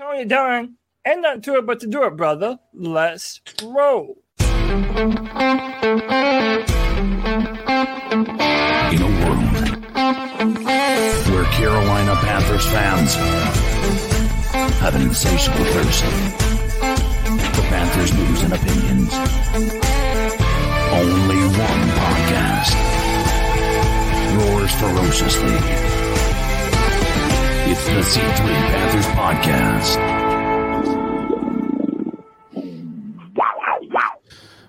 [0.00, 2.58] Tony Dunn, and nothing to it but to do it, brother.
[2.72, 4.16] Let's roll.
[4.38, 4.46] In
[8.96, 9.44] a world
[11.28, 13.14] where Carolina Panthers fans
[14.80, 16.02] have an insatiable thirst
[17.54, 19.12] for Panthers news and opinions,
[20.94, 22.74] only one podcast
[24.34, 25.99] roars ferociously.
[27.72, 28.36] It's the C3
[28.72, 29.96] Panthers Podcast.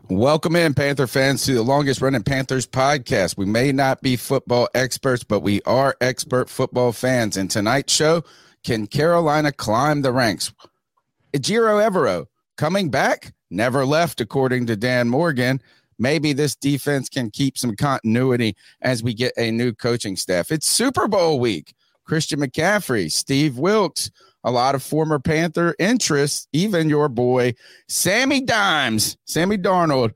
[0.07, 3.37] Welcome in, Panther fans, to the longest running Panthers podcast.
[3.37, 7.37] We may not be football experts, but we are expert football fans.
[7.37, 8.23] And tonight's show
[8.63, 10.53] can Carolina climb the ranks?
[11.33, 15.59] Ejiro Evero coming back, never left, according to Dan Morgan.
[15.97, 20.51] Maybe this defense can keep some continuity as we get a new coaching staff.
[20.51, 21.73] It's Super Bowl week.
[22.11, 24.11] Christian McCaffrey, Steve Wilks,
[24.43, 27.53] a lot of former Panther interests, even your boy
[27.87, 30.11] Sammy Dimes, Sammy Darnold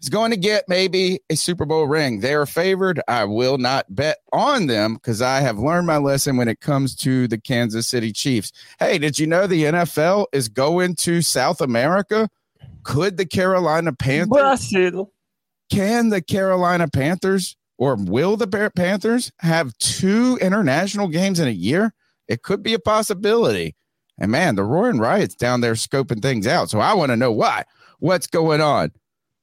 [0.00, 2.18] is going to get maybe a Super Bowl ring.
[2.18, 3.00] They are favored.
[3.06, 6.96] I will not bet on them because I have learned my lesson when it comes
[6.96, 8.50] to the Kansas City Chiefs.
[8.80, 12.28] Hey, did you know the NFL is going to South America?
[12.82, 14.28] Could the Carolina Panthers?
[14.28, 15.12] Brasil.
[15.70, 21.92] Can the Carolina Panthers or will the Panthers have two international games in a year?
[22.28, 23.74] It could be a possibility.
[24.18, 26.70] And man, the Roaring Riots down there scoping things out.
[26.70, 27.64] So I want to know why.
[27.98, 28.92] What's going on?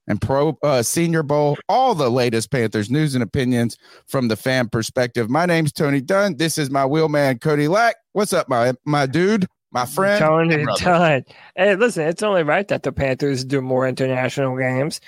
[0.07, 3.77] And Pro uh, Senior Bowl, all the latest Panthers news and opinions
[4.07, 5.29] from the fan perspective.
[5.29, 6.37] My name's Tony Dunn.
[6.37, 7.97] This is my wheelman, Cody Lack.
[8.13, 10.17] What's up, my my dude, my friend?
[10.17, 11.25] Tony Dunn.
[11.57, 15.01] Hey, listen, it's only right that the Panthers do more international games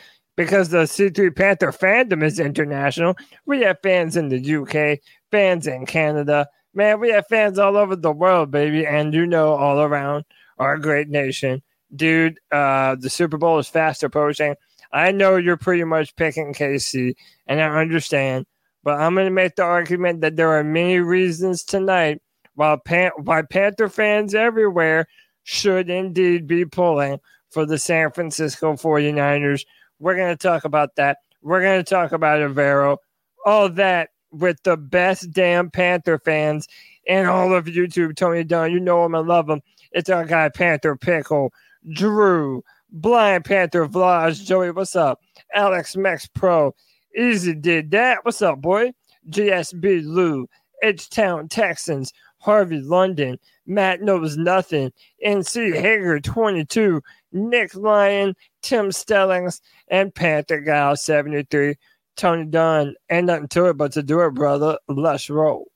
[0.46, 3.16] because the C3 Panther fandom is international.
[3.46, 6.48] We have fans in the UK, fans in Canada.
[6.74, 8.88] Man, we have fans all over the world, baby.
[8.88, 10.26] And you know, all around
[10.58, 11.62] our great nation.
[11.96, 14.56] Dude, uh, the Super Bowl is fast approaching.
[14.92, 17.14] I know you're pretty much picking KC,
[17.46, 18.48] and I understand,
[18.84, 22.20] but I'm going to make the argument that there are many reasons tonight
[22.56, 25.08] why, Pan- why Panther fans everywhere
[25.44, 27.20] should indeed be pulling
[27.52, 29.66] for the San Francisco 49ers.
[30.02, 31.20] We're going to talk about that.
[31.44, 32.98] We're going to talk about Evero,
[33.46, 36.68] all that with the best damn Panther fans
[37.06, 38.16] in all of YouTube.
[38.16, 39.62] Tony Dunn, you know him and love him.
[39.92, 41.54] It's our guy Panther Pickle,
[41.94, 45.20] Drew, Blind Panther Vlogs, Joey, what's up?
[45.54, 46.74] Alex Max Pro,
[47.16, 48.20] Easy did that.
[48.24, 48.94] What's up, boy?
[49.30, 50.48] GSB Lou,
[50.82, 52.12] H Town Texans,
[52.42, 54.92] Harvey London, Matt Knows Nothing,
[55.26, 57.02] NC Hager 22,
[57.32, 61.76] Nick Lyon, Tim Stellings, and Panther Gal 73.
[62.18, 64.78] Tony Dunn, and nothing to it but to do it, brother.
[64.88, 65.72] Let's roll.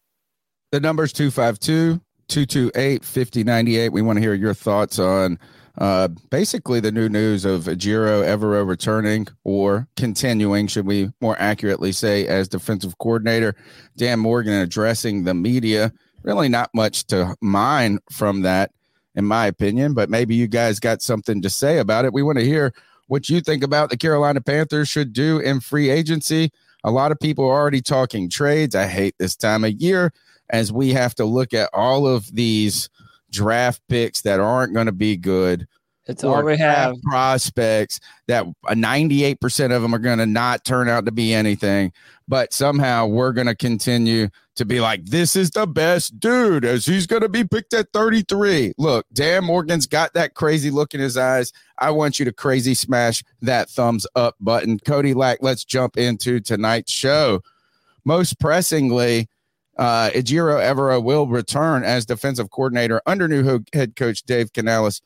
[0.72, 3.90] The number's 252 228 5098.
[3.90, 5.40] We want to hear your thoughts on
[5.78, 11.92] uh, basically the new news of Jiro Evero returning or continuing, should we more accurately
[11.92, 13.56] say, as defensive coordinator.
[13.98, 15.92] Dan Morgan addressing the media.
[16.26, 18.72] Really not much to mine from that,
[19.14, 22.14] in my opinion, but maybe you guys got something to say about it.
[22.14, 22.74] We want to hear
[23.08, 26.52] what you think about the Carolina Panthers should do in free agency.
[26.84, 28.74] A lot of people are already talking trades.
[28.76, 30.12] I hate this time of year
[30.50, 32.90] as we have to look at all of these
[33.32, 35.68] draft picks that aren't going to be good.
[36.08, 36.96] It's all we have.
[37.02, 41.92] Prospects that 98% of them are going to not turn out to be anything,
[42.28, 46.86] but somehow we're going to continue to be like, this is the best dude as
[46.86, 48.74] he's going to be picked at 33.
[48.78, 51.52] Look, Dan Morgan's got that crazy look in his eyes.
[51.78, 54.80] I want you to crazy smash that thumbs up button.
[54.80, 57.42] Cody Lack, let's jump into tonight's show.
[58.06, 59.28] Most pressingly,
[59.78, 65.02] uh, Ejiro Evero will return as defensive coordinator under new head coach Dave Canales.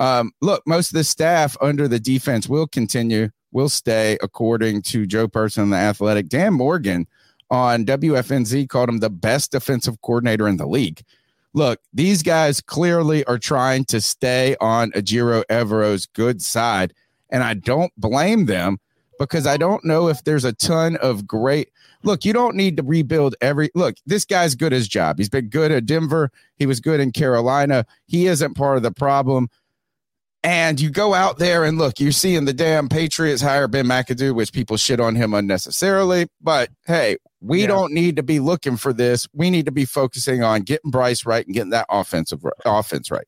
[0.00, 5.06] Um, look, most of the staff under the defense will continue, will stay, according to
[5.06, 6.28] Joe Person, the athletic.
[6.28, 7.06] Dan Morgan
[7.52, 11.02] on WFNZ called him the best defensive coordinator in the league.
[11.52, 16.94] Look, these guys clearly are trying to stay on Ejiro Evero's good side,
[17.28, 18.78] and I don't blame them
[19.18, 21.68] because I don't know if there's a ton of great.
[22.02, 23.70] Look, you don't need to rebuild every.
[23.74, 25.18] Look, this guy's good at his job.
[25.18, 26.32] He's been good at Denver.
[26.56, 27.84] He was good in Carolina.
[28.06, 29.50] He isn't part of the problem.
[30.42, 34.34] And you go out there and look, you're seeing the damn Patriots hire Ben McAdoo,
[34.34, 36.26] which people shit on him unnecessarily.
[36.40, 37.66] But hey, we yeah.
[37.66, 39.26] don't need to be looking for this.
[39.34, 43.26] We need to be focusing on getting Bryce right and getting that offensive offense right.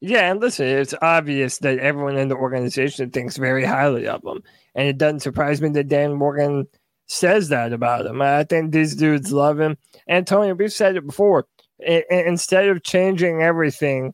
[0.00, 4.42] Yeah, and listen, it's obvious that everyone in the organization thinks very highly of him,
[4.74, 6.66] and it doesn't surprise me that Dan Morgan
[7.06, 8.20] says that about him.
[8.20, 9.76] I think these dudes love him.
[10.06, 11.46] And Tony, we've said it before.
[11.78, 14.12] instead of changing everything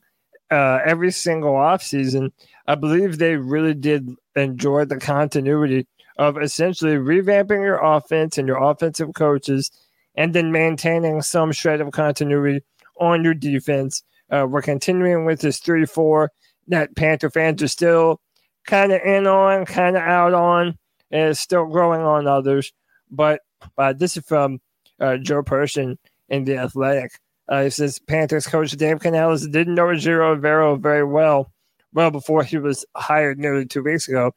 [0.51, 2.31] uh, every single offseason,
[2.67, 5.87] I believe they really did enjoy the continuity
[6.17, 9.71] of essentially revamping your offense and your offensive coaches,
[10.15, 12.61] and then maintaining some shred of continuity
[12.99, 14.03] on your defense.
[14.29, 16.31] Uh, we're continuing with this 3 4
[16.67, 18.21] that Panther fans are still
[18.65, 20.77] kind of in on, kind of out on,
[21.11, 22.71] and still growing on others.
[23.11, 23.41] But
[23.77, 24.59] uh, this is from
[24.99, 25.97] uh, Joe Person
[26.29, 27.11] in The Athletic.
[27.47, 31.51] Uh, he says Panthers coach Dave Canales didn't know Ejiro Evero very well,
[31.93, 34.31] well before he was hired nearly two weeks ago,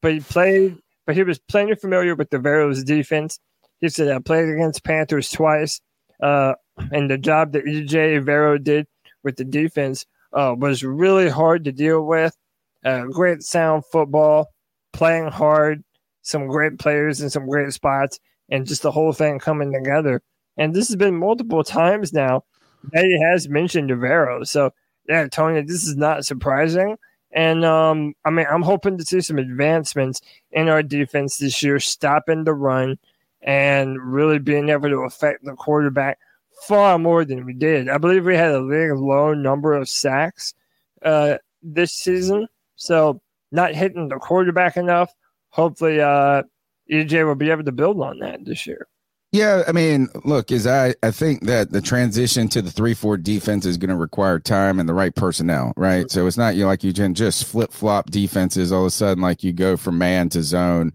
[0.00, 3.38] but he played, but he was plenty familiar with the Vero's defense.
[3.80, 5.80] He said I played against Panthers twice,
[6.22, 6.54] uh,
[6.90, 8.86] and the job that EJ Vero did
[9.22, 12.36] with the defense uh, was really hard to deal with.
[12.84, 14.48] Uh, great sound football,
[14.92, 15.84] playing hard,
[16.22, 20.22] some great players in some great spots, and just the whole thing coming together.
[20.56, 22.44] And this has been multiple times now
[22.92, 24.46] that he has mentioned Evero.
[24.46, 24.70] So
[25.08, 26.96] yeah, Tony, this is not surprising.
[27.32, 30.20] And um, I mean, I'm hoping to see some advancements
[30.50, 32.98] in our defense this year, stopping the run
[33.40, 36.18] and really being able to affect the quarterback
[36.66, 37.88] far more than we did.
[37.88, 40.54] I believe we had a league low number of sacks
[41.02, 42.46] uh, this season.
[42.76, 43.20] So
[43.50, 45.12] not hitting the quarterback enough.
[45.50, 46.42] Hopefully, uh,
[46.90, 48.86] EJ will be able to build on that this year.
[49.32, 53.16] Yeah, I mean, look, is I I think that the transition to the three four
[53.16, 56.10] defense is going to require time and the right personnel, right?
[56.10, 59.22] So it's not you like you can just flip flop defenses all of a sudden
[59.22, 60.92] like you go from man to zone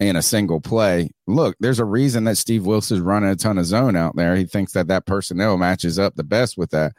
[0.00, 1.10] in a single play.
[1.26, 4.36] Look, there's a reason that Steve Wilks is running a ton of zone out there.
[4.36, 6.92] He thinks that that personnel matches up the best with that.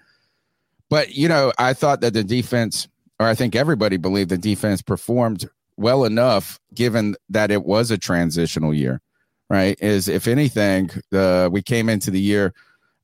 [0.89, 2.87] But you know, I thought that the defense,
[3.19, 5.47] or I think everybody believed the defense performed
[5.77, 9.03] well enough, given that it was a transitional year
[9.49, 9.77] right?
[9.81, 12.53] Is if anything, uh, we came into the year,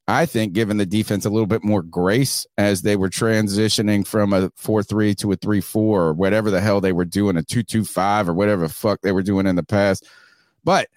[0.08, 4.34] I think, giving the defense a little bit more grace as they were transitioning from
[4.34, 7.44] a 4 3 to a 3 4 or whatever the hell they were doing, a
[7.44, 10.08] 2 2 5 or whatever fuck they were doing in the past.
[10.64, 10.90] But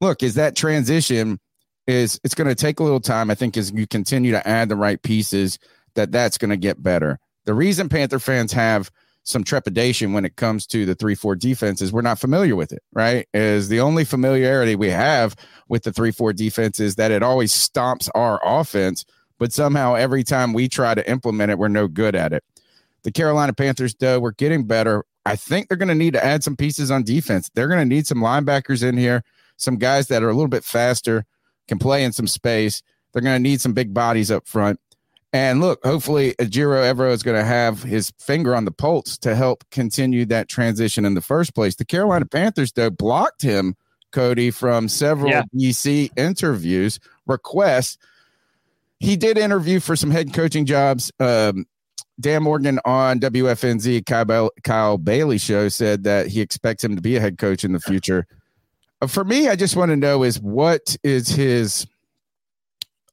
[0.00, 1.38] look, is that transition
[1.86, 3.30] is it's going to take a little time.
[3.30, 5.58] I think as you continue to add the right pieces,
[5.94, 7.18] that that's going to get better.
[7.44, 8.90] The reason Panther fans have
[9.26, 12.82] some trepidation when it comes to the 3-4 defense is we're not familiar with it,
[12.92, 13.26] right?
[13.34, 15.34] Is the only familiarity we have
[15.68, 19.04] with the 3-4 defense is that it always stomps our offense,
[19.38, 22.44] but somehow every time we try to implement it, we're no good at it.
[23.02, 25.04] The Carolina Panthers, though, we're getting better.
[25.24, 27.50] I think they're going to need to add some pieces on defense.
[27.52, 29.24] They're going to need some linebackers in here,
[29.56, 31.26] some guys that are a little bit faster,
[31.66, 32.80] can play in some space.
[33.12, 34.78] They're going to need some big bodies up front.
[35.36, 39.34] And look, hopefully, Ejiro Evero is going to have his finger on the pulse to
[39.34, 41.74] help continue that transition in the first place.
[41.74, 43.76] The Carolina Panthers, though, blocked him,
[44.12, 45.42] Cody, from several yeah.
[45.54, 47.98] DC interviews, requests.
[48.98, 51.12] He did interview for some head coaching jobs.
[51.20, 51.66] Um,
[52.18, 57.14] Dan Morgan on WFNZ Kyle, Kyle Bailey show said that he expects him to be
[57.14, 58.26] a head coach in the future.
[59.02, 61.86] Uh, for me, I just want to know is what is his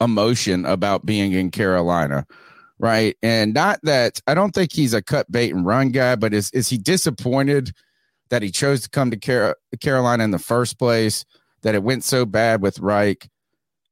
[0.04, 2.26] emotion about being in Carolina,
[2.80, 3.16] right?
[3.24, 6.50] And not that I don't think he's a cut bait and run guy, but is
[6.52, 7.72] is he disappointed
[8.30, 11.26] that he chose to come to Car- Carolina in the first place?
[11.62, 13.30] That it went so bad with Reich,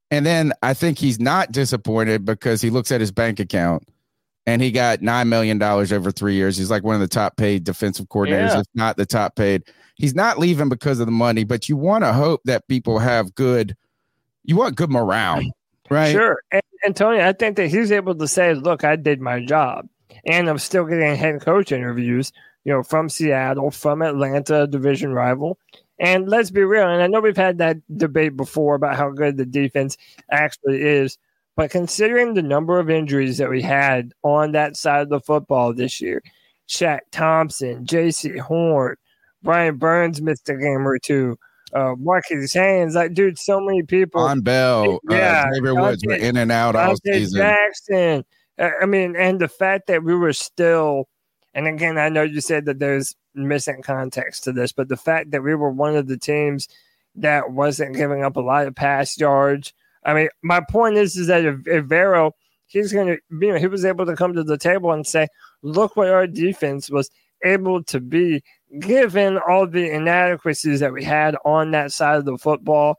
[0.10, 3.88] and then I think he's not disappointed because he looks at his bank account
[4.46, 6.58] and he got nine million dollars over three years.
[6.58, 8.60] He's like one of the top paid defensive coordinators, Yeah.
[8.60, 9.64] if not the top paid.
[9.96, 13.34] He's not leaving because of the money, but you want to hope that people have
[13.36, 13.74] good.
[14.44, 15.44] You want good morale,
[15.92, 16.12] right?
[16.12, 16.42] Sure.
[16.52, 19.88] And, and Tony, I think that he's able to say, look, I did my job.
[20.26, 22.32] And I'm still getting head coach interviews,
[22.64, 25.58] you know, from Seattle, from Atlanta, division rival.
[26.00, 26.88] And let's be real.
[26.88, 29.98] And I know we've had that debate before about how good the defense
[30.32, 31.18] actually is.
[31.56, 35.74] But considering the number of injuries that we had on that side of the football
[35.74, 36.24] this year,
[36.68, 38.96] Shaq Thompson, Jaycee Horn,
[39.44, 41.38] Brian Burns missed a game or two,
[41.74, 44.22] uh, Marquis Haynes, like, dude, so many people.
[44.22, 47.40] Vonn Bell, Yeah, uh, Xavier Woods were in and out all season.
[47.40, 48.26] Jackson.
[48.60, 51.08] Uh, I mean, and the fact that we were still,
[51.54, 55.32] and again, I know you said that there's missing context to this, but the fact
[55.32, 56.68] that we were one of the teams
[57.16, 59.74] that wasn't giving up a lot of pass yards.
[60.04, 62.36] I mean, my point is, is that if, if Vero,
[62.68, 65.28] he's going to, you know, he was able to come to the table and say,
[65.62, 67.10] look what our defense was
[67.44, 68.44] able to be
[68.80, 72.98] given all the inadequacies that we had on that side of the football.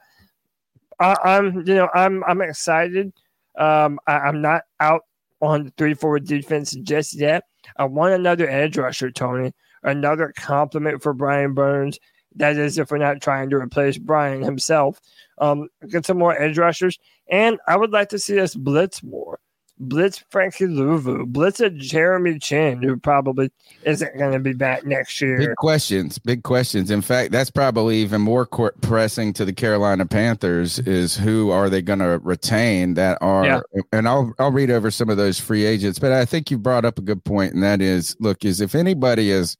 [1.01, 3.13] I, I'm, you know, I'm, I'm excited.
[3.59, 5.03] Um, I, I'm not out
[5.41, 7.45] on the three forward defense just yet.
[7.77, 11.99] I want another edge rusher, Tony, another compliment for Brian Burns.
[12.37, 15.01] That is, if we're not trying to replace Brian himself,
[15.39, 16.99] um, get some more edge rushers.
[17.31, 19.39] And I would like to see us blitz more.
[19.79, 23.51] Blitz Frankie Luvu, blitz a Jeremy Chinn, who probably
[23.85, 25.39] isn't going to be back next year.
[25.39, 26.91] Big questions, big questions.
[26.91, 31.69] In fact, that's probably even more court pressing to the Carolina Panthers is who are
[31.69, 33.61] they going to retain that are Yeah.
[33.93, 36.85] and I'll I'll read over some of those free agents, but I think you brought
[36.85, 39.57] up a good point and that is look is if anybody is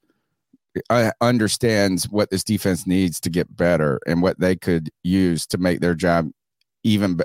[0.89, 5.57] uh, understands what this defense needs to get better and what they could use to
[5.57, 6.29] make their job
[6.83, 7.23] even be-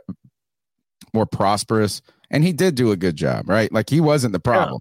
[1.14, 3.72] more prosperous and he did do a good job, right?
[3.72, 4.80] Like he wasn't the problem.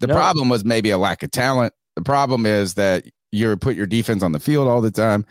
[0.00, 0.14] The No.
[0.14, 1.74] problem was maybe a lack of talent.
[1.96, 5.24] The problem is that you put your defense on the field all the time.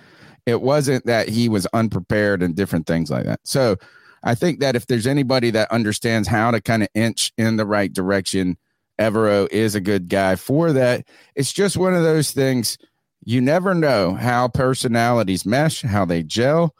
[0.45, 3.39] It wasn't that he was unprepared and different things like that.
[3.43, 3.77] So
[4.23, 7.65] I think that if there's anybody that understands how to kind of inch in the
[7.65, 8.57] right direction,
[8.99, 11.05] Evero is a good guy for that.
[11.35, 12.77] It's just one of those things.
[13.23, 16.75] You never know how personalities mesh, how they gel.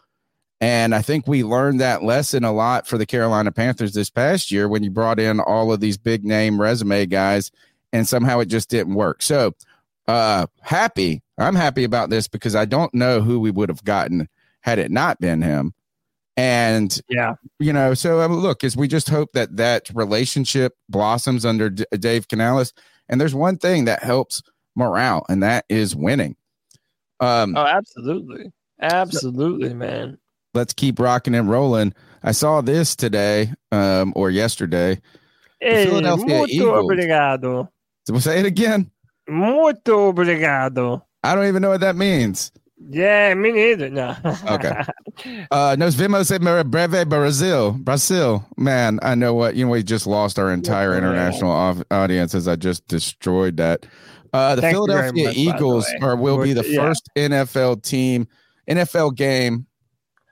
[0.62, 4.52] And I think we learned that lesson a lot for the Carolina Panthers this past
[4.52, 7.52] year when you brought in all of these big name resume guys
[7.94, 9.22] and somehow it just didn't work.
[9.22, 9.54] So,
[10.08, 11.22] uh, happy.
[11.38, 14.28] I'm happy about this because I don't know who we would have gotten
[14.62, 15.74] had it not been him.
[16.36, 17.36] And Yeah.
[17.60, 21.86] you know, so um, look, is we just hope that that relationship blossoms under D-
[21.98, 22.74] Dave Canales.
[23.08, 24.42] And there's one thing that helps
[24.76, 26.36] morale, and that is winning.
[27.20, 28.52] Um, Oh, absolutely.
[28.82, 30.18] Absolutely, man.
[30.54, 31.94] Let's keep rocking and rolling.
[32.24, 35.00] I saw this today, um, or yesterday.
[35.62, 36.86] Hey, Philadelphia muito Eagles.
[36.86, 37.68] obrigado.
[38.06, 38.90] So we'll say it again.
[39.30, 41.02] Muito obrigado.
[41.24, 42.52] I don't even know what that means.
[42.90, 43.90] Yeah, me neither.
[43.90, 44.16] No.
[44.50, 44.74] Okay.
[45.52, 46.42] Uh, nos vemos en
[46.72, 47.72] breve Brazil.
[47.74, 48.46] Brazil.
[48.58, 51.00] Man, I know what, you know, we just lost our entire Yeah.
[51.00, 53.86] international au- audience as I just destroyed that.
[54.32, 56.08] Uh, the Thank Philadelphia much, the Eagles way.
[56.08, 56.82] are, will be the Yeah.
[56.84, 58.28] first NFL team,
[58.70, 59.66] NFL game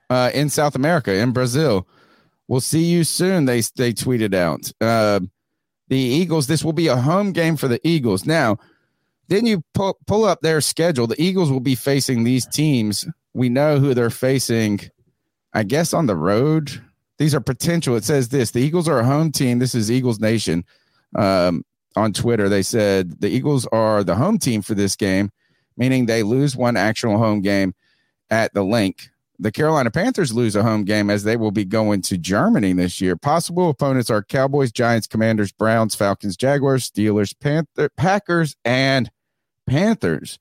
[0.09, 1.87] uh, in South America, in Brazil.
[2.47, 3.45] We'll see you soon.
[3.45, 4.71] They they tweeted out.
[4.79, 5.21] Uh,
[5.89, 6.47] the Eagles.
[6.47, 8.25] This will be a home game for the Eagles.
[8.25, 8.57] Now,
[9.27, 11.07] then you pull pull up their schedule.
[11.07, 13.07] The Eagles will be facing these teams.
[13.33, 14.81] We know who they're facing.
[15.53, 16.81] I guess on the road.
[17.17, 17.95] These are potential.
[17.95, 19.59] It says this: the Eagles are a home team.
[19.59, 20.63] This is Eagles Nation.
[21.15, 21.63] Um,
[21.95, 25.31] on Twitter, they said the Eagles are the home team for this game,
[25.77, 27.73] meaning they lose one actual home game
[28.29, 29.09] at the link.
[29.39, 32.99] The Carolina Panthers lose a home game as they will be going to Germany this
[32.99, 33.15] year.
[33.15, 39.11] Possible opponents are Cowboys, Giants, Commanders, Browns, Falcons, Jaguars, Steelers, Panther, Packers, and
[39.67, 40.39] Panthers.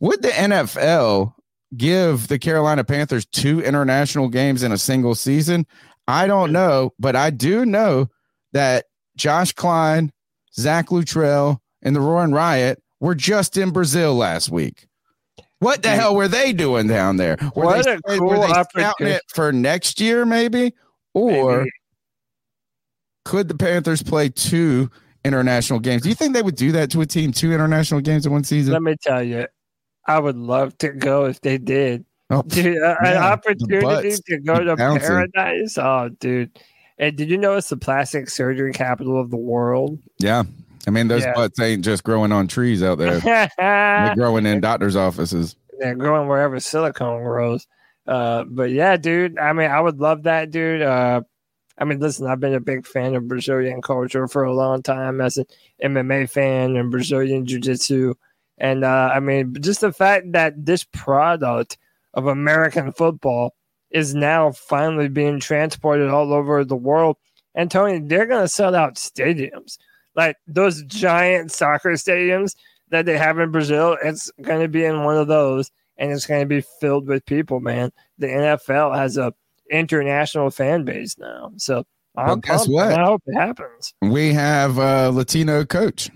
[0.00, 1.34] Would the NFL
[1.76, 5.66] give the Carolina Panthers two international games in a single season?
[6.08, 8.08] I don't know, but I do know
[8.52, 10.10] that Josh Klein,
[10.54, 14.87] Zach Luttrell, and the Roaring Riot were just in Brazil last week.
[15.60, 15.94] What the mm.
[15.96, 17.36] hell were they doing down there?
[17.54, 19.16] Were What they, a were cool they opportunity.
[19.16, 20.72] it for next year, maybe?
[21.14, 21.70] Or Maybe.
[23.24, 24.88] could the Panthers play two
[25.24, 26.02] international games?
[26.02, 28.44] Do you think they would do that to a team, two international games in one
[28.44, 28.72] season?
[28.72, 29.46] Let me tell you,
[30.06, 32.04] I would love to go if they did.
[32.30, 35.00] Oh, Dude, Man, an opportunity to go to bouncing.
[35.08, 35.78] paradise.
[35.78, 36.50] Oh, dude.
[36.98, 39.98] And did you know it's the plastic surgery capital of the world?
[40.18, 40.44] yeah.
[40.86, 41.34] I mean, those Yeah.
[41.34, 43.18] butts ain't just growing on trees out there.
[43.20, 45.56] They're growing in doctors' offices.
[45.78, 47.66] They're growing wherever silicone grows.
[48.06, 49.38] Uh, but yeah, dude.
[49.38, 50.82] I mean, I would love that, dude.
[50.82, 51.22] Uh,
[51.76, 55.20] I mean, listen, I've been a big fan of Brazilian culture for a long time
[55.20, 55.44] as an
[55.82, 58.14] MMA fan and Brazilian Jiu Jitsu.
[58.58, 61.78] And uh, I mean, just the fact that this product
[62.14, 63.54] of American football
[63.90, 67.16] is now finally being transported all over the world.
[67.54, 69.78] And Tony, they're going to sell out stadiums
[70.16, 72.54] like those giant soccer stadiums
[72.90, 73.96] that they have in Brazil.
[74.02, 77.24] It's going to be in one of those, and it's going to be filled with
[77.26, 77.60] people.
[77.60, 79.32] Man, the NFL has a
[79.70, 81.84] international fan base now, so.
[82.16, 82.98] I'm Well, guess pumped, what?
[82.98, 83.94] I hope it happens.
[84.02, 86.10] We have a Latino coach.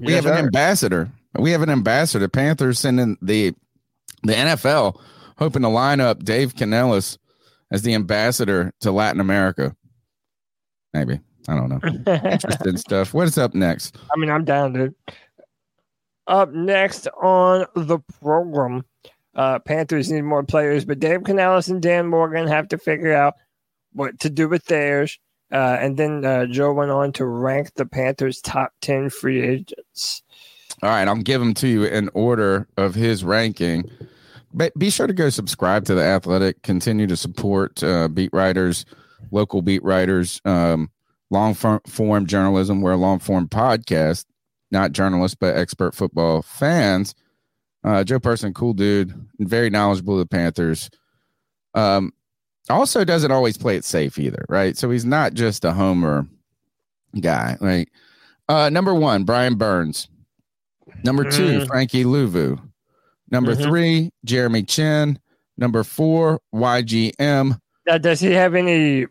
[0.00, 0.38] We Yes, have an sir.
[0.38, 1.10] ambassador.
[1.38, 2.28] We have an ambassador.
[2.28, 3.54] Panthers sending the
[4.22, 5.00] the NFL
[5.38, 7.18] hoping to line up Dave Canales
[7.72, 9.74] as the ambassador to Latin America.
[10.94, 11.18] Maybe.
[11.48, 12.12] I don't know.
[12.30, 13.14] Interesting stuff.
[13.14, 13.96] What is up next?
[14.14, 14.94] I mean, I'm down, dude.
[16.26, 18.84] Up next on the program,
[19.34, 23.34] uh, Panthers need more players, but Dave Canales and Dan Morgan have to figure out
[23.92, 25.18] what to do with theirs.
[25.50, 30.22] Uh, and then uh, Joe went on to rank the Panthers' top 10 free agents.
[30.82, 33.90] All right, I'll give them to you in order of his ranking.
[34.54, 36.62] But be sure to go subscribe to the Athletic.
[36.62, 38.84] Continue to support uh, beat writers,
[39.30, 40.90] local beat writers, um,
[41.32, 42.80] long form, journalism.
[42.82, 44.26] We're a long form podcast,
[44.70, 47.14] not journalists, but expert football fans.
[47.82, 50.88] Uh, Joe Person, cool dude, very knowledgeable of the Panthers.
[51.74, 52.12] Um,
[52.70, 54.76] also doesn't always play it safe either, right?
[54.76, 56.26] So he's not just a homer
[57.20, 57.56] guy.
[57.60, 57.88] Right.
[58.48, 60.08] Uh, number one, Brian Burns.
[61.02, 61.66] Number two, Mm.
[61.66, 62.60] Frankie Luvu.
[63.30, 63.62] Number Mhm.
[63.62, 65.18] three, Jeremy Chinn.
[65.56, 67.58] Number four, YGM.
[67.86, 69.06] Now, does he have any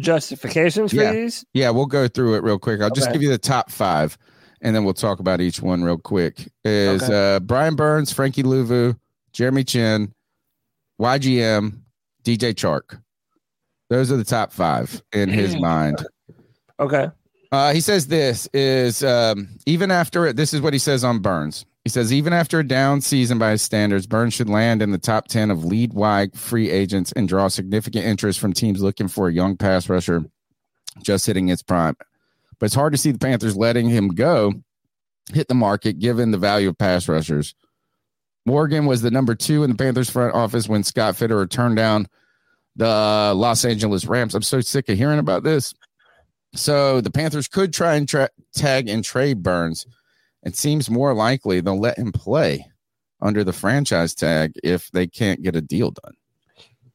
[0.00, 1.12] justifications for Yeah.
[1.12, 1.44] these?
[1.54, 2.80] Yeah, we'll go through it real quick.
[2.80, 4.16] I'll just give you the top five,
[4.60, 6.48] and then we'll talk about each one real quick.
[6.64, 7.36] Is Okay.
[7.36, 8.96] uh, Brian Burns, Frankie Luvu,
[9.32, 10.12] Jeremy Chinn,
[11.00, 11.80] YGM,
[12.24, 13.00] DJ Chark.
[13.90, 16.04] Those are the top five in his mind.
[16.80, 17.10] Okay.
[17.52, 20.34] Uh, he says this is um, even after it.
[20.36, 21.64] This is what he says on Burns.
[21.84, 24.98] He says even after a down season by his standards, Burns should land in the
[24.98, 29.28] top ten of lead wide free agents and draw significant interest from teams looking for
[29.28, 30.24] a young pass rusher
[31.02, 31.96] just hitting its prime.
[32.58, 34.54] But it's hard to see the Panthers letting him go
[35.32, 37.54] hit the market given the value of pass rushers.
[38.46, 42.06] Morgan was the number two in the Panthers front office when Scott Fitterer turned down
[42.76, 44.34] the Los Angeles Rams.
[44.34, 45.74] I'm so sick of hearing about this.
[46.54, 49.86] So the Panthers could try and tra- tag and trade Burns.
[50.44, 52.70] It seems more likely they'll let him play
[53.20, 56.14] under the franchise tag if they can't get a deal done.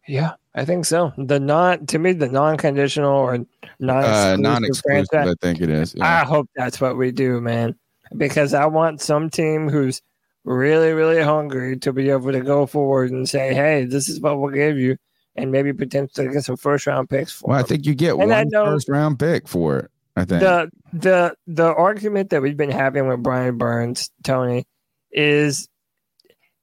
[0.08, 1.12] Yeah, I think so.
[1.18, 3.38] The non, to me, the non-conditional or
[3.80, 5.94] non Uh, non-exclusive, I think it is.
[5.96, 6.22] Yeah.
[6.22, 7.76] I hope that's what we do, man.
[8.18, 10.02] Because I want some team who's
[10.46, 14.40] really, really hungry to be able to go forward and say, "Hey, this is what
[14.40, 14.98] we'll give you,"
[15.36, 17.50] and maybe potentially get some first round picks for.
[17.50, 19.92] well, I think you get And I one know- first round pick for it.
[20.16, 20.42] I think.
[20.42, 24.68] the the the argument that we've been having with Brian Burns, Tony,
[25.12, 25.70] is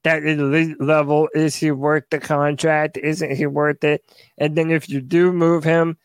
[0.04, 2.96] that elite level is he worth the contract?
[2.96, 4.04] Isn't he worth it?
[4.38, 5.96] And then if you do move him,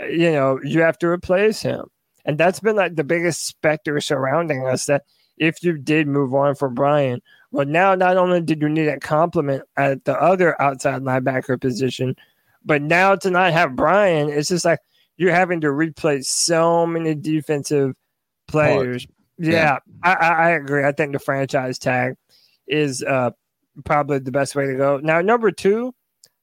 [0.00, 1.86] uh, you know you have to replace him,
[2.24, 4.86] and that's been like the biggest specter surrounding us.
[4.86, 5.02] That
[5.38, 9.00] if you did move on for Brian, well, now not only did you need a
[9.00, 12.14] compliment at the other outside linebacker position,
[12.64, 14.80] but now to not have Brian, it's just like
[15.18, 17.94] you're having to replace so many defensive
[18.46, 19.06] players.
[19.36, 20.84] Yeah, I, I, I agree.
[20.84, 22.14] I think the franchise tag
[22.66, 23.30] is uh,
[23.84, 24.98] probably the best way to go.
[24.98, 25.92] Now, number two,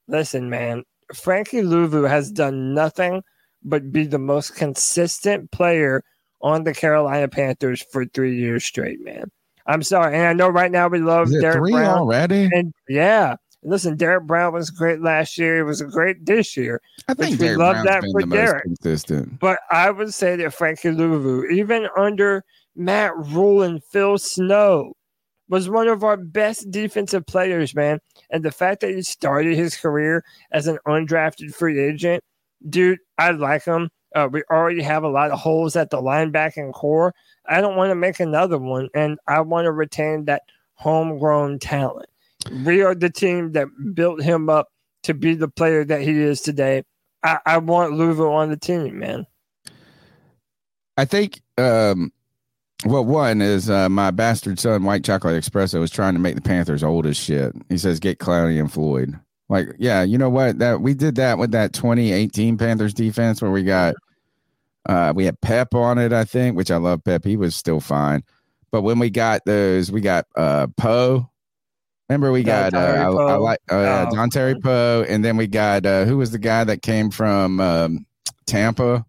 [0.06, 0.84] listen, man,
[1.14, 3.22] Frankie Luvu has done nothing
[3.62, 6.02] but be the most consistent player
[6.40, 9.30] on the Carolina Panthers for three years straight, man.
[9.66, 11.98] I'm sorry, and I know right now we love Derrick three Brown.
[11.98, 12.48] already?
[12.52, 13.34] And yeah,
[13.66, 15.56] listen, Derrick Brown was great last year.
[15.56, 16.80] He was great this year.
[17.08, 18.62] I think we Derrick love Brown's that been for Derrick.
[18.64, 19.38] consistent.
[19.40, 24.94] But I would say that Frankie Luvu, even under Matt Rhule and Phil Snow,
[25.48, 28.00] was one of our best defensive players, man.
[28.30, 32.22] And the fact that he started his career as an undrafted free agent,
[32.68, 33.90] dude, I like him.
[34.14, 37.14] Uh, we already have a lot of holes at the linebacking core.
[37.48, 40.42] I don't want to make another one, and I want to retain that
[40.74, 42.08] homegrown talent.
[42.64, 44.68] We are the team that built him up
[45.04, 46.82] to be the player that he is today.
[47.22, 49.26] I, I want Luvu on the team, man.
[50.96, 52.12] I think um
[52.84, 56.40] well one is uh my bastard son White Chocolate Espresso was trying to make the
[56.40, 57.52] Panthers old as shit.
[57.68, 59.18] He says get Clowney and Floyd.
[59.48, 60.58] Like, yeah, you know what?
[60.58, 63.94] That we did that with that 2018 Panthers defense where we got
[64.88, 67.24] uh we had Pep on it, I think, which I love Pep.
[67.24, 68.24] He was still fine.
[68.72, 71.30] But when we got those, we got uh Poe
[72.08, 74.14] Remember, we got uh, I, I like uh, Oh.
[74.14, 78.06] Dontari Poe, and then we got uh, who was the guy that came from um,
[78.46, 79.04] Tampa?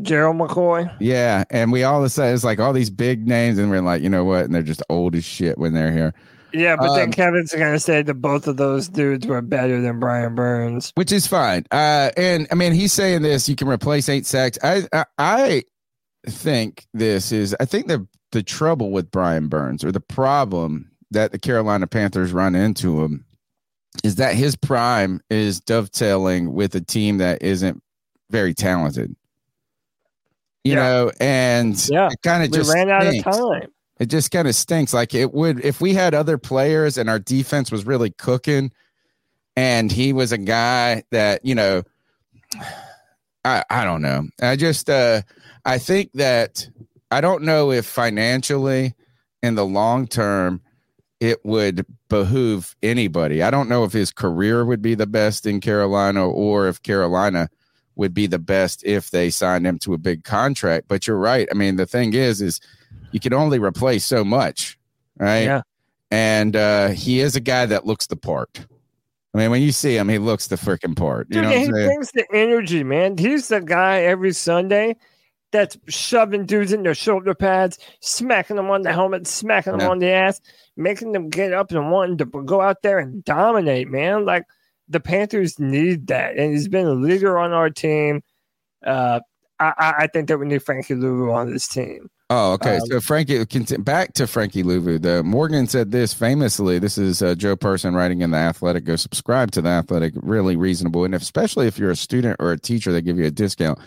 [0.00, 0.94] Gerald McCoy.
[1.00, 3.80] Yeah, and we all of a sudden it's like all these big names, and we're
[3.82, 4.44] like, you know what?
[4.44, 6.14] And they're just old as shit when they're here,
[6.54, 9.98] Yeah, but Um, then Kevin's gonna say that both of those dudes were better than
[10.00, 10.92] Brian Burns.
[10.94, 11.64] which is fine.
[11.70, 14.58] Uh, and I mean, he's saying this: you can replace eight sacks.
[14.62, 15.64] I, I, I
[16.26, 17.54] think this is.
[17.60, 22.32] I think the the trouble with Brian Burns, or the problem that the Carolina Panthers
[22.32, 23.24] run into him,
[24.04, 27.82] is that his prime is dovetailing with a team that isn't
[28.30, 29.14] very talented.
[30.64, 30.82] You Yeah.
[30.82, 33.72] know, and Yeah, it kind of just ran out of time.
[33.98, 34.92] It just kind of stinks.
[34.94, 38.72] Like it would if we had other players and our defense was really cooking,
[39.56, 41.82] and he was a guy that you know,
[43.44, 44.28] I I don't know.
[44.40, 45.22] I just uh
[45.64, 46.68] I think that
[47.10, 48.94] I don't know if financially
[49.42, 50.60] in the long term
[51.22, 53.44] it would behoove anybody.
[53.44, 57.48] I don't know if his career would be the best in Carolina or if Carolina
[57.94, 60.88] would be the best if they signed him to a big contract.
[60.88, 61.46] But you're right.
[61.48, 62.60] I mean, the thing is, is
[63.12, 64.76] you can only replace so much,
[65.16, 65.44] right?
[65.44, 65.62] Yeah.
[66.10, 68.66] And uh, he is a guy that looks the part.
[69.32, 71.28] I mean, when you see him, he looks the freaking part.
[71.30, 71.70] You Dude, know he saying?
[71.70, 73.16] brings the energy, man.
[73.16, 74.96] He's the guy every Sunday
[75.52, 79.90] that's shoving dudes in their shoulder pads, smacking them on the helmet, smacking them Yeah.
[79.90, 80.40] on the ass,
[80.76, 84.24] making them get up and wanting to go out there and dominate, man.
[84.24, 84.44] Like
[84.88, 88.22] the Panthers need that, and he's been a leader on our team.
[88.84, 89.20] Uh,
[89.60, 92.10] I, I think that we need Frankie Luvu on this team.
[92.30, 92.76] Oh, okay.
[92.78, 93.44] Um, so Frankie,
[93.78, 95.00] back to Frankie Luvu.
[95.00, 96.78] The Morgan said this famously.
[96.78, 98.84] This is uh, Joe Person writing in the Athletic.
[98.84, 100.14] Go subscribe to the Athletic.
[100.16, 103.26] Really reasonable, and if, especially if you're a student or a teacher, they give you
[103.26, 103.78] a discount.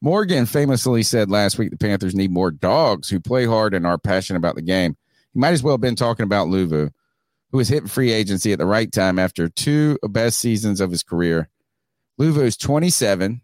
[0.00, 3.98] Morgan famously said last week the Panthers need more dogs who play hard and are
[3.98, 4.96] passionate about the game.
[5.32, 6.90] He might as well have been talking about Luvu,
[7.50, 11.02] who was hit free agency at the right time after two best seasons of his
[11.02, 11.48] career.
[12.20, 13.40] Luvu's 27,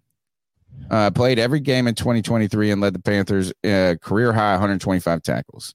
[0.90, 5.74] uh, played every game in 2023 and led the Panthers uh, career high 125 tackles.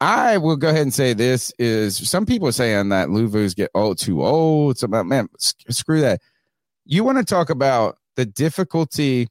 [0.00, 3.70] I will go ahead and say this is some people are saying that Luvu's get
[3.74, 4.72] old too old.
[4.72, 6.20] It's about man, s- screw that.
[6.84, 9.28] You want to talk about the difficulty?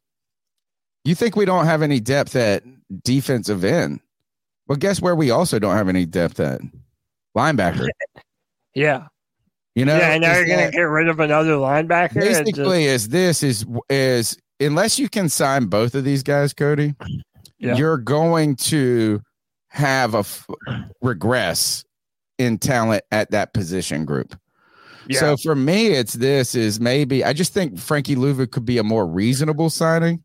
[1.04, 2.64] You think we don't have any depth at
[3.04, 4.00] defensive end?
[4.68, 6.62] Well, guess where we also don't have any depth at
[7.36, 7.88] linebacker.
[8.74, 9.08] Yeah,
[9.76, 10.12] You know, yeah.
[10.14, 12.18] And now you're gonna get rid of another linebacker.
[12.18, 16.54] It just- basically is this is is unless you can sign both of these guys
[16.54, 16.94] cody
[17.60, 17.76] Yeah.
[17.76, 19.20] you're going to
[19.68, 20.48] have a f-
[21.02, 21.84] regress
[22.38, 24.36] in talent at that position group
[25.10, 25.20] yeah.
[25.20, 28.84] so for me it's this is maybe i just think frankie luvu could be a
[28.84, 30.24] more reasonable signing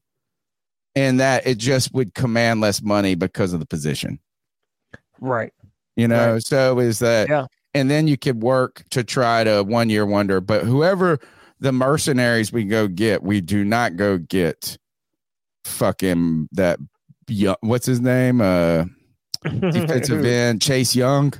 [0.97, 4.19] and that it just would command less money because of the position
[5.21, 5.53] right.
[5.95, 7.47] you know so is that Yeah.
[7.75, 11.19] and then you could work to try to one year wonder but whoever
[11.61, 14.77] the mercenaries we go get we do not go get
[15.65, 16.79] fucking that
[17.29, 18.85] young, what's his name uh
[19.45, 21.33] defensive end chase young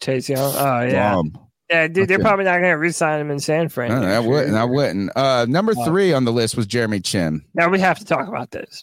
[0.00, 0.54] Chase Young.
[0.56, 1.14] Oh yeah.
[1.18, 1.30] Um,
[1.68, 3.90] Yeah, dude, they're probably not going to re-sign him in San Fran.
[3.90, 5.84] no, I wouldn't i wouldn't uh number Wow.
[5.84, 8.82] three on the list was jeremy chinn Now we have to talk about this.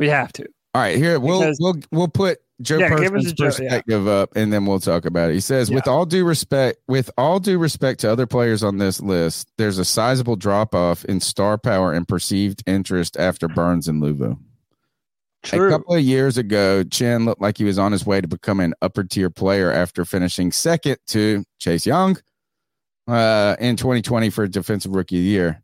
[0.00, 0.44] We have to.
[0.74, 3.50] all right here we'll Because- we'll we'll put joe Yeah, give Person's Joe, yeah.
[3.50, 7.10] perspective up and then we'll talk about it he says with all due respect with
[7.16, 11.20] all due respect to other players on this list there's a sizable drop off in
[11.20, 14.36] star power and perceived interest after burns and luvu
[15.52, 18.60] A couple of years ago, Chinn looked like he was on his way to become
[18.60, 22.18] an upper tier player after finishing second to Chase Young
[23.08, 25.62] uh, in 2020 for Defensive Rookie of the Year.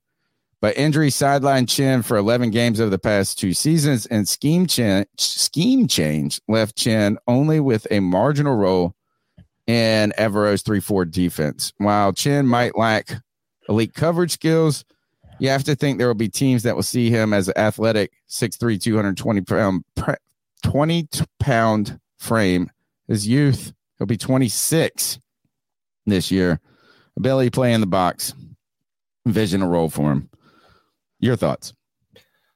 [0.66, 5.06] But injury sidelined Chinn for 11 games over the past two seasons, and scheme, chinn,
[5.16, 8.96] scheme change left Chinn only with a marginal role
[9.68, 11.72] in Evero's 3 4 defense.
[11.78, 13.12] While Chinn might lack
[13.68, 14.84] elite coverage skills,
[15.38, 18.10] you have to think there will be teams that will see him as an athletic
[18.28, 19.84] 6'3, 220 pound,
[20.64, 22.72] 20 pound frame.
[23.06, 25.20] His youth, he'll be 26
[26.06, 26.58] this year.
[27.16, 28.34] Ability play in the box.
[29.24, 30.28] Envision a role for him.
[31.20, 31.72] Your thoughts?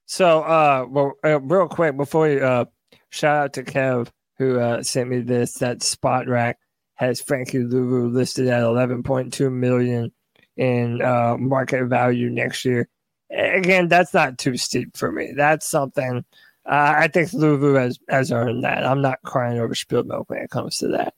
[0.07, 2.65] So, uh, well, uh, real quick before we uh,
[3.11, 5.55] shout out to Kev who uh, sent me this.
[5.55, 6.55] That Spotrac
[6.95, 10.13] has Frankie Luvu listed at 11.2 million
[10.57, 12.89] in uh, market value next year.
[13.31, 15.33] Again, that's not too steep for me.
[15.37, 16.25] That's something
[16.67, 18.85] uh, I think Luvu has has earned that.
[18.85, 21.15] I'm not crying over spilled milk when it comes to that.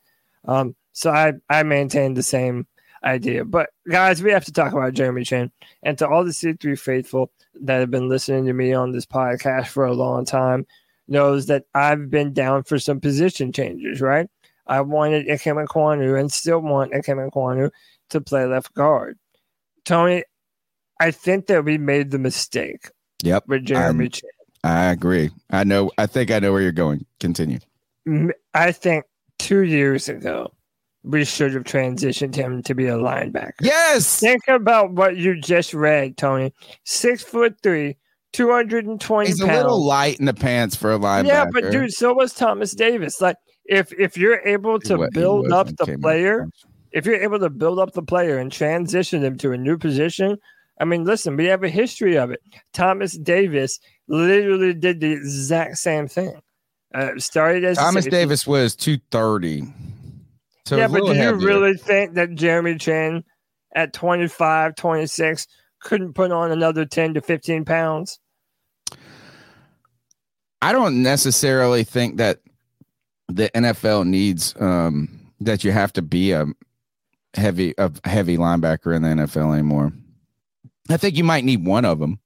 [0.46, 2.66] Um, so I I maintain the same
[3.04, 3.44] idea.
[3.44, 5.50] But guys, we have to talk about Jeremy Chinn
[5.82, 7.30] and to all the C3 faithful
[7.62, 10.66] that have been listening to me on this podcast for a long time
[11.08, 14.28] knows that I've been down for some position changes, right?
[14.66, 17.70] I wanted Ikem Ekwonu and still want Ikem Ekwonu
[18.10, 19.18] to play left guard.
[19.84, 20.22] Tony,
[21.00, 22.88] I think that we made the mistake
[23.24, 23.44] Yep.
[23.48, 24.30] with Jeremy I'm- Chinn.
[24.64, 25.30] I agree.
[25.50, 25.90] I know.
[25.98, 27.04] I think I know where you're going.
[27.18, 27.58] Continue.
[28.54, 29.04] I think
[29.40, 30.52] two years ago,
[31.04, 33.52] we should have transitioned him to be a linebacker.
[33.60, 34.20] Yes.
[34.20, 36.52] Think about what you just read, Tony.
[36.84, 37.96] Six foot three,
[38.32, 41.26] 220 He's a little light in the pants for a linebacker.
[41.26, 43.20] yeah, but dude, so was Thomas Davis.
[43.20, 46.00] Like, if if you're able to build up the he came out.
[46.00, 46.48] player,
[46.92, 50.36] if you're able to build up the player and transition him to a new position,
[50.80, 52.40] I mean, listen, we have a history of it.
[52.72, 56.40] Thomas Davis literally did the exact same thing.
[56.94, 58.06] Uh, started as Thomas.
[58.06, 59.64] Davis was two thirty.
[60.72, 63.24] So yeah, but do you really think that Jeremy Chinn
[63.76, 65.46] at 25, 26
[65.82, 68.18] couldn't put on another 10 to 15 pounds?
[70.62, 72.38] I don't necessarily think that
[73.28, 76.46] the NFL needs um, that you have to be a
[77.34, 79.92] heavy a heavy linebacker in the NFL anymore.
[80.88, 82.18] I think you might need one of them,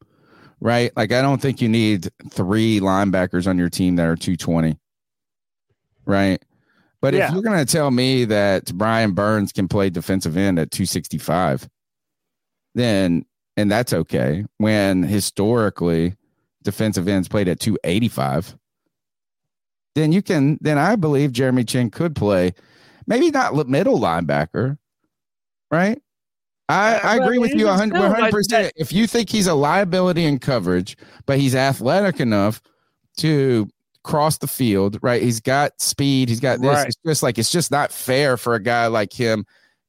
[0.60, 0.92] right?
[0.96, 4.78] Like I don't think you need three linebackers on your team that are 220.
[6.04, 6.40] Right?
[7.06, 7.28] But Yeah.
[7.28, 11.68] if you're going to tell me that Brian Burns can play defensive end at 265,
[12.74, 13.24] then
[13.56, 16.16] and that's okay when historically
[16.64, 18.56] defensive ends played at 285
[19.94, 22.52] then you can then i believe jeremy chinn could play
[23.06, 24.76] maybe not middle linebacker
[25.70, 26.02] right
[26.68, 29.54] i, I agree with you 100, still, like 100% that- if you think he's a
[29.54, 32.60] liability in coverage but he's athletic enough
[33.18, 33.68] to
[34.06, 36.86] cross the field right he's got speed he's got this Right.
[36.86, 39.44] it's just like it's just not fair for a guy like him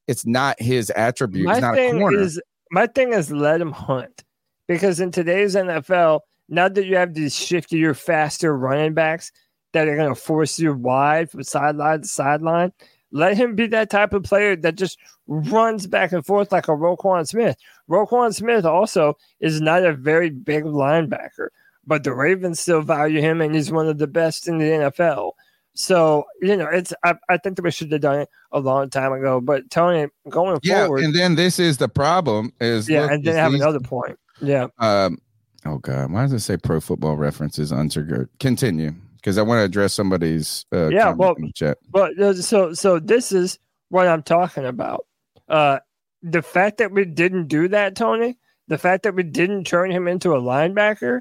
[0.08, 3.60] it's not his attribute My he's not a thing corner is my thing is let
[3.60, 4.24] him hunt.
[4.66, 9.32] Because in today's NFL, now that you have these shiftier, faster running backs
[9.72, 12.72] that are going to force you wide from sideline to sideline,
[13.10, 16.72] let him be that type of player that just runs back and forth like a
[16.72, 17.56] Roquan Smith.
[17.88, 21.48] Roquan Smith also is not a very big linebacker,
[21.88, 25.32] but the Ravens still value him, and he's one of the best in the NFL.
[25.74, 28.90] So you know, it's I, I think that we should have done it a long
[28.90, 29.40] time ago.
[29.40, 33.24] But Tony, going yeah forward, and then this is the problem is yeah, look, and
[33.24, 34.18] then have these- another point.
[34.40, 35.18] Yeah, Um,
[35.66, 38.28] oh God, why does it say Pro Football References undergird?
[38.38, 40.64] Continue, because I want to address somebody's.
[40.72, 41.78] Uh, Yeah, well- in the chat.
[41.90, 45.06] but uh, so so this is what I'm talking about.
[45.48, 45.78] Uh,
[46.22, 50.06] the fact that we didn't do that, Tony, the fact that we didn't turn him
[50.08, 51.20] into a linebacker,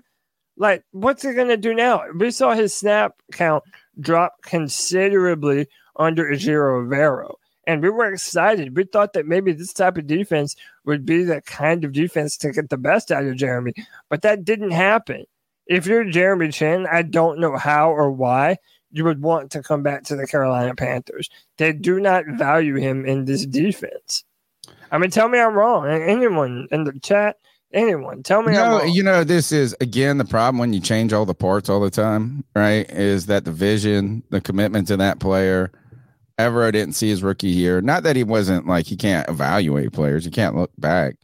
[0.58, 2.04] like what's he gonna do now?
[2.18, 3.64] We saw his snap count
[4.00, 7.36] drop considerably under Ejiro Rivero.
[7.66, 8.78] And we were excited.
[8.78, 12.52] We thought that maybe this type of defense would be the kind of defense to
[12.52, 13.74] get the best out of Jeremy,
[14.10, 15.26] but that didn't happen.
[15.66, 18.58] If you're Jeremy Chinn, I don't know how or why
[18.92, 21.30] you would want to come back to the Carolina Panthers.
[21.58, 24.24] They do not value him in this defense.
[24.92, 25.88] I mean, tell me I'm wrong.
[25.88, 27.36] Anyone in the chat,
[27.74, 31.26] anyone, tell me No, you know this is again the problem when you change all
[31.26, 32.90] the parts all the time, right?
[32.90, 35.72] Is that the vision, the commitment to that player.
[36.40, 37.82] Evero didn't see his rookie year.
[37.82, 41.16] Not that he wasn't like he can't evaluate players, he can't look back,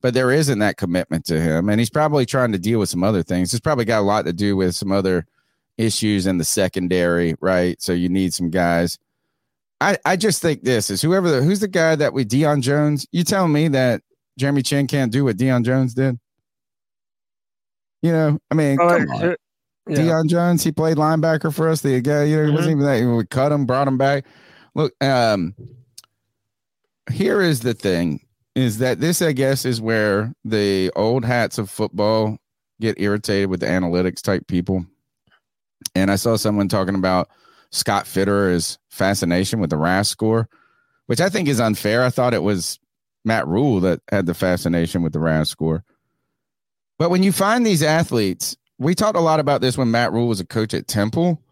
[0.00, 3.04] but there isn't that commitment to him, and he's probably trying to deal with some
[3.04, 3.52] other things.
[3.52, 5.26] It's probably got a lot to do with some other
[5.78, 7.80] issues in the secondary, right?
[7.82, 8.98] So you need some guys.
[9.80, 13.06] I I just think this is whoever the, who's the guy that with Deion Jones.
[13.12, 14.00] You telling me that
[14.38, 16.18] Jeremy Chinn can't do what Deion Jones did?
[18.02, 19.20] You know, I mean, Oh, come on.
[19.88, 19.96] yeah.
[19.96, 21.80] Deion Jones, he played linebacker for us.
[21.80, 23.16] The guy, you know, it wasn't even that.
[23.16, 24.24] We cut him, brought him back.
[24.74, 25.54] Look, um,
[27.10, 28.20] here is the thing:
[28.54, 32.38] is that this, I guess, is where the old hats of football
[32.80, 34.84] get irritated with the analytics type people.
[35.94, 37.28] And I saw someone talking about
[37.70, 40.48] Scott Fitterer's fascination with the RAS score,
[41.06, 42.02] which I think is unfair.
[42.02, 42.78] I thought it was
[43.26, 45.84] Matt Rhule that had the fascination with the RAS score.
[46.98, 50.28] But when you find these athletes, we talked a lot about this when Matt Rhule
[50.28, 51.42] was a coach at Temple,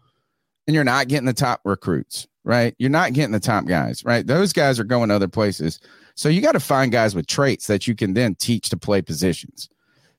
[0.65, 2.73] and you're not getting the top recruits, right?
[2.79, 4.25] You're not getting the top guys, right?
[4.25, 5.79] Those guys are going other places.
[6.15, 9.01] So you got to find guys with traits that you can then teach to play
[9.01, 9.69] positions.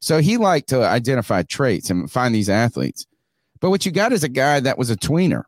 [0.01, 3.07] So he liked to identify traits and find these athletes.
[3.61, 5.45] But what you got is a guy that was a tweener,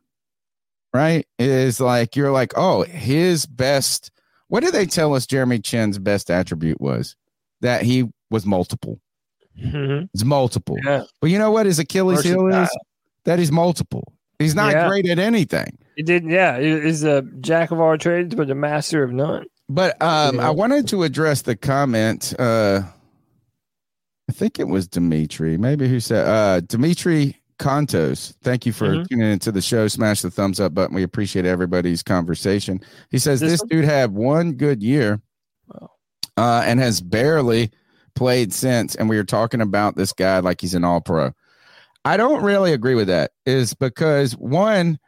[0.94, 1.26] right?
[1.38, 4.10] Is like you're like, oh, his best.
[4.48, 7.16] What did they tell us Jeremy Chinn's best attribute was?
[7.60, 9.00] That he was multiple.
[9.58, 10.08] Mhm.
[10.14, 10.76] It's multiple.
[10.84, 11.04] Yeah.
[11.20, 12.68] But you know what his Achilles heel is?
[13.24, 14.12] That he's multiple.
[14.38, 14.88] He's not Yeah.
[14.88, 15.76] great at anything.
[15.96, 16.60] He did, yeah.
[16.60, 19.46] he- He's a jack of all trades, but a master of none.
[19.68, 20.46] But um, Yeah.
[20.46, 22.32] I wanted to address the comment.
[22.38, 22.82] Uh,
[24.28, 29.08] I think it was Dimitri, maybe who said uh, Dimitri Contos, thank you for Mhm.
[29.08, 29.88] tuning into the show.
[29.88, 30.94] Smash the thumbs up button.
[30.94, 32.80] We appreciate everybody's conversation.
[33.10, 35.20] He says This this, dude had one good year
[35.72, 35.90] Wow.
[36.36, 37.70] uh, and has barely
[38.14, 38.94] played since.
[38.94, 41.32] And we were talking about this guy like he's an all pro.
[42.04, 44.98] I don't really agree with that, is because one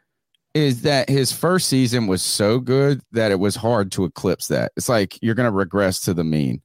[0.53, 4.73] is that his first season was so good that it was hard to eclipse that.
[4.75, 6.61] It's like you're going to regress to the mean.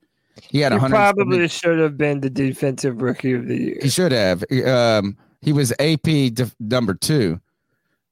[0.51, 3.79] He had He 100 probably should have been the defensive rookie of the year.
[3.81, 4.45] he should have.
[4.67, 7.41] Um, he was AP def- number two,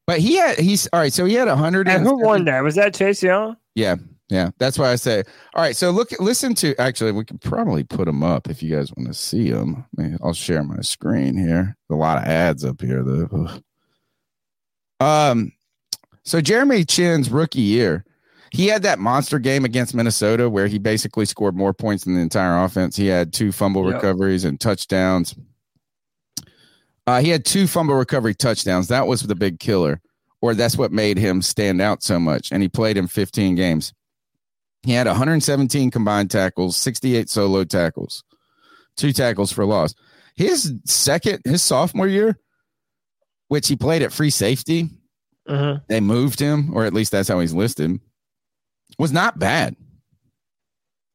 [0.07, 1.13] but he had he's all right.
[1.13, 1.87] So he had a hundred.
[1.89, 2.63] And who won that?
[2.63, 3.57] Was that Chase Young?
[3.75, 3.97] Yeah,
[4.31, 4.51] yeah.
[4.59, 5.25] That's why I say.
[5.55, 5.77] All right.
[5.77, 6.75] So look, listen to.
[6.81, 9.85] Actually, we could probably put them up if you guys want to see them.
[10.23, 11.77] I'll share my screen here.
[11.91, 13.29] A lot of ads up here though.
[13.33, 13.63] Ugh.
[15.01, 15.53] Um,
[16.23, 18.05] so Jeremy Chinn's rookie year,
[18.53, 22.21] he had that monster game against Minnesota where he basically scored more points than the
[22.21, 22.97] entire offense.
[22.97, 23.95] He had two fumble Yep.
[23.95, 25.35] recoveries and touchdowns.
[27.07, 28.89] Uh, he had two fumble recovery touchdowns.
[28.89, 30.01] That was the big killer,
[30.41, 32.51] or that's what made him stand out so much.
[32.51, 33.93] And he played in 15 games.
[34.83, 38.23] He had 117 combined tackles, 68 solo tackles,
[38.97, 39.95] two tackles for loss.
[40.37, 42.39] His second, his sophomore year,
[43.49, 44.89] which he played at free safety,
[45.47, 45.85] Mm-hmm.
[45.91, 48.01] they moved him, or at least that's how he's listed,
[48.99, 49.77] was not bad.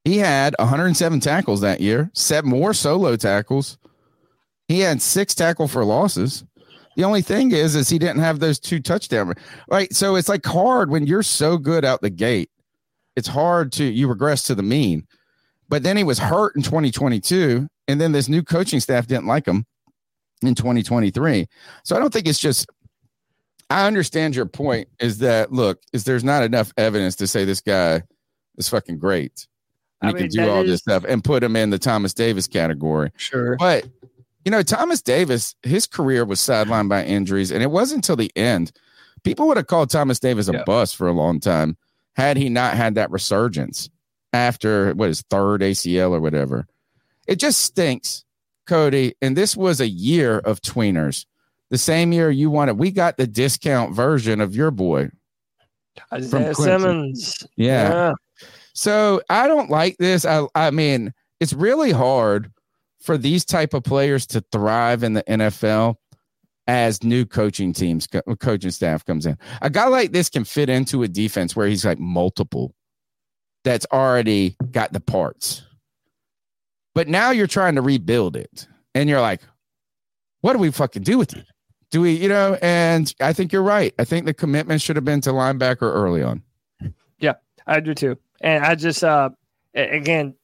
[0.06, 3.80] He had 107 tackles that year, seven more solo tackles.
[4.70, 6.46] He had six tackle for losses.
[6.96, 9.34] The only thing is, is he didn't have those two touchdowns.
[9.70, 9.94] Right.
[9.94, 12.50] So it's like hard when you're so good out the gate.
[13.16, 15.08] It's hard to you regress to the mean.
[15.68, 19.46] But then he was hurt in 2022, and then this new coaching staff didn't like
[19.48, 19.66] him
[20.42, 21.48] in 2023.
[21.84, 22.68] So I don't think it's just
[23.72, 27.62] I understand your point is that look, is there's not enough evidence to say this
[27.62, 28.04] guy
[28.58, 29.48] is fucking great.
[30.02, 31.80] And I he mean, can do all is- this stuff and put him in the
[31.80, 33.12] Thomas Davis category.
[33.18, 33.56] Sure.
[33.58, 33.88] But
[34.50, 38.32] you know, Thomas Davis, his career was sidelined by injuries, and it wasn't until the
[38.36, 38.72] end.
[39.24, 40.64] People would have called Thomas Davis a Yeah.
[40.64, 41.78] bust for a long time
[42.16, 43.92] had he not had that resurgence
[44.34, 46.66] after what his third ACL or whatever.
[47.28, 48.24] It just stinks,
[48.66, 49.14] Cody.
[49.22, 51.28] And this was a year of tweeners.
[51.70, 55.12] The same year you wanted, we got the discount version of your boy.
[56.12, 56.56] Isaiah.
[56.56, 57.46] Simmons.
[57.56, 58.14] Yeah.
[58.74, 60.26] So I don't like this.
[60.26, 62.52] I I mean, it's really hard
[63.02, 65.96] for these type of players to thrive in the NFL
[66.68, 69.38] as new coaching teams, co- coaching staff comes in.
[69.62, 72.76] A guy like this can fit into a defense where he's like multiple
[73.64, 75.64] that's already got the parts.
[76.94, 78.68] But now you're trying to rebuild it.
[78.94, 79.42] And you're like,
[80.42, 81.46] what do we fucking do with it?
[81.92, 83.94] Do we, you know, and I think you're right.
[83.98, 86.44] I think the commitment should have been to linebacker early on.
[87.20, 87.34] Yeah,
[87.66, 88.18] I do too.
[88.42, 89.30] And I just uh
[89.74, 90.36] again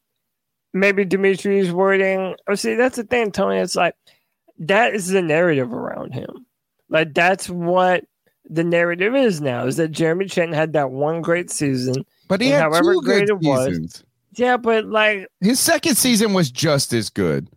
[0.76, 3.58] maybe Dimitri's wording oh see that's the thing, Tony.
[3.58, 3.96] It's like
[4.60, 6.46] that is the narrative around him.
[6.90, 8.06] Like that's what
[8.48, 12.06] the narrative is now is that Jeremy Chinn had that one great season.
[12.28, 14.04] But he had however two great good it was- seasons.
[14.38, 17.48] Yeah, but like His second season was just as good.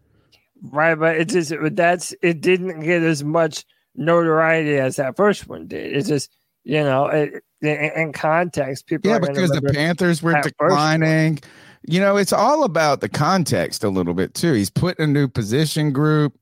[0.70, 3.64] right, but it just that's it didn't get as much
[3.96, 5.92] notoriety as that first one did.
[5.96, 6.30] It's just
[6.62, 11.40] you know, it, in, in context, people Yeah, because the Panthers were declining.
[11.86, 14.52] You know, it's all about the context a little bit too.
[14.52, 16.38] He's put in a new position group.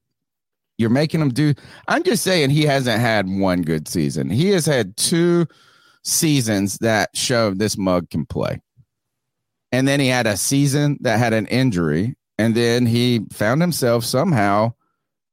[0.79, 1.55] You're making him do.
[1.89, 4.29] I'm just saying he hasn't had one good season.
[4.29, 5.47] He has had two
[6.03, 8.61] seasons that show this mug can play.
[9.73, 12.15] And then he had a season that had an injury.
[12.39, 14.75] And then he found himself somehow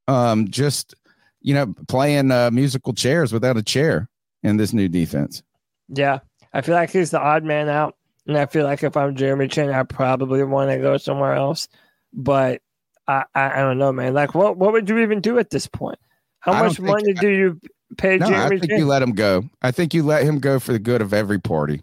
[0.08, 0.96] um just
[1.42, 4.10] you know playing uh, musical chairs without a chair
[4.42, 5.44] in this new defense.
[5.90, 6.20] Yeah,
[6.54, 7.96] I feel like he's the odd man out,
[8.28, 11.68] and I feel like if I'm Jeremy Chinn, I probably want to go somewhere else.
[12.14, 12.62] But
[13.08, 14.14] I, I, I don't know, man.
[14.14, 16.00] Like, what, what would you even do at this point?
[16.40, 17.60] How I much think- money do you
[17.98, 18.36] pay Jeremy?
[18.38, 18.80] No, I think Chinn?
[18.80, 19.44] you let him go.
[19.62, 21.82] I think you let him go for the good of every party.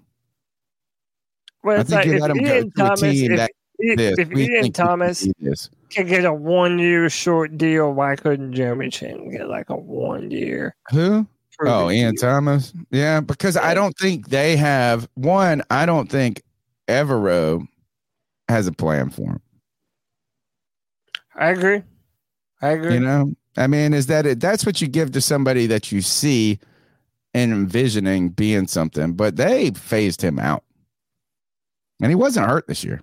[1.63, 3.51] well, I think like you if let him go to a Thomas, team if, that
[3.79, 5.27] This, if we Ian Thomas
[5.91, 10.31] can get a one year short deal, why couldn't Jeremy Chinn get like a one
[10.31, 10.75] year?
[10.91, 11.27] Who?
[11.63, 12.17] Oh, Ian?
[12.17, 12.73] Thomas.
[12.91, 15.63] Yeah, because I don't think they have one.
[15.71, 16.43] I don't think
[16.89, 17.67] Evero
[18.49, 19.41] has a plan for him.
[21.37, 21.83] I agree.
[22.63, 22.95] I agree.
[22.95, 24.41] You know, I mean, is that it?
[24.41, 26.59] That's what you give to somebody that you see
[27.33, 30.65] and envisioning being something, but they phased him out,
[32.03, 33.01] and he wasn't hurt this year.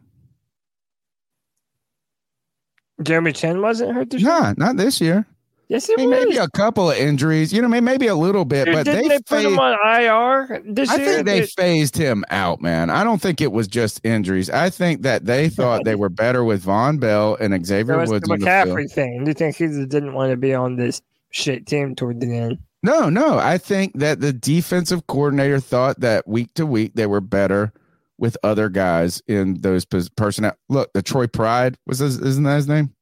[3.03, 4.32] Jeremy Chinn wasn't hurt this year.
[4.32, 5.25] Nah, not this year.
[5.70, 6.09] Yes, he I was.
[6.09, 7.51] maybe a couple of injuries.
[7.51, 9.74] You know, may- maybe a little bit, Dude, but they, they, put phased- him on
[10.01, 11.05] IR this I year?
[11.15, 12.89] think they phased him out, man.
[12.89, 14.49] I don't think it was just injuries.
[14.49, 18.28] I think that they thought they were better with Vonn Bell and Xavier the Woods
[18.28, 18.36] the.
[18.36, 19.26] McCaffrey thing.
[19.26, 21.01] Do you think he didn't want to be on this
[21.32, 22.57] shit team toward the end.
[22.84, 23.38] No, no.
[23.38, 27.74] I think that the defensive coordinator thought that week to week they were better
[28.18, 30.53] with other guys in those pos- personnel.
[30.70, 32.93] Look, the Troy Pride was his, isn't that his name?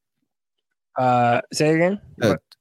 [0.98, 2.00] Uh, say again.
[2.22, 2.36] Uh,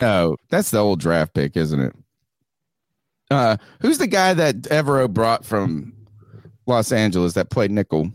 [0.00, 1.94] No, that's the old draft pick, isn't it?
[3.30, 5.92] Uh, who's the guy that Evero brought from
[6.66, 8.10] Los Angeles that played nickel?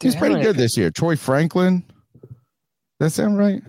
[0.00, 0.90] He's pretty good this year.
[0.90, 1.84] Troy Franklin.
[2.98, 3.62] That sound right?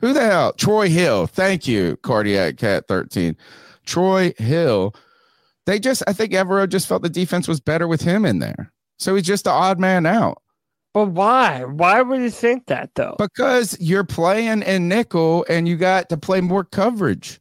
[0.00, 0.52] Who the hell?
[0.54, 1.26] Troy Hill.
[1.26, 3.36] Thank you, Cardiac Cat 13.
[3.86, 4.94] Troy Hill.
[5.66, 8.72] They just, I think Evero just felt the defense was better with him in there.
[8.98, 10.42] So he's just the odd man out.
[10.92, 11.64] But why?
[11.64, 13.14] Why would you think that though?
[13.18, 17.40] Because you're playing in nickel and you got to play more coverage.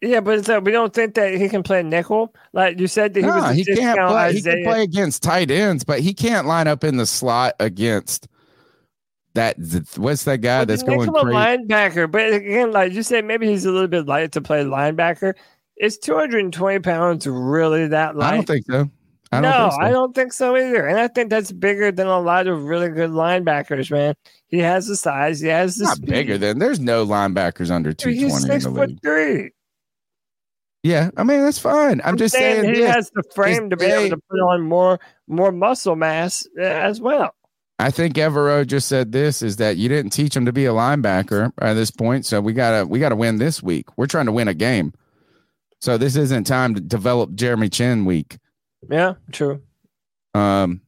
[0.00, 2.34] yeah, but it's like we don't think that he can play nickel.
[2.52, 4.32] Like you said that he was No, a he can't play.
[4.32, 8.26] He can play against tight ends, but he can't line up in the slot against
[9.34, 9.56] that.
[9.96, 11.36] What's that guy that's going crazy?
[11.36, 12.10] linebacker.
[12.10, 15.34] But again, like you said, maybe he's a little bit light to play linebacker.
[15.76, 18.32] Is 220 pounds really that light?
[18.32, 18.90] I don't think so.
[19.32, 19.76] I don't no, so.
[19.80, 20.86] I don't think so either.
[20.86, 24.14] And I think that's bigger than a lot of really good linebackers, man.
[24.46, 26.08] He has the size, he has the Not speed.
[26.08, 29.02] bigger than there's no linebackers under 220 He's in six the foot league.
[29.02, 29.50] three.
[30.82, 32.00] Yeah, I mean that's fine.
[32.04, 32.90] I'm, just saying, he this.
[32.94, 36.62] has the frame to be they- able to put on more more muscle mass uh,
[36.62, 37.34] as well.
[37.80, 40.72] I think Evero just said this is that you didn't teach him to be a
[40.72, 43.86] linebacker at this point, so we gotta we gotta win this week.
[43.96, 44.94] We're trying to win a game,
[45.80, 48.38] so this isn't time to develop Jeremy Chinn week.
[48.88, 49.62] Yeah, true.
[50.34, 50.80] Um,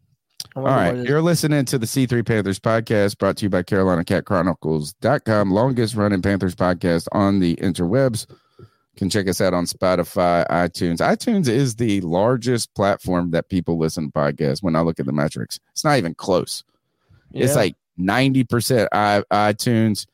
[0.55, 0.89] All right.
[0.89, 1.09] what it is.
[1.09, 6.55] You're listening to the C3 Panthers podcast brought to you by CarolinaCatChronicles.com, longest running Panthers
[6.55, 8.27] podcast on the interwebs.
[8.59, 8.67] You
[8.97, 10.99] can check us out on Spotify, iTunes.
[10.99, 15.13] iTunes is the largest platform that people listen to podcasts when I look at the
[15.13, 15.59] metrics.
[15.73, 16.65] It's not even close.
[17.33, 20.07] It's like 90% i iTunes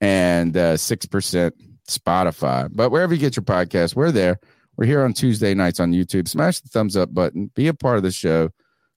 [0.00, 1.52] and uh, 6%
[1.88, 2.68] Spotify.
[2.72, 4.38] But wherever you get your podcast, we're there.
[4.76, 6.28] We're here on Tuesday nights on YouTube.
[6.28, 7.50] Smash the thumbs up button.
[7.54, 8.50] Be a part of the show.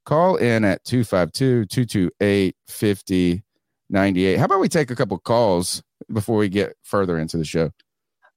[0.06, 4.38] Call in at 252 228 5098.
[4.40, 7.72] How about we take a couple calls before we get further into the show?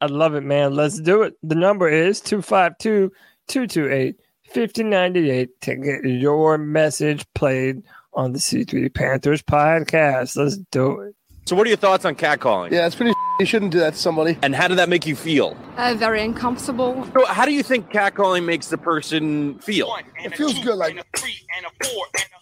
[0.00, 0.74] I love it, man.
[0.74, 1.34] Let's do it.
[1.42, 3.12] The number is 252
[3.48, 4.16] 228
[4.52, 7.82] 5098 to get your message played
[8.12, 10.36] on the C3 Panthers podcast.
[10.36, 11.14] Let's do it.
[11.50, 12.70] So, what are your thoughts on catcalling?
[12.70, 13.12] Yeah, it's pretty.
[13.40, 14.38] You shouldn't do that to somebody.
[14.40, 15.56] And how did that make you feel?
[15.76, 17.04] Uh, very uncomfortable.
[17.12, 19.92] So how do you think catcalling makes the person feel?
[20.22, 21.04] It feels good, like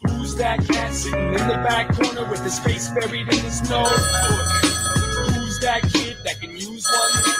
[0.08, 3.88] Who's that cat sitting in the back corner with his face buried in his nose?
[3.88, 7.34] Who's that kid that can use one?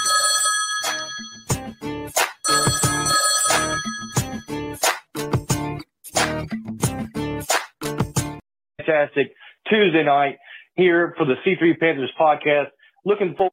[8.78, 9.34] fantastic
[9.68, 10.38] Tuesday night
[10.78, 12.68] here for the C3 Panthers podcast.
[13.04, 13.52] Looking forward.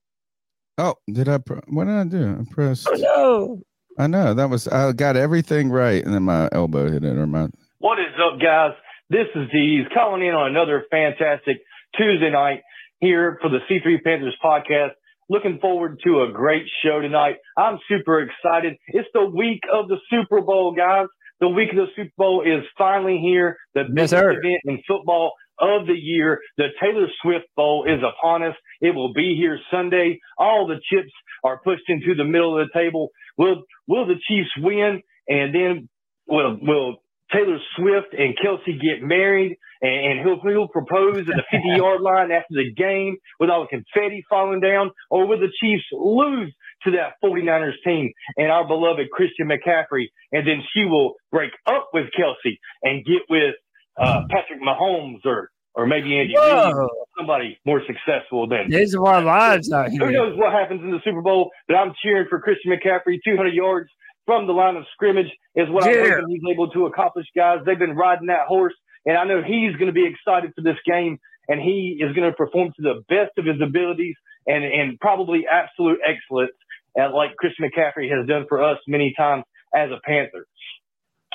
[0.78, 1.40] Oh, did I?
[1.40, 2.38] Pr- what did I do?
[2.40, 2.88] I pressed.
[2.90, 3.62] Oh, no.
[3.98, 4.68] I know that was.
[4.68, 7.48] I got everything right, and then my elbow hit it or my.
[7.80, 8.72] What is up, guys?
[9.10, 11.58] This is Deez calling in on another fantastic
[11.98, 12.62] Tuesday night
[13.00, 14.92] here for the C3 Panthers podcast.
[15.30, 17.38] Looking forward to a great show tonight.
[17.58, 18.76] I'm super excited.
[18.88, 21.08] It's the week of the Super Bowl, guys.
[21.42, 23.58] The week of the Super Bowl is finally here.
[23.76, 24.32] The Yes, biggest sir.
[24.32, 26.42] event in football of the year.
[26.58, 28.56] The Taylor Swift Bowl is upon us.
[28.82, 30.20] It will be here Sunday.
[30.38, 31.12] All the chips
[31.44, 33.10] are pushed into the middle of the table.
[33.38, 35.02] Will will the Chiefs win?
[35.28, 35.90] And then
[36.28, 36.98] will will
[37.34, 39.58] Taylor Swift and Kelce get married?
[39.82, 43.64] And, and he'll he'll propose at the 50 yard line after the game with all
[43.64, 46.54] the confetti falling down, or will the Chiefs lose
[46.86, 51.90] to that 49ers team and our beloved Christian McCaffrey, and then she will break up
[51.94, 53.56] with Kelce and get with
[53.98, 56.74] uh, Patrick Mahomes or or maybe Andy Reid,
[57.18, 61.02] somebody more successful than Days of our lives out who knows what happens in the
[61.04, 63.90] Super Bowl, but I'm cheering for Christian McCaffrey 200 yards
[64.26, 66.10] from the line of scrimmage is what I'm Yeah.
[66.16, 67.60] hoping he's able to accomplish, guys.
[67.66, 68.74] They've been riding that horse,
[69.06, 71.20] and I know he's going to be excited for this game,
[71.50, 74.16] and he is going to perform to the best of his abilities
[74.48, 76.52] and, and probably absolute excellence,
[76.98, 79.44] like Christian McCaffrey has done for us many times
[79.74, 80.46] as a Panther.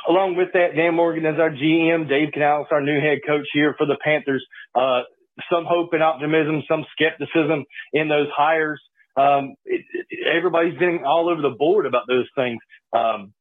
[0.09, 3.75] Along with that, Dan Morgan is our GM, Dave Canales, our new head coach here
[3.77, 4.45] for the Panthers.
[4.75, 5.03] Uh,
[5.53, 8.81] some hope and optimism, some skepticism in those hires.
[9.17, 12.59] Um, it, it, everybody's been all over the board about those things.
[12.95, 13.33] Um,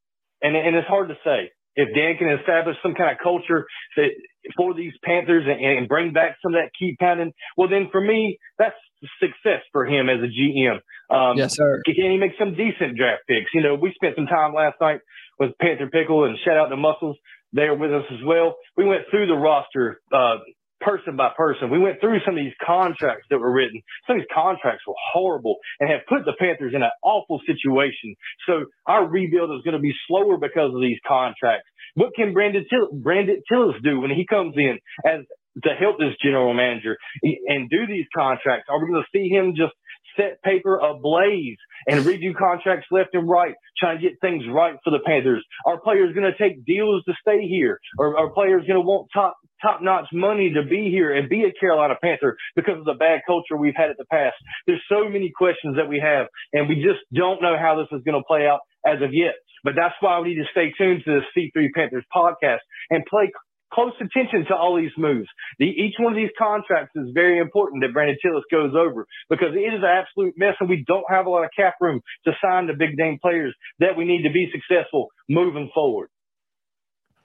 [0.42, 3.66] and, and it's hard to say if Dan can establish some kind of culture
[3.96, 4.10] that
[4.58, 7.32] for these Panthers and, and bring back some of that key pounding.
[7.56, 8.76] Well, then for me, that's
[9.22, 10.80] success for him as a GM.
[11.10, 11.82] Um, Yes, sir.
[11.86, 13.54] Can he make some decent draft picks?
[13.54, 15.02] You know, we spent some time last night
[15.40, 17.18] with Panther Pickle and shout out to Muscles.
[17.54, 18.56] They are with us as well.
[18.78, 20.38] We went through the roster, uh,
[20.82, 21.70] person by person.
[21.70, 23.82] We went through some of these contracts that were written.
[24.08, 28.16] Some of these contracts were horrible and have put the Panthers in an awful situation.
[28.48, 31.68] So our rebuild is going to be slower because of these contracts.
[31.96, 35.22] What can Brandon Till- Brandon Tilis do when he comes in as
[35.64, 38.68] to help this general manager and do these contracts?
[38.70, 39.74] Are we going to see him just
[40.18, 44.92] set paper ablaze and redo contracts left and right, trying to get things right for
[44.92, 45.44] the Panthers?
[45.66, 47.80] Are players going to take deals to stay here?
[47.98, 51.44] Or are players going to want top top notch money to be here and be
[51.44, 54.36] a Carolina Panther because of the bad culture we've had in the past?
[54.68, 58.04] There's so many questions that we have, and we just don't know how this is
[58.04, 59.36] going to play out as of yet.
[59.64, 63.30] But that's why we need to stay tuned to the C3 Panthers podcast and play
[63.74, 65.28] close attention to all these moves.
[65.60, 69.50] The, each one of these contracts is very important that Brandon Tilis goes over because
[69.56, 72.32] it is an absolute mess and we don't have a lot of cap room to
[72.44, 76.10] sign the big name players that we need to be successful moving forward.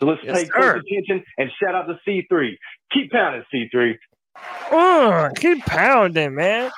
[0.01, 0.53] So let's Yes, pay sir.
[0.53, 2.57] close attention and shout out to C3.
[2.93, 3.95] Keep pounding C3.
[4.71, 6.71] Mm, keep pounding, man.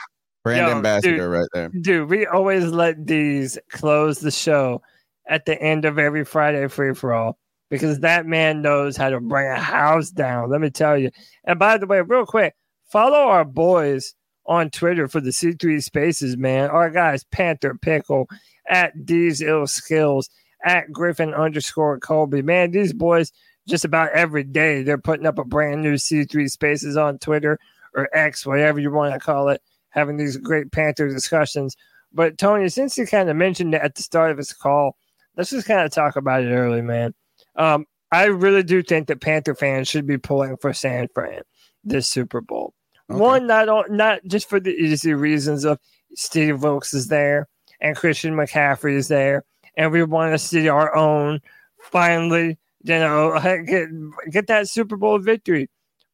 [0.45, 1.31] Brand Yo, ambassador dude.
[1.31, 1.69] right there.
[1.81, 4.83] Dude, we always let these close the show
[5.29, 7.39] at the end of every Friday free for all
[7.71, 10.51] because that man knows how to bring a house down.
[10.51, 11.11] Let me tell you.
[11.45, 12.55] And by the way, real quick,
[12.89, 14.15] follow our boys
[14.47, 16.71] on Twitter for the C3 Spaces, man.
[16.71, 18.29] Our guys, Panther Pickle,
[18.69, 20.31] at These Ill Skills,
[20.65, 22.43] at Griffin underscore Colby.
[22.43, 23.33] Man, these boys
[23.69, 27.59] just about every day they're putting up a brand new C3 Spaces on Twitter
[27.95, 29.61] or X, whatever you want to call it,
[29.91, 31.77] having these great Panther discussions.
[32.13, 34.97] But Tony, since you kind of mentioned it at the start of his call,
[35.37, 37.15] let's just kind of talk about it early, man.
[37.57, 41.43] Um, I really do think that Panther fans should be pulling for San Fran
[41.85, 42.75] this Super Bowl.
[43.11, 43.21] Okay.
[43.21, 45.79] One, not not just for the easy reasons of
[46.15, 47.49] Steve Wilks is there
[47.81, 49.45] and Christian McCaffrey is there,
[49.77, 51.41] and we want to see our own
[51.79, 53.89] finally, you know, get
[54.31, 55.69] get that Super Bowl victory.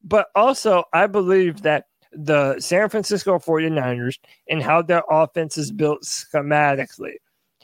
[0.04, 4.18] But also, I believe that the San Francisco 49ers
[4.48, 7.14] and how their offense is built schematically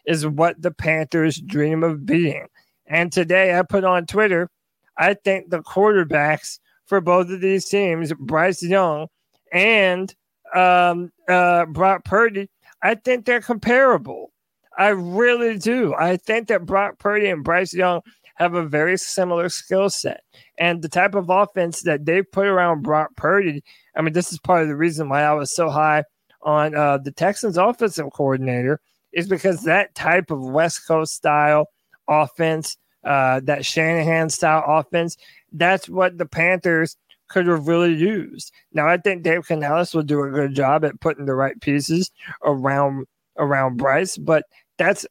[0.07, 2.47] is what the Panthers dream of being.
[2.89, 4.51] And today I put on Twitter,
[4.97, 9.09] I think the quarterbacks for both of these teams, Bryce Young
[9.53, 10.15] and
[10.55, 12.49] um, uh, Brock Purdy,
[12.83, 14.33] I think they're comparable.
[14.77, 15.95] I really do.
[15.95, 18.01] I think that Brock Purdy and Bryce Young
[18.37, 20.23] have a very similar skill set.
[20.57, 23.63] And the type of offense that they put around Brock Purdy,
[23.97, 26.05] I mean, this is part of the reason why I was so high
[26.43, 28.81] on uh, the Texans offensive coordinator,
[29.13, 31.67] is because that type of West Coast style
[32.09, 35.17] offense, uh, that Shanahan style offense,
[35.53, 36.97] that's what the Panthers
[37.29, 38.53] could have really used.
[38.73, 42.11] Now, I think Dave Canales will do a good job at putting the right pieces
[42.45, 43.07] around
[43.37, 44.45] around Bryce, but
[44.79, 45.07] that's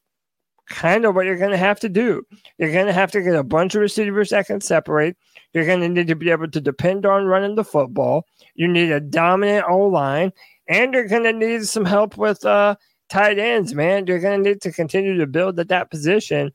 [0.67, 2.23] kind of what you're going to have to do.
[2.57, 5.15] You're going to have to get a bunch of receivers that can separate.
[5.53, 8.25] You're going to need to be able to depend on running the football.
[8.55, 10.33] You need a dominant O line,
[10.67, 12.75] and you're going to need some help with uh,
[13.09, 14.07] tight ends, man.
[14.07, 16.51] You're going to need to continue to build at that position.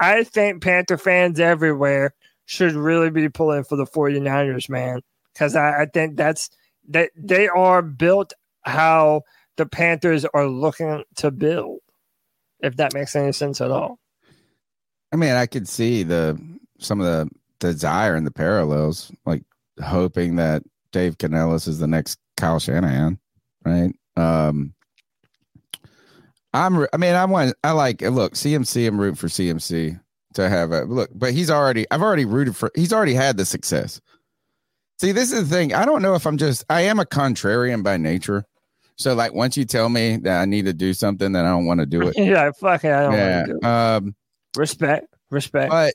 [0.00, 2.14] I think Panther fans everywhere
[2.46, 5.00] should really be pulling for the 49ers, man,
[5.32, 6.50] because I, I think that's
[6.88, 8.32] that they are built
[8.62, 9.22] how
[9.56, 11.80] the Panthers are looking to build,
[12.60, 13.98] if that makes any sense at all.
[15.12, 16.38] I mean, I could see the
[16.78, 17.28] some of the
[17.58, 19.42] desire and the parallels, like
[19.82, 23.18] hoping that Dave Canales is the next Kyle Shanahan,
[23.64, 23.92] right?
[24.16, 24.74] Um,
[26.52, 26.86] I'm.
[26.92, 27.54] I mean, I want.
[27.64, 28.00] I like.
[28.02, 28.86] Look, CMC.
[28.86, 30.00] I'm rooting for CMC
[30.34, 31.86] to have a look, but he's already.
[31.90, 32.70] I've already rooted for.
[32.74, 34.00] He's already had the success.
[35.00, 35.74] See, this is the thing.
[35.74, 36.64] I don't know if I'm just.
[36.70, 38.44] I am a contrarian by nature.
[38.96, 41.66] So, like, once you tell me that I need to do something, then I don't
[41.66, 42.14] want to do it.
[42.18, 42.92] yeah, fuck it.
[42.92, 43.36] I don't yeah.
[43.36, 43.64] want to do it.
[43.64, 44.14] Um,
[44.56, 45.14] Respect.
[45.30, 45.70] Respect.
[45.70, 45.94] but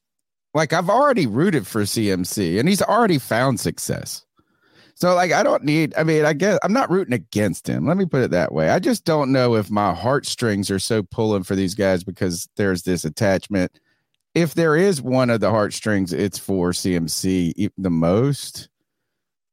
[0.53, 4.25] like I've already rooted for CMC and he's already found success.
[4.95, 7.85] So like I don't need I mean I guess I'm not rooting against him.
[7.85, 8.69] Let me put it that way.
[8.69, 12.83] I just don't know if my heartstrings are so pulling for these guys because there's
[12.83, 13.79] this attachment.
[14.35, 18.69] If there is one of the heartstrings, it's for CMC the most.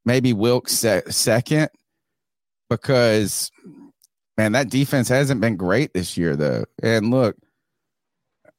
[0.05, 1.69] Maybe Wilks se- second
[2.69, 3.51] because
[4.39, 6.65] man, that defense hasn't been great this year though.
[6.83, 7.37] And look,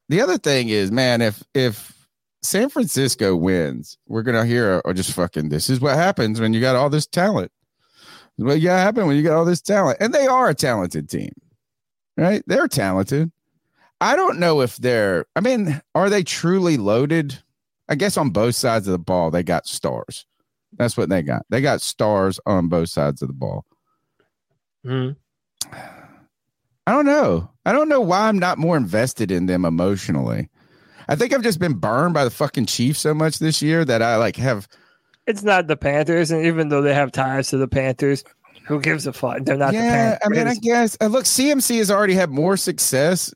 [0.10, 2.01] the other thing is, man, if if
[2.42, 6.62] San Francisco wins, we're gonna hear or just fucking this is what happens when you
[6.62, 7.52] got all this talent.
[8.38, 9.98] What you gotta happen when you got all this talent.
[10.00, 11.32] And they are a talented team.
[12.18, 12.44] Right?
[12.48, 13.32] They're talented.
[14.00, 17.38] I don't know if they're I mean, are they truly loaded?
[17.88, 20.26] I guess on both sides of the ball, they got stars.
[20.78, 21.46] That's what they got.
[21.50, 23.66] They got stars on both sides of the ball.
[24.84, 25.12] Hmm.
[26.88, 27.50] I don't know.
[27.66, 30.50] I don't know why I'm not more invested in them emotionally.
[31.12, 34.02] I think I've just been burned by the fucking Chiefs so much this year that
[34.02, 34.66] I like have.
[35.28, 38.24] It's not the Panthers, and even though they have ties to the Panthers,
[38.66, 39.44] who gives a fuck?
[39.44, 40.98] They're not yeah, the I mean, I guess.
[41.02, 43.34] Uh, look, CMC has already had more success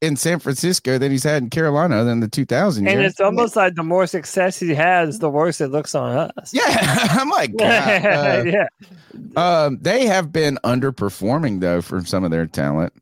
[0.00, 3.10] in San Francisco than he's had in Carolina than the 2000 and years.
[3.10, 6.54] it's almost like the more success he has, the worse it looks on us.
[6.54, 6.64] yeah,
[7.10, 8.68] I'm like, God, uh, yeah.
[9.34, 12.92] Um, they have been underperforming though for some of their talent.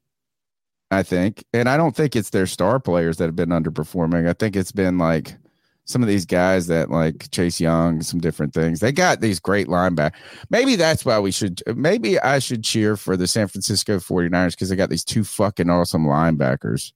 [0.91, 4.29] I think, and I don't think it's their star players that have been underperforming.
[4.29, 5.37] I think it's been like
[5.85, 8.81] some of these guys that like Chase Young, some different things.
[8.81, 10.15] They got these great linebackers.
[10.51, 11.63] Maybe that's why we should.
[11.75, 15.69] Maybe I should cheer for the San Francisco 49ers because they got these two fucking
[15.69, 16.93] awesome linebackers,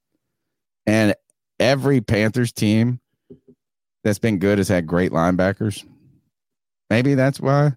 [0.87, 1.15] and
[1.61, 3.01] every Panthers team
[4.05, 5.87] that's been good has had great linebackers.
[6.91, 7.75] Maybe that's why.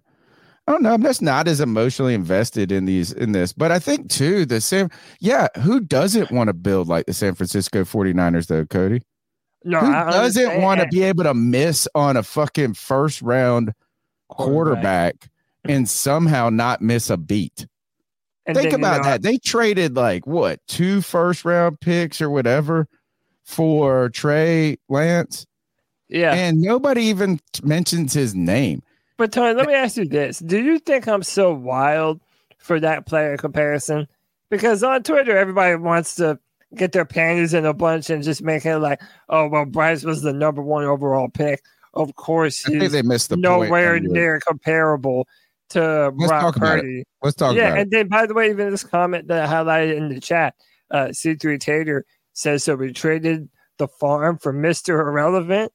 [0.66, 0.94] Oh, I don't know.
[0.94, 3.52] I'm just not as emotionally invested in these in this.
[3.52, 4.90] But I think too, the same
[5.20, 9.02] yeah, who doesn't want to build like the San Francisco 49ers though, Cody?
[9.64, 13.72] No, who I doesn't want to be able to miss on a fucking first round
[14.28, 15.28] quarterback,
[15.64, 17.66] and somehow not miss a beat?
[18.46, 19.22] And Think then, you about know, that.
[19.22, 22.86] They traded like what, two first round picks or whatever
[23.44, 25.46] for Trey Lance.
[26.08, 26.32] Yeah.
[26.34, 28.82] And nobody even mentions his name.
[29.18, 32.20] But Tony, let me ask you this: Do you think I'm so wild
[32.58, 34.06] for that player comparison?
[34.50, 36.38] Because on Twitter, everybody wants to
[36.74, 40.22] get their panties in a bunch and just make it like, "Oh, well, Bryce was
[40.22, 41.62] the number one overall pick.
[41.94, 45.26] Of course, I think he's they missed the point nowhere near comparable
[45.70, 46.56] to Let's Brock talk.
[46.56, 47.82] Purdy." Let's talk yeah, about it.
[47.82, 50.54] and then by the way, even this comment that I highlighted in the chat,
[50.90, 52.04] uh, C3 Tater
[52.34, 53.48] says so we traded
[53.78, 55.00] the farm for Mr.
[55.00, 55.72] Irrelevant.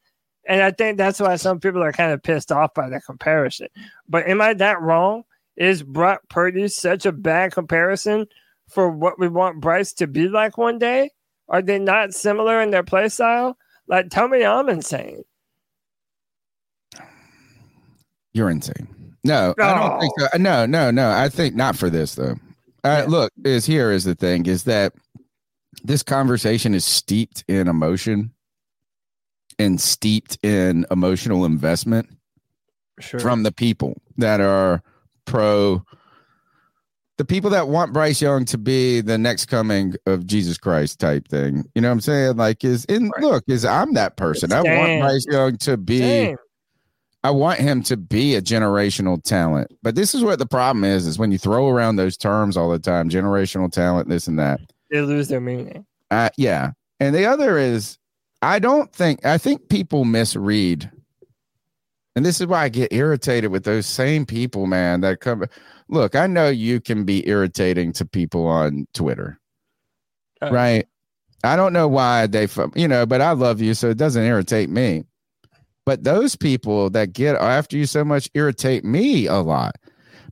[0.48, 3.68] And I think that's why some people are kind of pissed off by that comparison.
[4.10, 5.24] But am I that wrong?
[5.56, 8.26] Is Brock Purdy such a bad comparison
[8.68, 11.12] for what we want Bryce to be like one day?
[11.50, 13.58] Are they not similar in their play style?
[13.88, 15.24] Like, tell me I'm insane.
[18.34, 18.88] You're insane.
[19.24, 20.38] No, I don't think so.
[20.38, 21.12] No, no, no.
[21.12, 22.36] I think not for this though.
[22.84, 24.94] Uh, Look, is here is the thing is that
[25.84, 28.32] this conversation is steeped in emotion
[29.62, 32.10] and steeped in emotional investment
[33.00, 33.20] Sure.
[33.20, 34.84] from the people that are
[35.26, 35.84] pro
[37.18, 41.28] the people that want Bryce Young to be the next coming of Jesus Christ type
[41.28, 41.64] thing.
[41.76, 42.38] You know what I'm saying?
[42.38, 44.52] Like is in look, is I'm that person.
[44.52, 46.38] I want Bryce Young to be Same.
[47.24, 49.72] I want him to be a generational talent.
[49.84, 52.72] But this is what the problem is is when you throw around those terms all
[52.72, 54.60] the time, generational talent, this and that.
[54.90, 55.86] They lose their meaning.
[56.10, 56.72] Uh, yeah.
[57.00, 58.00] And the other is,
[58.42, 60.92] I don't think, I think people misread.
[62.16, 65.46] And this is why I get irritated with those same people, man, that come.
[65.88, 69.40] Look, I know you can be irritating to people on Twitter,
[70.42, 70.88] Uh, right?
[71.44, 74.70] I don't know why they, you know, but I love you, so it doesn't irritate
[74.70, 75.06] me.
[75.86, 79.76] But those people that get after you so much irritate me a lot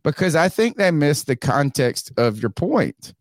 [0.03, 3.13] because I think they miss the context of your point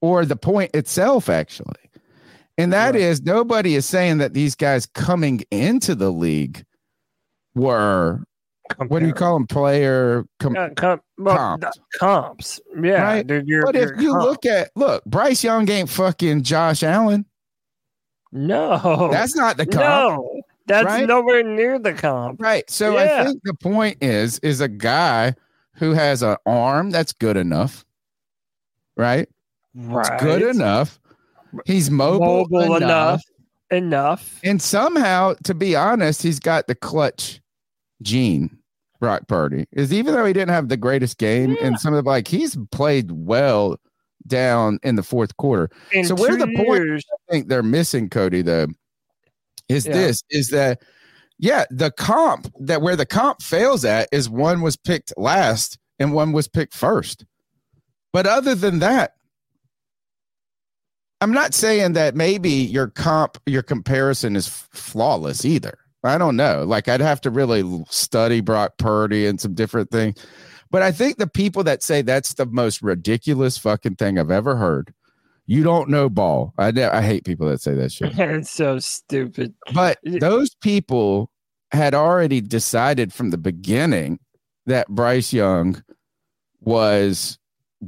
[0.00, 1.74] or the point itself, actually.
[2.58, 6.64] And that is nobody is saying that these guys coming into the league
[7.54, 8.22] were
[8.86, 9.46] what do you call them?
[9.46, 11.78] Player com- Uh, com- well, comps.
[11.98, 12.60] comps.
[12.80, 13.02] Yeah.
[13.02, 13.26] right?
[13.26, 14.22] they're your- but if you comp.
[14.24, 17.26] look at look, Bryce Young ain't fucking Josh Allen.
[18.32, 19.08] No.
[19.12, 19.80] That's not the comp.
[19.82, 20.40] No.
[20.66, 21.06] That's right?
[21.06, 22.40] nowhere near the comp.
[22.40, 22.68] Right.
[22.70, 23.22] So Yeah.
[23.22, 25.34] I think the point is is a guy
[25.74, 27.84] who has an arm that's good enough.
[28.96, 29.28] Right?
[29.74, 30.12] Right.
[30.12, 30.98] It's good enough.
[31.66, 32.82] He's mobile, Mobile enough.
[32.82, 33.22] enough.
[33.70, 34.40] Enough.
[34.44, 37.40] And somehow, to be honest, he's got the clutch
[38.02, 38.58] gene.
[39.00, 42.08] Brock Purdy is even though he didn't have the greatest game, and some of the
[42.08, 43.76] like he's played well
[44.28, 45.68] down in the fourth quarter.
[45.90, 48.68] In so where the point years- I think they're missing Cody though
[49.68, 49.92] is Yeah.
[49.94, 50.80] this is that
[51.38, 56.12] Yeah, the comp that where the comp fails at is one was picked last and
[56.12, 57.24] one was picked first.
[58.12, 59.14] But other than that,
[61.22, 65.78] I'm not saying that maybe your comp, your comparison is flawless either.
[66.02, 66.64] I don't know.
[66.64, 70.16] Like I'd have to really study Brock Purdy and some different things.
[70.72, 74.56] But I think the people that say that's the most ridiculous fucking thing I've ever
[74.56, 74.92] heard.
[75.46, 76.54] You don't know ball.
[76.58, 78.14] I I hate people that say that shit.
[78.18, 79.54] it's so stupid.
[79.72, 81.30] But those people
[81.70, 84.18] had already decided from the beginning
[84.66, 85.84] that Bryce Young
[86.60, 87.38] was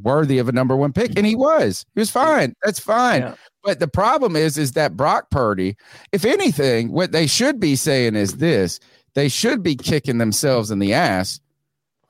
[0.02, 1.84] worthy of a number one pick, and he was.
[1.94, 2.54] He was fine.
[2.62, 3.22] That's fine.
[3.22, 3.34] Yeah.
[3.62, 5.76] But the problem is, is that Brock Purdy,
[6.12, 8.80] if anything, what they should be saying is this:
[9.14, 11.40] they should be kicking themselves in the ass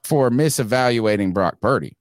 [0.03, 1.97] for misevaluating Brock Purdy.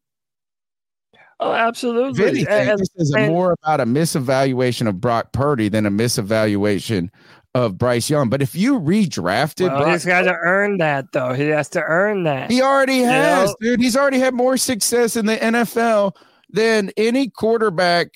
[1.39, 2.25] Oh, If absolutely.
[2.25, 7.09] anything, And- this is and- more about a misevaluation of Brock Purdy than a misevaluation
[7.55, 8.29] of Bryce Young.
[8.29, 11.33] But if you redrafted well, Brock he's got to earn that, though.
[11.33, 12.49] He has to earn that.
[12.51, 13.55] He already You has, know?
[13.61, 13.79] dude.
[13.79, 16.15] He's already had more success in the NFL
[16.49, 18.09] than any quarterback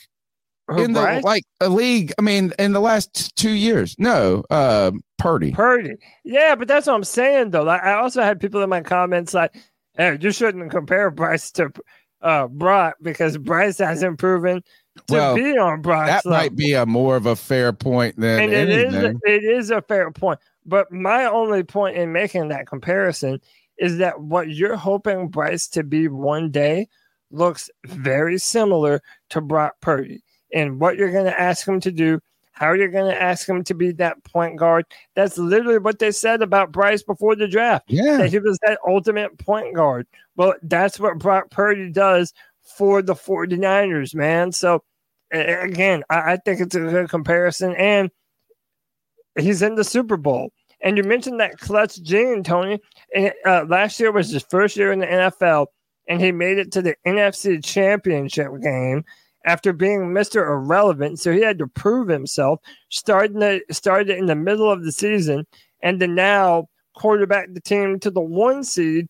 [0.67, 1.23] Who, in the Bryce?
[1.23, 2.13] like a league.
[2.17, 3.95] I mean, in the last two years.
[3.99, 5.51] No, uh, Purdy.
[5.51, 5.95] Purdy.
[6.23, 7.63] Yeah, but that's what I'm saying though.
[7.63, 9.55] Like, I also had people in my comments like,
[9.95, 11.71] "Hey, you shouldn't compare Bryce to
[12.21, 14.63] uh, Brock because Bryce hasn't proven
[15.07, 18.19] to Well, be on Brock's that level." might be a more of a fair point
[18.19, 19.19] than and it is anything.
[19.25, 20.39] it is a fair point.
[20.65, 23.39] But my only point in making that comparison
[23.77, 26.87] is that what you're hoping Bryce to be one day
[27.31, 30.23] looks very similar to Brock Purdy.
[30.53, 32.19] And what you're going to ask him to do,
[32.53, 34.85] how you're going to ask him to be that point guard.
[35.13, 37.85] That's literally what they said about Bryce before the draft.
[37.87, 38.17] Yeah.
[38.17, 40.07] That he was that ultimate point guard.
[40.37, 42.33] Well, that's what Brock Purdy does
[42.75, 44.51] for the 49ers, man.
[44.51, 44.83] So,
[45.31, 47.75] again, I, I think it's a good comparison.
[47.75, 48.11] And
[49.37, 50.51] he's in the Super Bowl.
[50.81, 52.79] And you mentioned that clutch gene, Tony.
[53.15, 55.67] And, uh, last year was his first year in the NFL,
[56.07, 59.03] and he made it to the NFC Championship game
[59.45, 60.47] after being Mr.
[60.47, 61.19] Irrelevant.
[61.19, 62.59] So he had to prove himself.
[62.89, 65.47] Starting started in the middle of the season,
[65.81, 69.07] and then now quarterback the team to the one seed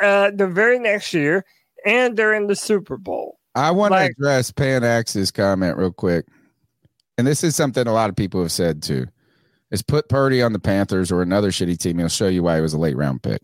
[0.00, 1.44] uh, the very next year,
[1.84, 3.38] and they're in the Super Bowl.
[3.54, 6.26] I want like- to address Pan Axe's comment real quick.
[7.18, 9.06] And this is something a lot of people have said too.
[9.70, 11.98] Is put Purdy on the Panthers or another shitty team.
[11.98, 13.40] He'll show you why he was a late round pick.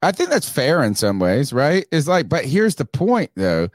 [0.00, 1.84] I think that's fair in some ways, right?
[1.90, 3.68] It's like, but here's the point though.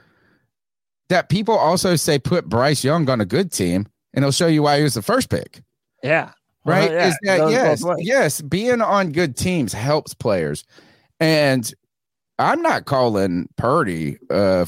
[1.09, 4.63] That people also say put Bryce Young on a good team and he'll show you
[4.63, 5.61] why he was the first pick.
[6.01, 6.31] Yeah.
[6.65, 6.89] Right?
[6.89, 10.63] Uh, yeah, Is that those yes, yes, being on good teams helps players.
[11.19, 11.71] And
[12.39, 14.17] I'm not calling Purdy.
[14.29, 14.65] Uh,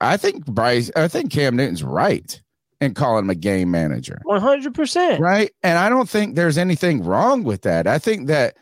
[0.00, 0.90] I think Bryce.
[0.96, 2.40] I think Cam Newton's right
[2.80, 5.20] in calling him a game manager, One hundred percent.
[5.20, 5.50] right?
[5.62, 7.86] And I don't think there's anything wrong with that.
[7.86, 8.56] I think that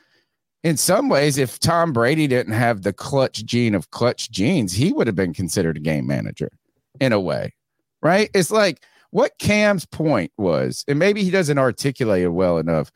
[0.63, 4.93] in some ways, if Tom Brady didn't have the clutch gene of clutch genes, he
[4.93, 6.51] would have been considered a game manager
[7.01, 7.53] in a way,
[8.03, 8.31] right?
[8.35, 12.93] It's like what Cam's point was, and maybe he doesn't articulate it well enough,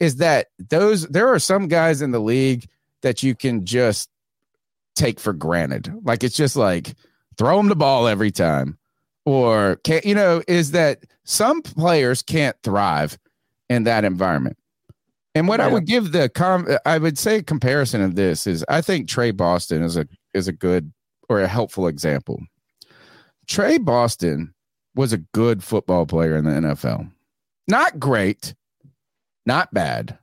[0.00, 2.66] is that those there are some guys in the league
[3.02, 4.08] that you can just
[4.94, 5.92] take for granted.
[6.04, 6.94] Like it's just like
[7.36, 8.78] throw them the ball every time.
[9.26, 13.18] Or can't you know, is that some players can't thrive
[13.68, 14.58] in that environment.
[15.34, 18.64] And what I would give the com I would say a comparison of this is
[18.68, 20.92] I think Tre Boston is a is a good
[21.28, 22.40] or a helpful example.
[23.48, 24.54] Tre Boston
[24.94, 27.10] was a good football player in the NFL.
[27.66, 28.54] Not great,
[29.44, 30.18] not bad.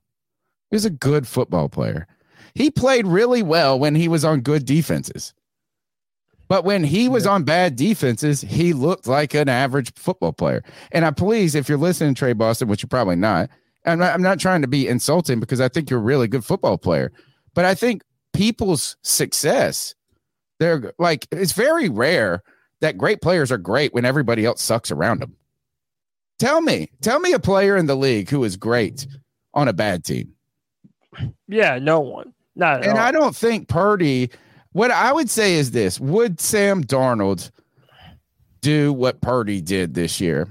[0.70, 2.08] He was a good football player.
[2.54, 5.34] He played really well when he was on good defenses.
[6.48, 10.64] But when he was on bad defenses, he looked like an average football player.
[10.92, 13.50] And I please, if you're listening, to Tre Boston, which you're probably not,
[13.86, 16.44] I'm not, I'm not trying to be insulting because I think you're a really good
[16.44, 17.14] football player.
[17.54, 19.96] But I think people's success,
[20.60, 22.44] they're like, it's very rare
[22.82, 25.38] that great players are great when everybody else sucks around them.
[26.38, 29.08] Tell me, tell me a player in the league who is great
[29.54, 30.34] on a bad team.
[31.48, 32.34] Yeah, no one.
[32.62, 33.04] Not And all.
[33.06, 34.30] I don't think Purdy,
[34.74, 37.50] what I would say is this would Sam Darnold
[38.62, 40.48] do what Purdy did this year?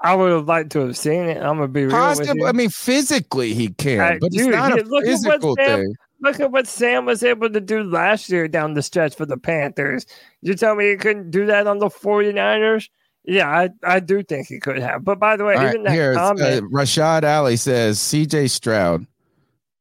[0.00, 1.36] I would have liked to have seen it.
[1.36, 2.46] I'm gonna be real with you.
[2.46, 5.04] I mean, physically he can, Right, but dude, it's not he- a look at what
[5.04, 5.94] physical Sam- thing.
[6.22, 9.36] Look at what Sam was able to do last year down the stretch for the
[9.36, 10.06] Panthers.
[10.40, 12.88] You tell me he couldn't do that on the 49ers?
[13.24, 15.04] Yeah, I, I do think he could have.
[15.04, 18.48] But by the way, All even right, that here, uh, comment, Rashad Ali says CJ
[18.48, 19.06] Stroud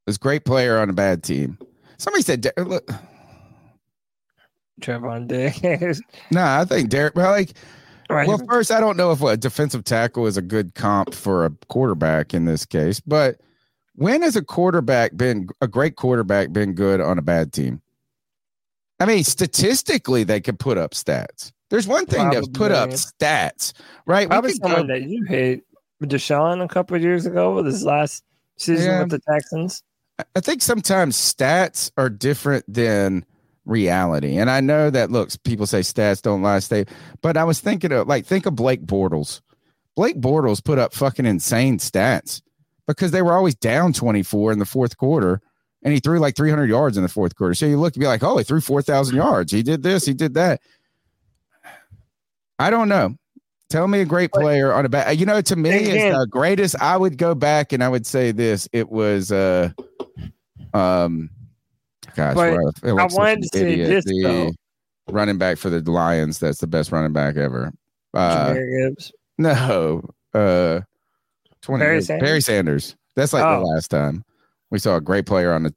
[0.08, 1.58] a great player on a bad team.
[1.98, 2.90] Somebody said, Der- look,
[4.82, 6.02] Trevon Diggs.
[6.32, 7.54] nah, I think Derrick, well, like,
[8.08, 8.28] Right.
[8.28, 11.50] well, first, I don't know if a defensive tackle is a good comp for a
[11.70, 13.40] quarterback in this case, but
[13.96, 17.82] When has a quarterback been a great quarterback been good on a bad team?
[19.00, 21.52] I mean, statistically, they could put up stats.
[21.70, 23.74] There's one thing to put up stats,
[24.06, 24.28] right?
[24.28, 25.64] We Probably could go- someone that you hate,
[26.04, 28.24] Deshaun, a couple of years ago with his last
[28.58, 29.00] season Yeah.
[29.02, 29.82] with the Texans.
[30.36, 33.26] I think sometimes stats are different than
[33.66, 34.38] reality.
[34.38, 36.86] And I know that looks people say stats don't lie, stay,
[37.22, 39.42] but I was thinking of like think of Blake Bortles.
[39.96, 42.42] Blake Bortles put up fucking insane stats
[42.88, 45.42] because they were always down 24 in the fourth quarter
[45.84, 47.54] and he threw like 300 yards in the fourth quarter.
[47.54, 49.52] So you look and be like, "Oh, he threw 4,000 yards.
[49.52, 50.62] He did this, he did that."
[52.58, 53.16] I don't know.
[53.70, 55.20] Tell me a great player on a bad.
[55.20, 56.76] You know, to me, it's the greatest.
[56.82, 58.70] I would go back and I would say this.
[58.72, 59.72] It was, uh,
[60.76, 61.30] um,
[62.16, 62.50] gosh, I
[63.06, 64.52] wanted to say this, the though.
[65.14, 66.40] running back for the Lions.
[66.40, 67.72] That's the best running back ever.
[68.14, 68.56] Uh,
[69.38, 70.82] no, uh,
[71.62, 72.46] 20, Barry Barry Sanders?
[72.46, 72.96] Sanders.
[73.16, 73.60] That's like Oh.
[73.60, 74.24] the last time
[74.72, 75.74] we saw a great player on the.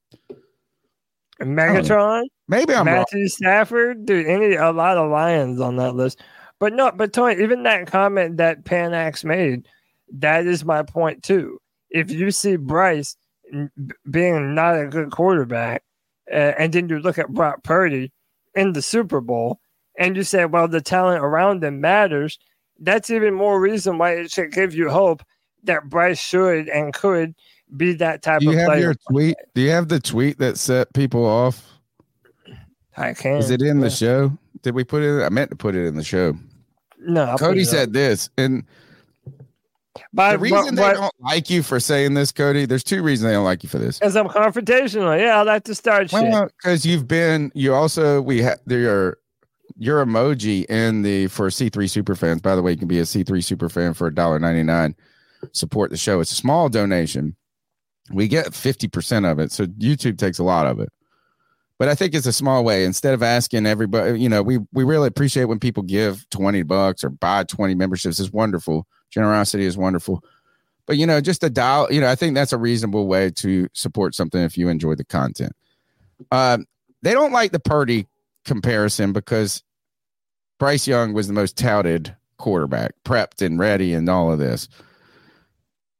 [1.40, 2.24] Megatron.
[2.48, 2.96] Maybe I'm wrong.
[2.96, 6.20] Matthew Stafford, dude, any a lot of Lions on that list.
[6.58, 9.66] But no, but Tony, even that comment that Panax made,
[10.12, 11.60] that is my point too.
[11.90, 13.16] If you see Bryce
[14.10, 15.82] being not a good quarterback,
[16.30, 18.12] uh, and then you look at Brock Purdy
[18.54, 19.60] in the Super Bowl,
[19.98, 22.38] and you say, well, the talent around him matters,
[22.80, 25.22] that's even more reason why it should give you hope
[25.64, 27.34] that Bryce should and could
[27.76, 28.80] be that type Do you of have player.
[28.80, 29.36] your tweet?
[29.54, 31.64] Do you have the tweet that set people off?
[32.96, 33.36] I can.
[33.36, 34.36] Is it in the show?
[34.62, 35.22] Did we put it?
[35.22, 36.36] I meant to put it in the show.
[37.00, 38.64] No, I'll Cody said this, and
[40.12, 43.28] But, the reason but, they don't like you for saying this, Cody, there's two reasons
[43.28, 43.98] they don't like you for this.
[43.98, 45.18] Because I'm confrontational.
[45.18, 46.22] Yeah, I like to start shit.
[46.22, 49.18] Well, because you've been, you also we have your
[49.76, 52.40] your emoji in the for C3 super fans.
[52.40, 54.94] By the way, you can be a C3 super fan for $1.99.
[55.52, 56.20] Support the show.
[56.20, 57.36] It's a small donation.
[58.12, 59.52] We get 50% of it.
[59.52, 60.88] So YouTube takes a lot of it.
[61.78, 62.84] But I think it's a small way.
[62.84, 67.04] Instead of asking everybody, you know, we we really appreciate when people give 20 bucks
[67.04, 68.18] or buy 20 memberships.
[68.18, 68.86] It's wonderful.
[69.10, 70.22] Generosity is wonderful.
[70.86, 73.68] But you know, just a dial, you know, I think that's a reasonable way to
[73.74, 75.52] support something if you enjoy the content.
[76.30, 76.66] Um,
[77.02, 78.06] they don't like the Purdy
[78.44, 79.62] comparison because
[80.58, 84.68] Bryce Young was the most touted quarterback, prepped and ready, and all of this.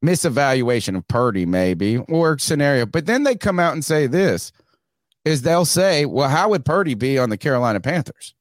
[0.03, 2.85] Misevaluation of Purdy, maybe, or scenario.
[2.85, 4.51] But then they come out and say this
[5.25, 8.33] is they'll say, Well, how would Purdy be on the Carolina Panthers?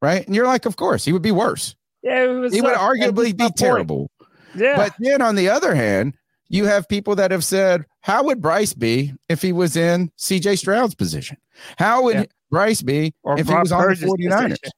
[0.00, 0.24] Right.
[0.26, 1.74] And you're like, Of course, he would be worse.
[2.06, 3.56] Yeah, it was He would arguably be point.
[3.56, 4.10] terrible.
[4.54, 6.14] Yeah, But then on the other hand,
[6.48, 10.58] you have people that have said, How would Bryce be if he was in CJ
[10.58, 11.36] Stroud's position?
[11.78, 12.24] How would Yeah.
[12.50, 14.48] Bryce be Or if he Brock was on the 49ers?
[14.50, 14.72] position.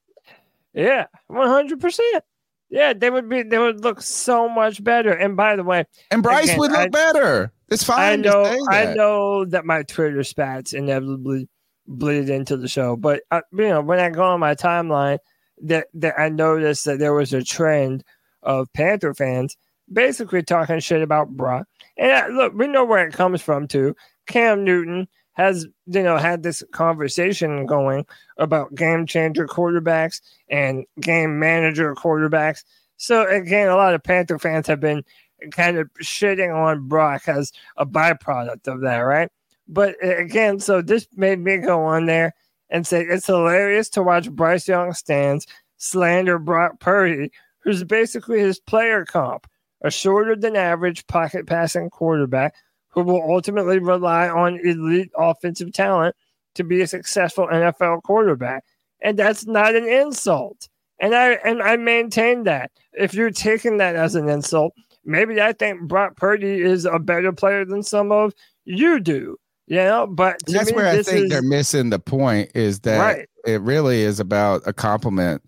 [0.72, 2.24] yeah, one hundred percent.
[2.70, 3.42] Yeah, they would be.
[3.42, 5.12] They would look so much better.
[5.12, 7.52] And by the way, And Bryce Again, would look I- better.
[7.70, 8.00] It's fine.
[8.12, 8.96] I know, I that.
[8.96, 11.48] know that my Twitter spats inevitably
[11.86, 15.18] bleed into the show, but uh, you know when I go on my timeline,
[15.62, 18.04] that that I noticed that there was a trend
[18.42, 19.56] of Panther fans
[19.92, 21.66] basically talking shit about Brock.
[21.96, 23.96] And uh, look, we know where it comes from too.
[24.26, 28.04] Cam Newton has you know had this conversation going
[28.36, 32.64] about game changer quarterbacks and game manager quarterbacks.
[32.96, 35.04] So again, a lot of Panther fans have been
[35.52, 39.30] kind of shitting on Brock as a byproduct of that, right?
[39.68, 42.34] But again, so this made me go on there
[42.70, 45.46] and say it's hilarious to watch Bryce Young stands
[45.76, 49.46] slander Brock Purdy, who's basically his player comp,
[49.82, 52.54] a shorter than average pocket passing quarterback
[52.88, 56.16] who will ultimately rely on elite offensive talent
[56.54, 58.64] to be a successful NFL quarterback.
[59.00, 60.68] And that's not an insult.
[61.00, 62.72] And I and I maintain that.
[62.92, 67.32] If you're taking that as an insult, maybe I think Brock Purdy is a better
[67.32, 69.36] player than some of you do.
[69.68, 73.28] Know, but That's me, where I think is, they're missing the point is that Right.
[73.46, 75.42] it really is about a compliment.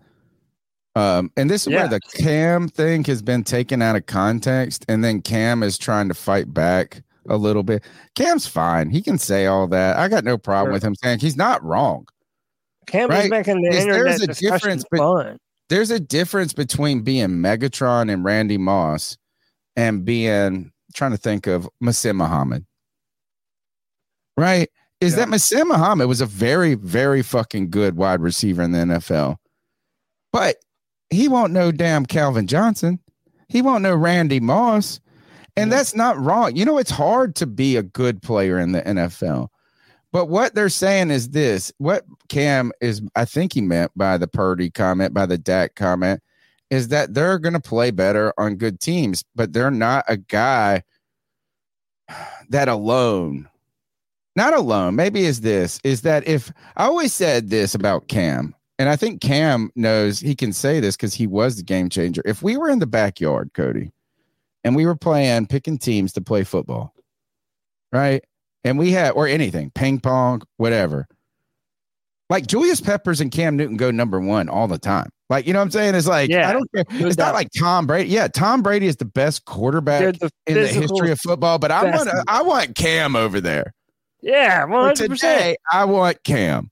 [0.96, 1.80] Um, and this is Yeah.
[1.80, 6.08] where the Cam thing has been taken out of context, and then Cam is trying
[6.08, 7.84] to fight back a little bit.
[8.16, 9.96] Cam's fine; he can say all that.
[9.96, 10.72] I got no problem Sure.
[10.74, 12.06] with him saying he's not wrong.
[12.86, 15.36] Cam is making the internet there's a difference be- fun.
[15.68, 19.16] There's a difference between being Megatron and Randy Moss
[19.76, 22.64] and being trying to think of Muhsin Muhammad.
[24.40, 24.70] Right?
[25.00, 25.20] Is Yeah.
[25.20, 29.36] that Muhsin Muhammad was a very, very fucking good wide receiver in the NFL.
[30.32, 30.56] But
[31.10, 33.00] he won't know damn Calvin Johnson.
[33.48, 35.00] He won't know Randy Moss.
[35.56, 36.56] And that's not wrong.
[36.56, 39.48] You know, it's hard to be a good player in the NFL.
[40.12, 44.28] But what they're saying is this what Cam is, I think he meant by the
[44.28, 46.22] Purdy comment, by the Dak comment,
[46.70, 50.82] is that they're going to play better on good teams, but they're not a guy.
[52.48, 53.48] that alone,
[54.40, 58.88] not alone, maybe is this is that if I always said this about Cam, and
[58.88, 62.22] I think Cam knows he can say this because he was the game changer.
[62.24, 63.92] If we were in the backyard, Cody,
[64.64, 66.94] and we were playing picking teams to play football,
[67.92, 68.24] right?
[68.64, 71.06] And we had or anything, ping pong, whatever.
[72.30, 75.10] Like Julius Peppers and Cam Newton go number one all the time.
[75.28, 75.94] Like, you know what I'm saying?
[75.94, 76.84] It's like, Yeah, I don't care.
[76.88, 78.08] It's not like Tom Brady.
[78.08, 81.84] Yeah, Tom Brady is the best quarterback the in the history of football, but I
[81.84, 82.08] want.
[82.26, 83.74] I want Cam over there.
[84.22, 85.38] Yeah, one For hundred percent.
[85.38, 86.70] today, I want Cam.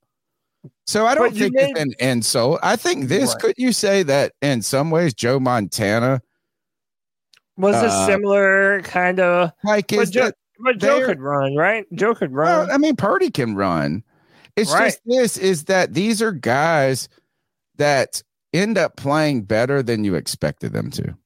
[0.86, 2.60] So I don't think made- it's an insult.
[2.62, 3.38] I think this Right.
[3.40, 6.22] could you say that in some ways Joe Montana
[7.56, 9.50] Was a Uh, similar kind of.
[9.64, 10.30] like But Joe,
[10.60, 11.84] but Joe could run, right?
[11.92, 12.70] Joe could well, run.
[12.70, 14.04] I mean Purdy can run.
[14.56, 14.84] It's Right.
[14.86, 17.08] just this is that these are guys
[17.76, 18.22] that
[18.54, 21.16] end up playing better than you expected them to.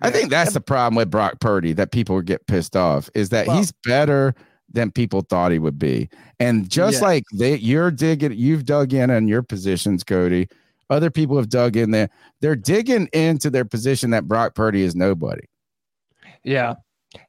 [0.00, 3.46] I think that's the problem with Brock Purdy that people get pissed off is that
[3.46, 4.34] Well- he's better
[4.72, 6.08] than people thought he would be.
[6.40, 7.02] And just Yes.
[7.02, 10.48] like they you're digging you've dug in on your positions, Cody.
[10.90, 12.10] Other people have dug in there.
[12.40, 15.44] They're digging into their position that Brock Purdy is nobody.
[16.44, 16.74] Yeah.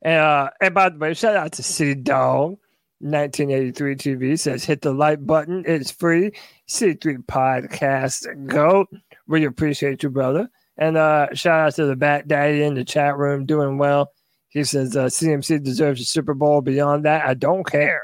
[0.06, 2.58] Uh, and by the way, shout out to City Dog.
[3.00, 5.64] 1983 TV says hit the like button.
[5.68, 6.32] It's free.
[6.70, 8.86] C3 Podcast Go.
[9.28, 10.50] We appreciate you, brother.
[10.78, 14.12] And uh, shout out to the Bat Daddy in the chat room doing well.
[14.54, 16.62] He says uh, CMC deserves a Super Bowl.
[16.62, 18.04] Beyond that, I don't care.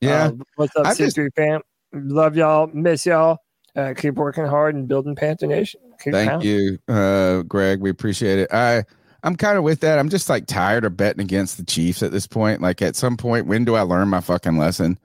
[0.00, 0.26] Yeah.
[0.26, 1.60] Uh, what's up, I just- C3 fam?
[1.92, 2.68] Love y'all.
[2.72, 3.38] Miss y'all.
[3.74, 5.80] Uh, keep working hard and building Panther Nation.
[6.02, 6.48] Keep Thank pounding.
[6.48, 7.80] you, uh, Greg.
[7.80, 8.52] We appreciate it.
[8.52, 8.84] I
[9.22, 9.98] I'm kind of with that.
[9.98, 12.60] I'm just like tired of betting against the Chiefs at this point.
[12.60, 14.98] Like at some point, when do I learn my fucking lesson?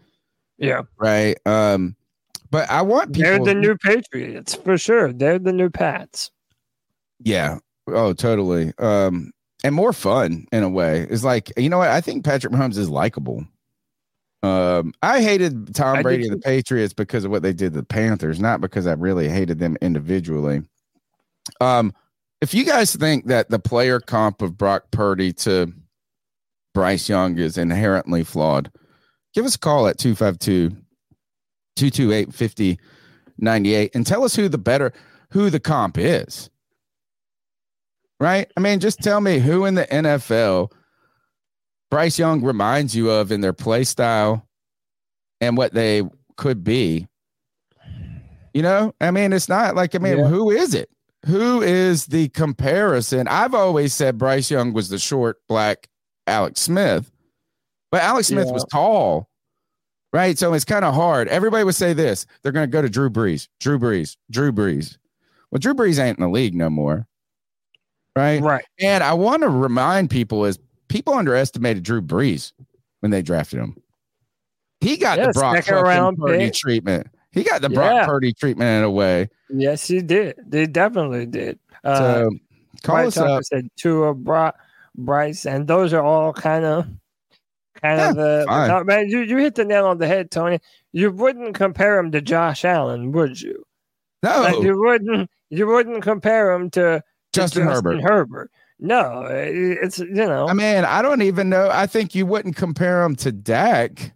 [0.57, 0.81] Yeah.
[0.97, 1.37] Right.
[1.45, 1.95] Um,
[2.49, 3.45] but I want people.
[3.45, 5.11] They're the new Patriots for sure.
[5.11, 6.29] They're the new Pats.
[7.19, 7.59] Yeah.
[7.87, 8.73] Oh, totally.
[8.77, 9.31] Um,
[9.63, 11.07] and more fun in a way.
[11.09, 11.89] It's like you know what?
[11.89, 13.45] I think Patrick Mahomes is likable.
[14.43, 16.41] Um, I hated Tom I Brady and the.
[16.41, 19.77] Patriots because of what they did to the Panthers, not because I really hated them
[19.81, 20.63] individually.
[21.59, 21.93] Um,
[22.41, 25.71] if you guys think that the player comp of Brock Purdy to
[26.73, 28.71] Bryce Young is inherently flawed,
[29.33, 30.75] give us a call at 252
[31.75, 34.91] 228 5098 and tell us who the better,
[35.29, 36.49] who the comp is.
[38.21, 38.51] Right?
[38.55, 40.71] I mean, just tell me who in the NFL
[41.89, 44.47] Bryce Young reminds you of in their play style
[45.41, 46.03] and what they
[46.37, 47.07] could be.
[48.53, 50.27] You know, I mean, it's not like, I mean, Yeah.
[50.27, 50.89] who is it?
[51.25, 53.27] Who is the comparison?
[53.27, 55.89] I've always said Bryce Young was the short black
[56.27, 57.11] Alex Smith,
[57.91, 58.53] but Alex Smith Yeah.
[58.53, 59.29] was tall,
[60.13, 60.37] right?
[60.37, 61.27] So it's kind of hard.
[61.27, 64.97] Everybody would say this they're going to go to Drew Brees, Drew Brees, Drew Brees.
[65.49, 67.07] Well, Drew Brees ain't in the league no more,
[68.15, 68.41] right?
[68.41, 68.65] Right.
[68.79, 72.51] And I want to remind people is people underestimated Drew Brees
[72.99, 73.75] when they drafted him.
[74.81, 76.53] He got the Brock round Purdy pick.
[76.55, 77.07] treatment.
[77.31, 77.75] He got the Yeah.
[77.75, 79.29] Brock Purdy treatment in a way.
[79.49, 80.35] Yes, he did.
[80.45, 81.59] They definitely did.
[81.83, 82.29] Uh, So
[82.83, 83.43] call Brian us Tucker up.
[83.43, 84.51] said Tua, Bro-
[84.97, 86.85] Bryce, and those are all kind of,
[87.81, 88.45] kind Yeah, of the.
[88.47, 88.67] fine.
[88.69, 90.59] no, man, you you hit the nail on the head, Tony.
[90.91, 93.63] You wouldn't compare him to Josh Allen, would you?
[94.23, 95.29] No, Like, you wouldn't.
[95.49, 98.01] You wouldn't compare him to, to Justin Herbert.
[98.01, 98.51] Herbert.
[98.79, 100.47] No, it's you know.
[100.47, 101.69] I mean, I don't even know.
[101.71, 104.13] I think you wouldn't compare him to Dak.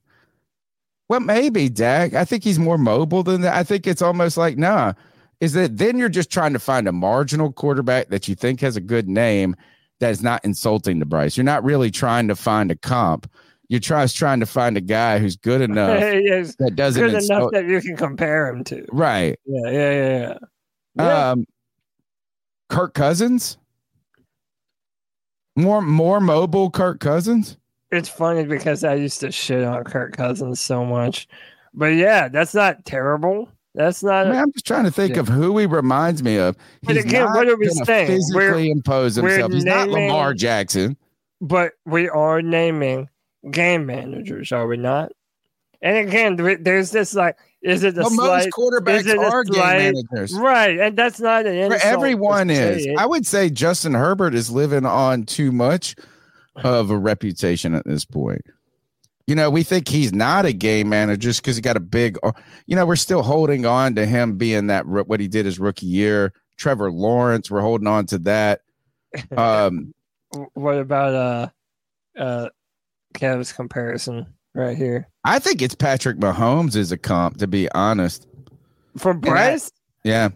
[1.07, 2.15] Well, maybe Dak.
[2.15, 3.53] I think he's more mobile than that.
[3.53, 4.93] I think it's almost like, nah,
[5.39, 8.75] is that then you're just trying to find a marginal quarterback that you think has
[8.75, 9.55] a good name
[9.99, 11.37] that is not insulting to Bryce.
[11.37, 13.29] You're not really trying to find a comp.
[13.67, 17.65] You're trying, trying to find a guy who's good enough that doesn't good enough that
[17.67, 18.85] you can compare him to.
[18.91, 19.39] Right.
[19.45, 20.37] Yeah, yeah, yeah, yeah.
[20.97, 21.29] Yeah.
[21.31, 21.45] Um,
[22.69, 23.57] Kirk Cousins.
[25.55, 27.57] More more mobile Kirk Cousins.
[27.91, 31.27] It's funny because I used to shit on Kirk Cousins so much,
[31.73, 33.47] but yeah, that's not terrible.
[33.73, 34.27] That's I not.
[34.31, 35.21] mean, I'm just trying to think Yeah.
[35.21, 36.57] of who he reminds me of.
[36.83, 38.07] But He's again, not what are we saying?
[38.07, 39.51] Physically We're- impose himself.
[39.53, 40.97] He's not Lamar Jackson.
[41.41, 43.09] but we are naming
[43.51, 45.11] game managers, are we not?
[45.81, 48.51] And again, there's this like, is it a Well, most slight?
[48.51, 50.33] quarterbacks is it a are game managers.
[50.33, 52.87] Right, and that's not an insult everyone is.
[52.97, 55.95] I would say Justin Herbert is living on too much
[56.63, 58.41] of a reputation at this point.
[59.27, 62.17] You know, we think he's not a game manager just because he got a big.
[62.67, 65.87] You know, we're still holding on to him being that what he did his rookie
[65.87, 66.31] year.
[66.57, 68.61] Trevor Lawrence, we're holding on to that.
[69.35, 69.93] Um,
[70.53, 72.49] what about uh, uh,
[73.13, 78.27] Kev's comparison right here I think it's Patrick Mahomes is a comp, to be honest.
[78.97, 79.71] from Bryce?
[80.03, 80.29] Yeah.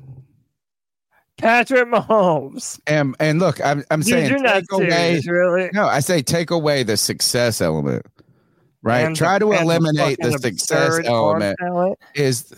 [1.38, 2.80] Patrick Mahomes.
[2.88, 4.90] And and look, I'm I'm saying take away.
[4.90, 5.70] serious, really.
[5.74, 8.06] No, I say take away the success element.
[8.82, 9.02] right?
[9.06, 11.58] And Try the- to and the eliminate the, success element.
[12.16, 12.52] Is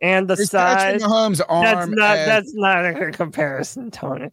[0.00, 0.76] and the is size.
[0.76, 1.64] Patrick Mahomes' arm?
[1.64, 4.30] That's not as- that's not a good comparison, Tony.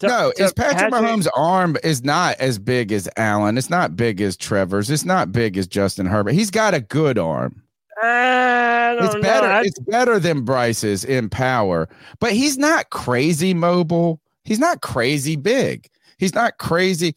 [0.00, 3.58] To- no, to is Patrick, Mahomes' arm is not as big as Allen.
[3.58, 4.90] It's not big as Trevor's.
[4.90, 6.34] It's not big as Justin Herbert.
[6.34, 7.62] He's got a good arm.
[8.00, 9.20] It's know.
[9.20, 9.46] better.
[9.46, 11.88] I- It's better than Bryce's in power,
[12.20, 14.20] but he's not crazy mobile.
[14.44, 15.88] He's not crazy big.
[16.18, 17.14] He's not crazy.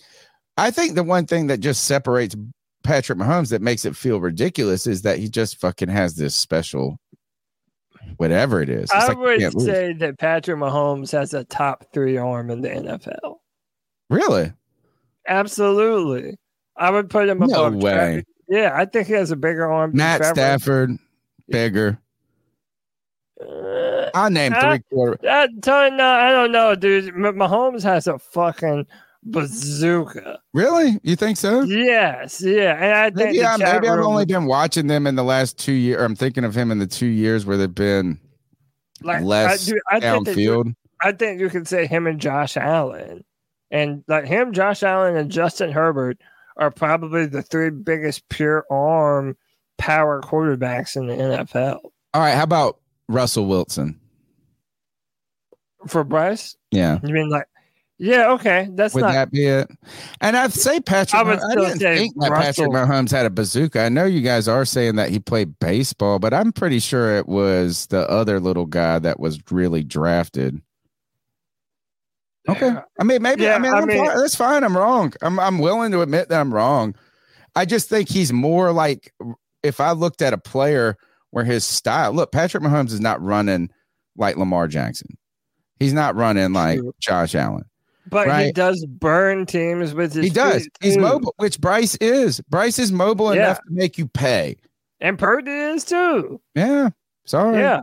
[0.57, 2.35] I think the one thing that just separates
[2.83, 6.97] Patrick Mahomes that makes it feel ridiculous is that he just fucking has this special,
[8.17, 8.83] whatever it is.
[8.83, 9.65] It's I like would can't lose.
[9.65, 13.37] say that Patrick Mahomes has a top three arm in the NFL.
[14.09, 14.51] really,
[15.27, 16.37] Absolutely.
[16.77, 18.23] I would put him No above Tra- way.
[18.49, 19.91] Yeah, I think he has a bigger arm.
[19.93, 20.25] Matt.
[20.25, 20.91] Stafford,
[21.47, 21.99] bigger.
[23.39, 25.17] Uh, I'll name three quarter.
[25.29, 26.09] I know.
[26.09, 27.13] I don't know, dude.
[27.15, 28.85] Mahomes has a fucking
[29.23, 30.39] bazooka.
[30.53, 31.61] Really, you think so?
[31.63, 35.23] Yes, yeah, and I think Maybe, I, maybe I've only been watching them in the
[35.23, 36.01] last two years.
[36.01, 38.19] I'm thinking of him in the two years where they've been
[39.01, 40.75] like, less I, dude, I think downfield.
[41.01, 43.23] I think you could say him and Josh Allen,
[43.69, 46.17] and like him, Josh Allen, and Justin Herbert
[46.57, 49.35] are probably the three biggest pure arm
[49.77, 51.79] power quarterbacks in the NFL.
[52.13, 53.99] All right, how about Russell Wilson?
[55.87, 56.99] For Bryce, Yeah.
[57.01, 57.47] you mean like,
[58.03, 59.11] yeah, okay, that's Would not.
[59.11, 59.69] that be it?
[60.21, 61.19] And I'd say Patrick.
[61.19, 63.79] I would Mah- I, didn't think that Patrick Mahomes had a bazooka.
[63.79, 67.27] I know you guys are saying that he played baseball, but I'm pretty sure it
[67.27, 70.59] was the other little guy that was really drafted.
[72.49, 73.43] Okay, I mean maybe.
[73.43, 74.17] Yeah, I mean, I mean- fine.
[74.17, 74.63] that's fine.
[74.63, 75.13] I'm wrong.
[75.21, 76.95] I'm I'm willing to admit that I'm wrong.
[77.55, 79.13] I just think he's more like
[79.61, 80.97] if I looked at a player
[81.29, 82.13] where his style.
[82.13, 83.69] Look, Patrick Mahomes is not running
[84.17, 85.19] like Lamar Jackson.
[85.79, 87.65] He's not running like Josh Allen.
[88.11, 90.23] But he does burn teams with his.
[90.25, 90.67] He does.
[90.81, 91.01] He's too.
[91.01, 92.39] mobile, which Bryce is.
[92.49, 93.45] Bryce is mobile Yeah.
[93.45, 94.57] enough to make you pay.
[94.99, 96.39] and Purdy is too.
[96.53, 96.89] Yeah.
[97.25, 97.57] Sorry.
[97.57, 97.81] Yeah,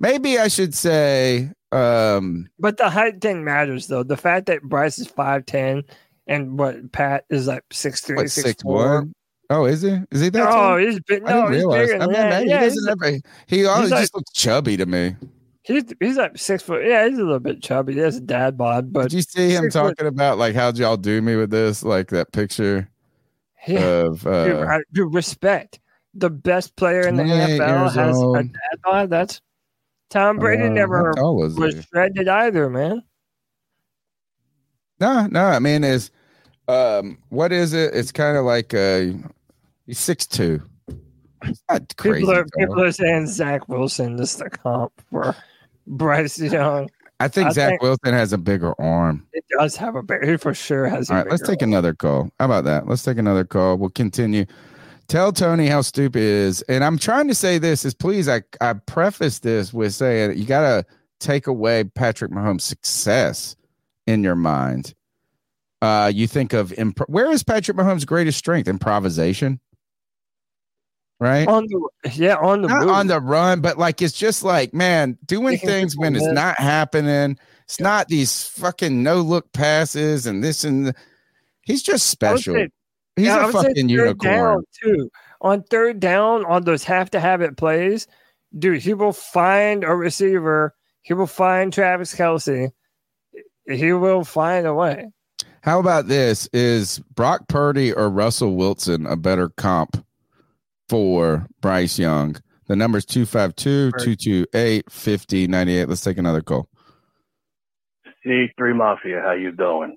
[0.00, 4.02] Maybe I should say um but the height thing matters though.
[4.02, 5.82] The fact that Bryce is five ten
[6.26, 8.94] and what Pat is like six three, what six six four.
[9.00, 9.12] one.
[9.50, 9.96] Oh, is he?
[10.10, 10.42] Is he that?
[10.48, 10.76] Oh, tall?
[10.78, 11.22] he's big.
[11.24, 11.90] I No, didn't he's realize.
[11.92, 13.18] I mean, man, Yeah, he doesn't ever.
[13.46, 15.14] He always like- just looks chubby to me.
[15.66, 16.84] He's he's like six foot.
[16.84, 17.94] Yeah, he's a little bit chubby.
[17.94, 20.54] He has a dad bod, but Did you see him six foot- talking about like
[20.54, 21.82] how'd y'all do me with this?
[21.82, 22.88] Like that picture
[23.66, 25.80] yeah, of dude, uh, I- dude, respect.
[26.14, 29.10] The best player in the NFL has a dad bod.
[29.10, 29.42] That's
[30.08, 33.02] Tom Brady uh, never was was shredded either, man.
[34.98, 35.44] No, no.
[35.44, 36.10] I mean, is
[36.68, 37.94] um, what is it?
[37.94, 39.08] It's kind of like uh,
[39.86, 40.62] he's six two.
[41.68, 42.20] Not crazy.
[42.20, 45.36] People are people are saying Zach Wilson is the comp for
[45.86, 46.88] Bryce Young.
[47.18, 49.26] I think I Zach think- Wilson has a bigger arm.
[49.32, 50.24] It does have a big.
[50.24, 51.08] He for sure has.
[51.08, 52.30] A All right, let's bigger take another call.
[52.38, 52.86] How about that?
[52.86, 53.76] Let's take another call.
[53.78, 54.44] We'll continue.
[55.08, 56.62] Tell Tony how stupid it is.
[56.62, 60.44] And I'm trying to say this is please, I, I preface this with saying you
[60.44, 60.84] got to
[61.20, 63.54] take away Patrick Mahomes' success
[64.06, 64.94] in your mind.
[65.80, 68.66] Uh, you think of imp- where is Patrick Mahomes' greatest strength?
[68.66, 69.60] Improvisation,
[71.20, 71.46] right?
[71.48, 75.58] on the yeah on the on the run, but like it's just like man, doing
[75.58, 77.38] things when it's not happening.
[77.64, 80.94] It's not these fucking no look passes and this and the,
[81.62, 82.54] he's just special.
[82.54, 82.68] say-
[83.16, 84.62] he's Yeah, a fucking unicorn.
[84.82, 85.10] Too.
[85.40, 88.06] On third down, on those have to have it plays,
[88.58, 90.74] dude, he will find a receiver.
[91.02, 92.70] He will find Travis Kelce.
[93.68, 95.08] He will find a way.
[95.62, 96.48] How about this?
[96.52, 100.05] Is Brock Purdy or Russell Wilson a better comp
[100.88, 102.36] for Bryce Young?
[102.66, 105.88] The number's 252 228 5098.
[105.88, 106.68] Let's take another call.
[108.26, 109.96] C3 Mafia, how you doing?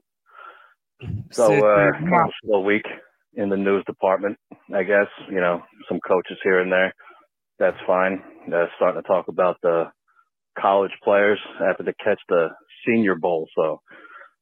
[1.31, 2.85] So, uh, kind of a slow week
[3.33, 4.37] in the news department,
[4.73, 5.07] I guess.
[5.29, 6.93] You know, some coaches here and there.
[7.57, 8.21] That's fine.
[8.53, 9.85] Uh, starting to talk about the
[10.59, 12.49] college players after to catch the
[12.85, 13.47] Senior Bowl.
[13.55, 13.81] So,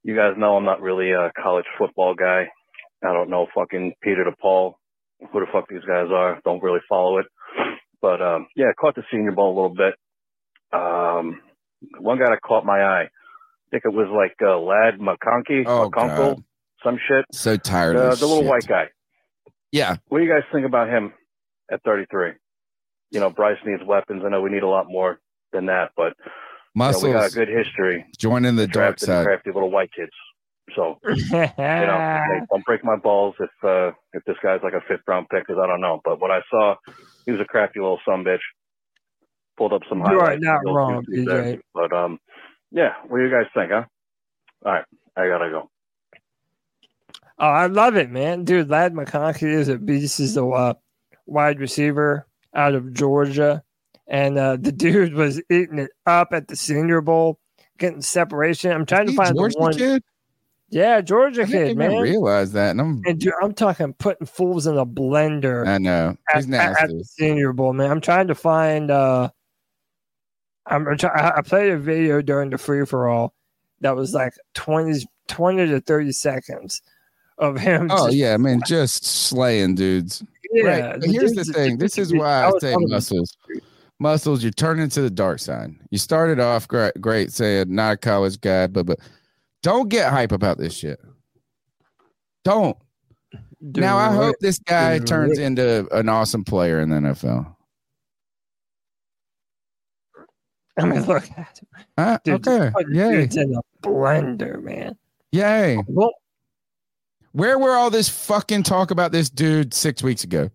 [0.03, 2.48] you guys know I'm not really a college football guy.
[3.03, 4.74] I don't know fucking Peter DePaul,
[5.19, 6.39] who the fuck these guys are.
[6.45, 7.26] Don't really follow it.
[8.02, 9.95] But, um, yeah, caught the Senior Bowl a little bit.
[10.73, 11.41] Um,
[11.99, 13.03] one guy that caught my eye.
[13.03, 16.44] I think it was like uh, Ladd McConkey, Oh, McConkle,
[16.84, 17.26] some shit.
[17.34, 18.49] So tired The, of Uh, the little shit.
[18.49, 18.89] white guy.
[19.72, 19.98] Yeah.
[20.07, 21.14] What do you guys think about him
[21.72, 22.34] at 33?
[23.11, 24.23] You know, Bryce needs weapons.
[24.26, 25.19] I know we need a lot more
[25.52, 26.14] than that, but
[26.76, 29.26] you know, we got a good history joining the dark side.
[29.26, 30.11] crafty little white kids.
[30.76, 31.99] So you know,
[32.30, 35.48] hey, don't break my balls if uh, if this guy's like a fifth round pick,
[35.48, 36.02] because I don't know.
[36.03, 36.76] But what I saw,
[37.26, 38.39] he was a crafty little son bitch.
[39.57, 40.39] Pulled up some highlights.
[40.41, 41.44] You are not wrong, you'll there.
[41.44, 41.60] DJ.
[41.73, 42.19] But um,
[42.72, 43.84] yeah, what do you guys think, huh?
[44.65, 44.85] All right,
[45.15, 45.69] I gotta go.
[47.39, 48.69] Oh, I love it, man, dude.
[48.69, 50.18] Ladd McConkey is a beast.
[50.18, 50.73] He's a uh,
[51.27, 53.64] wide receiver out of Georgia,
[54.07, 57.39] and uh, the dude was eating it up at the Senior Bowl,
[57.77, 58.72] getting separation.
[58.72, 59.73] I'm trying to He find Georgia the one.
[59.77, 60.03] kid?
[60.69, 62.02] Yeah, Georgia I didn't kid, man.
[62.02, 62.72] realize that.
[62.72, 66.53] And I'm, And dude, I'm talking putting fools in a blender I know he's at,
[66.53, 66.98] at- at nasty.
[66.98, 67.89] the Senior Bowl, man.
[67.89, 68.91] I'm trying to find.
[68.91, 69.30] uh
[70.65, 73.34] I'm try- I played a video during the free for all
[73.80, 76.81] that was like 20, 20 to thirty seconds
[77.38, 77.88] of him.
[77.89, 80.22] Oh just- yeah, I mean, just slaying dudes.
[80.52, 80.64] yeah.
[80.89, 80.99] right.
[80.99, 81.77] But here's the thing.
[81.77, 83.38] This is why I say muscles.
[83.99, 85.73] Muscles, you're turning to the dark side.
[85.89, 88.99] You started off great, great saying not a college guy, but but
[89.64, 91.00] don't get hype about this shit.
[92.44, 92.78] Don't.
[93.62, 97.54] now I hope this guy Do turns into an awesome player in the NFL.
[100.80, 101.86] I mean, look at him.
[101.98, 102.72] Uh, Dude, okay.
[102.92, 103.12] Yay.
[103.22, 104.96] dudes in a blender, man.
[105.32, 105.80] Yay.
[105.88, 106.12] Well,
[107.32, 110.50] Where were all this fucking talk about this dude six weeks ago?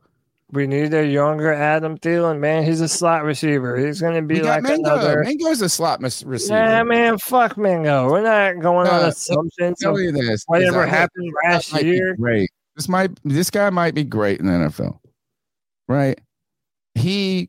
[0.53, 2.63] We need a younger Adam Thielen, man.
[2.65, 3.77] He's a slot receiver.
[3.77, 4.93] He's going to be like Mingo.
[4.95, 5.25] another.
[5.25, 6.59] Mingo's a slot mis- receiver.
[6.61, 8.11] Nah, man, fuck Mingo.
[8.11, 10.45] We're not going on Uh, assumptions tell you this.
[10.47, 12.15] whatever happened that last year.
[12.17, 12.51] Great.
[12.77, 14.99] This might this guy might be great in the NFL.
[15.89, 16.21] Right?
[16.95, 17.49] He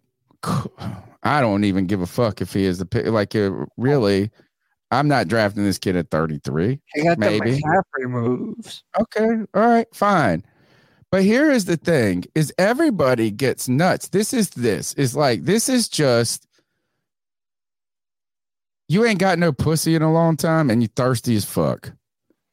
[1.23, 3.05] I don't even give a fuck if he is the pick.
[3.07, 4.29] Like uh, really,
[4.91, 6.79] I'm not drafting this kid at 33.
[6.93, 7.51] He got Maybe.
[7.51, 8.83] the McCaffrey moves.
[8.99, 9.25] Okay.
[9.53, 9.87] All right.
[9.93, 10.43] Fine.
[11.13, 14.07] But here is the thing is everybody gets nuts.
[14.07, 16.47] This is this is like this is just
[18.89, 21.91] you ain't got no pussy in a long time and you thirsty as fuck.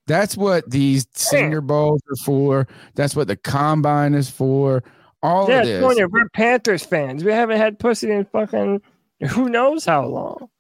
[0.07, 2.69] That's what these senior bowls are for.
[2.97, 4.85] That's what the combine is for.
[5.23, 5.81] All yeah, of this.
[5.83, 7.25] Tony, we're Panthers fans.
[7.25, 8.83] We haven't had pussy in fucking
[9.31, 10.51] who knows how long.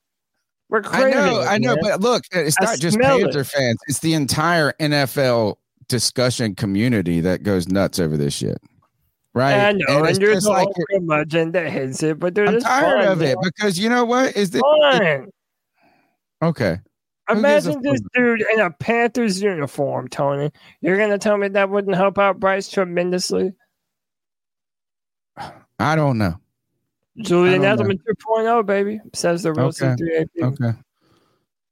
[0.70, 1.18] We're I crazy.
[1.18, 3.24] know, I know, but look, it's I not just smell it.
[3.24, 3.78] Panther fans.
[3.88, 5.58] It's the entire NFL
[5.90, 8.58] discussion community that goes nuts over this shit.
[9.34, 9.54] Right?
[9.54, 13.04] I know, and, it's there's a like curmudgeon that hates it, but they're I'm tired
[13.04, 15.28] fun, of it because you know what is the Fun.
[16.42, 16.78] okay.
[17.28, 20.50] Gives a Imagine this dude in a Panthers uniform, Tony.
[20.80, 23.52] You're gonna tell me that wouldn't help out Bryce tremendously?
[25.78, 26.34] I don't know.
[27.18, 27.94] Julian I don't know.
[27.94, 29.86] Edelman 2.0, baby, says the real Okay.
[29.86, 30.26] C3AP.
[30.42, 30.78] Okay.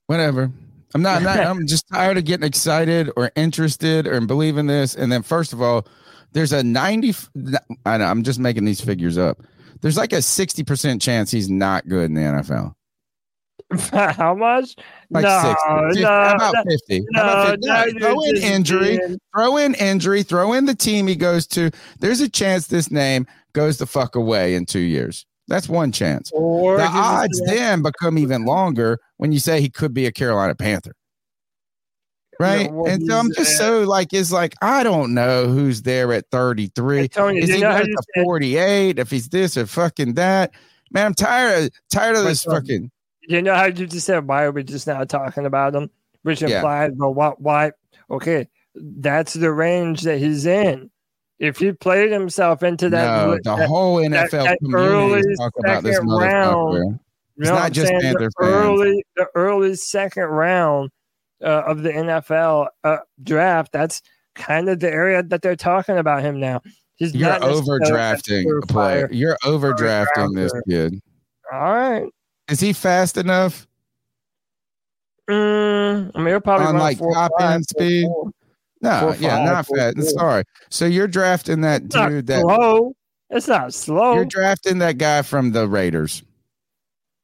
[0.07, 0.53] Whatever.
[0.94, 4.94] I'm not, I'm not I'm just tired of getting excited or interested or believing this.
[4.94, 5.86] And then first of all,
[6.32, 7.15] there's a 90
[7.86, 9.39] I know, I'm just making these figures up.
[9.81, 12.74] There's like a 60% chance he's not good in the NFL.
[14.16, 14.74] How much?
[15.10, 15.55] Like no,
[15.90, 16.01] 60.
[16.02, 17.05] No, how about 50?
[17.10, 17.60] No, how about 50?
[17.60, 21.47] no, No, throw in injury, being- throw in injury, throw in the team he goes
[21.48, 21.70] to.
[22.01, 25.27] There's a chance this name goes the fuck away in two years.
[25.48, 26.30] That's one chance.
[26.32, 30.54] Or the odds then become even longer when you say he could be a Carolina
[30.54, 30.92] Panther.
[32.40, 32.70] Right.
[32.72, 36.12] well, and so I'm just uh, so like, it's like, I don't know who's there
[36.12, 37.08] at 33.
[37.08, 38.98] Tony, Is he know how going you to said- 48?
[39.00, 40.52] If he's this or fucking that.
[40.92, 42.90] Man, I'm tired of tired of this um, fucking
[43.22, 45.90] You know how you just said why are we just now talking about him,
[46.22, 46.56] which Yeah.
[46.58, 47.72] implies, well, what, why?
[48.10, 50.90] Okay, that's the range that he's in.
[51.39, 55.40] If he played himself into that, no, the that- whole NFL that community early is
[55.65, 56.98] about this round,
[57.36, 58.01] It's not just saying?
[58.01, 58.55] Panther the fans.
[58.55, 60.90] early, the early second round
[61.43, 63.70] uh, of the NFL uh, draft.
[63.73, 64.02] That's
[64.35, 66.60] kind of the area that they're talking about him now.
[66.97, 69.09] He's You're overdrafting a player.
[69.12, 71.01] You're overdrafting this kid.
[71.52, 72.09] All right.
[72.51, 73.69] Is he fast enough?
[75.31, 78.06] Mm, I mean, he'll probably on like top end speed?
[78.06, 78.31] four.
[78.80, 79.96] No, Four, yeah, five, not four, fast.
[79.96, 80.05] four.
[80.05, 80.44] Sorry.
[80.70, 82.94] So you're drafting that It's dude that slow.
[83.30, 84.14] It's not slow.
[84.14, 86.22] you're drafting that guy from the Raiders.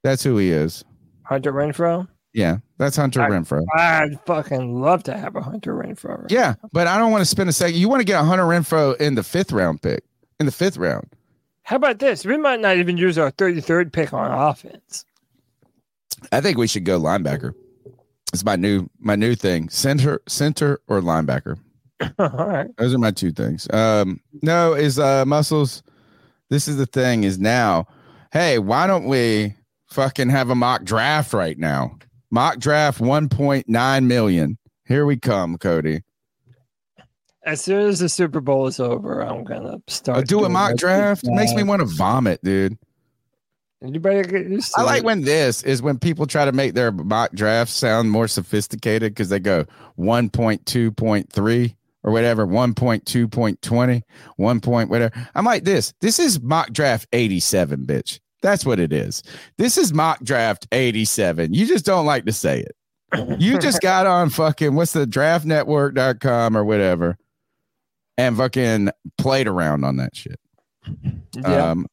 [0.02, 0.85] That's who he is.
[1.22, 2.09] Hunter Renfrow.
[2.35, 3.64] Yeah, that's Hunter I- Renfrow.
[3.76, 6.26] I'd fucking love to have a Hunter Renfrow.
[6.31, 7.78] Yeah, but I don't want to spend a second.
[7.78, 10.02] You want to get a Hunter Renfrow in the fifth round pick,
[10.40, 11.06] in the fifth round.
[11.62, 12.26] How about this?
[12.26, 15.05] We might not even use our 33rd pick on offense.
[16.32, 17.55] I think we should go linebacker.
[18.35, 19.69] It's my new my new thing.
[19.69, 21.56] Center, center, or linebacker.
[22.19, 22.69] All right.
[22.78, 23.69] Those are my two things.
[23.73, 25.85] Um, no, is uh muscles.
[26.51, 27.23] This is the thing.
[27.23, 27.86] Is now,
[28.32, 29.55] hey, why don't we
[29.86, 31.97] fucking have a mock draft right now?
[32.32, 34.59] Mock draft one point nine million.
[34.85, 36.02] Here we come, Cody.
[37.47, 40.19] As soon as the Super Bowl is over, I'm gonna start.
[40.19, 41.23] Uh, do a mock draft.
[41.23, 42.77] It makes me want to vomit, dude.
[43.86, 45.05] You better get used to I like it.
[45.05, 49.28] when this is when people try to make their mock drafts sound more sophisticated because
[49.28, 49.65] they go
[49.98, 54.02] 1.2.3 or whatever, 1.2.20,
[54.36, 55.28] 1 point whatever.
[55.35, 55.93] I'm like this.
[56.01, 58.20] This is mock draft 87, bitch.
[58.43, 59.23] That's what it is.
[59.56, 61.55] This is mock draft 87.
[61.55, 63.40] You just don't like to say it.
[63.40, 67.16] You just got on fucking what's the draftnetwork.com or whatever
[68.16, 70.39] and fucking played around on that shit.
[71.35, 71.70] Yeah.
[71.70, 71.86] Um,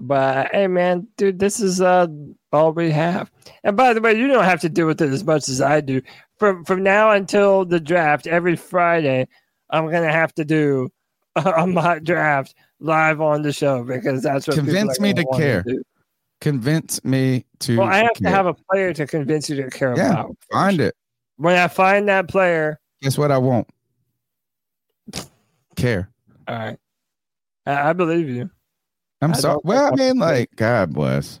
[0.00, 2.06] But hey, man, dude, this is uh
[2.52, 3.30] all we have.
[3.64, 5.80] And by the way, you don't have to deal with it as much as I
[5.80, 6.00] do.
[6.38, 9.26] From from now until the draft, every Friday,
[9.70, 10.90] I'm gonna have to do
[11.36, 15.62] a, mock draft live on the show because that's what convince me to care.
[15.62, 15.82] do.
[16.40, 19.96] Convince me to Well, I have to have a player to convince you to care
[19.96, 20.36] yeah, about.
[20.52, 20.94] find it.
[21.36, 23.68] When I find that player, Guess what I won't?
[25.76, 26.10] Care.
[26.46, 26.78] all right,
[27.66, 28.50] I, I believe you.
[29.20, 29.58] I'm sorry.
[29.64, 31.40] Well, I mean, like, God bless.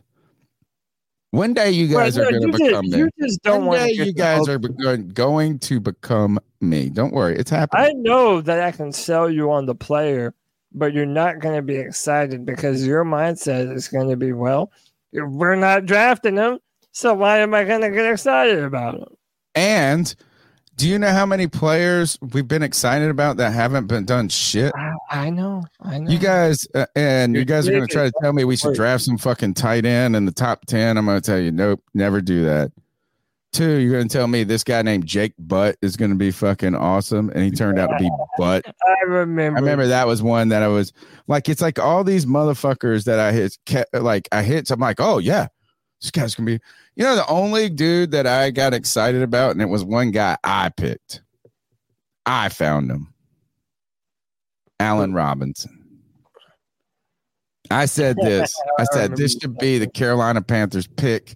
[1.30, 2.96] One day you guys Well, are no, going to become me.
[2.98, 6.88] you just don't One day you guys are be- going- going to become me.
[6.88, 7.84] Don't worry, it's happening.
[7.86, 10.34] I know that I can sell you on the player,
[10.72, 14.72] but you're not going to be excited because your mindset is going to be, well,
[15.12, 16.60] we're not drafting him,
[16.92, 19.08] so why am I going to get excited about him?
[19.54, 20.14] and
[20.78, 24.72] do you know how many players we've been excited about that haven't been done shit?
[24.76, 26.08] I, I know, I know.
[26.08, 28.76] You guys, uh, and you guys are going to try to tell me we should
[28.76, 30.96] draft some fucking tight end in the top 10.
[30.96, 32.70] I'm going to tell you, nope, never do that.
[33.52, 36.30] Two, you're going to tell me this guy named Jake Butt is going to be
[36.30, 37.30] fucking awesome.
[37.30, 38.64] And he turned out to be Butt.
[38.66, 39.58] I remember.
[39.58, 40.92] I remember that was one that I was
[41.26, 44.68] like, it's like all these motherfuckers that I hit, ca- like I hit.
[44.68, 45.48] So I'm like, oh yeah,
[46.00, 46.60] this guy's gonna be.
[46.96, 50.36] You know, the only dude that I got excited about, and it was one guy
[50.44, 51.22] I picked.
[52.26, 53.12] I found him,
[54.80, 55.74] Allen Robinson.
[57.70, 58.52] I said this.
[58.78, 61.34] I said this should be the Carolina Panthers pick.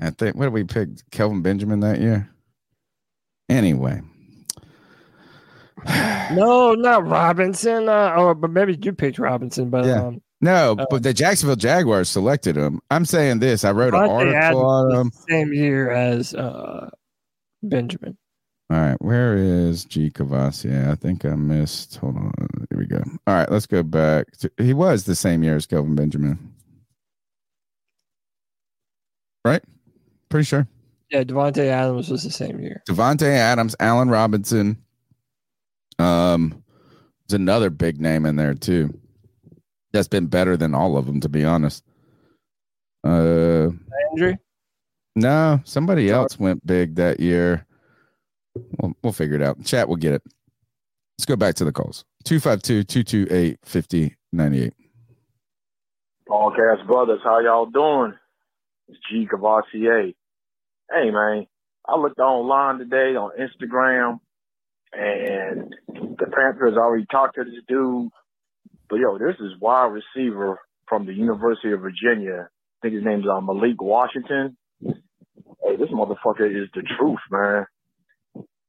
[0.00, 0.88] I think what did we pick?
[1.10, 2.30] Kelvin Benjamin that year.
[3.48, 4.00] Anyway,
[6.32, 7.88] No, not Robinson.
[7.88, 10.06] Uh, or but maybe you picked Robinson, but Yeah.
[10.06, 12.80] um, No, Uh, but the Jacksonville Jaguars selected him.
[12.90, 13.64] I'm saying this.
[13.64, 15.10] I wrote an article on him.
[15.28, 16.88] same year as uh,
[17.62, 18.16] Benjamin.
[18.70, 20.88] All right, where is G Cavassi?
[20.88, 21.96] I think I missed.
[21.96, 22.32] Hold on.
[22.70, 23.02] Here we go.
[23.26, 24.30] All right, let's go back.
[24.38, 26.38] To, he was the same year as Kelvin Benjamin,
[29.44, 29.62] right?
[30.28, 30.68] Pretty sure.
[31.10, 32.82] Yeah, Davante Adams was the same year.
[32.88, 34.78] Davante Adams, Allen Robinson.
[35.98, 36.62] Um,
[37.26, 38.96] there's another big name in there too.
[39.92, 41.84] That's been better than all of them, to be honest.
[43.04, 43.70] Uh,
[44.10, 44.36] Andrew.
[45.16, 47.66] No, somebody else went big that year.
[48.54, 49.64] We'll, we'll figure it out.
[49.64, 50.22] Chat will get it.
[51.18, 54.72] Let's go back to the calls 252 228 5098.
[56.28, 58.14] Podcast brothers, how y'all doing?
[58.88, 60.14] It's G Cavassier.
[60.90, 61.46] Hey man,
[61.86, 64.20] I looked online today on Instagram
[64.92, 68.10] and the Panthers already talked to this dude.
[68.90, 70.58] But yo, there's this is wide receiver
[70.88, 72.48] from the University of Virginia.
[72.50, 74.56] I think his name's uh, Malik Washington.
[74.82, 77.66] Hey, this motherfucker is the truth, man.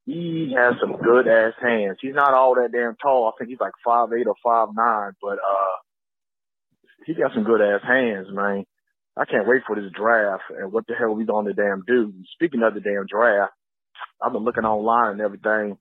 [0.06, 1.98] He has some good ass hands.
[2.02, 3.28] He's not all that damn tall.
[3.28, 5.76] I think he's like five eight or five nine, but uh
[7.06, 8.66] he got some good ass hands, man.
[9.18, 12.14] I can't wait for this draft and what the hell we to damn do.
[12.34, 13.54] Speaking of the damn draft,
[14.22, 15.78] I've been looking online and everything.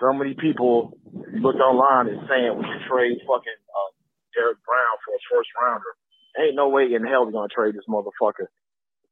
[0.00, 0.98] So many people
[1.40, 3.90] looked online and saying we should trade fucking uh,
[4.34, 5.92] Derrick Brown for a first rounder.
[6.38, 8.48] Ain't no way in hell we're gonna trade this motherfucker.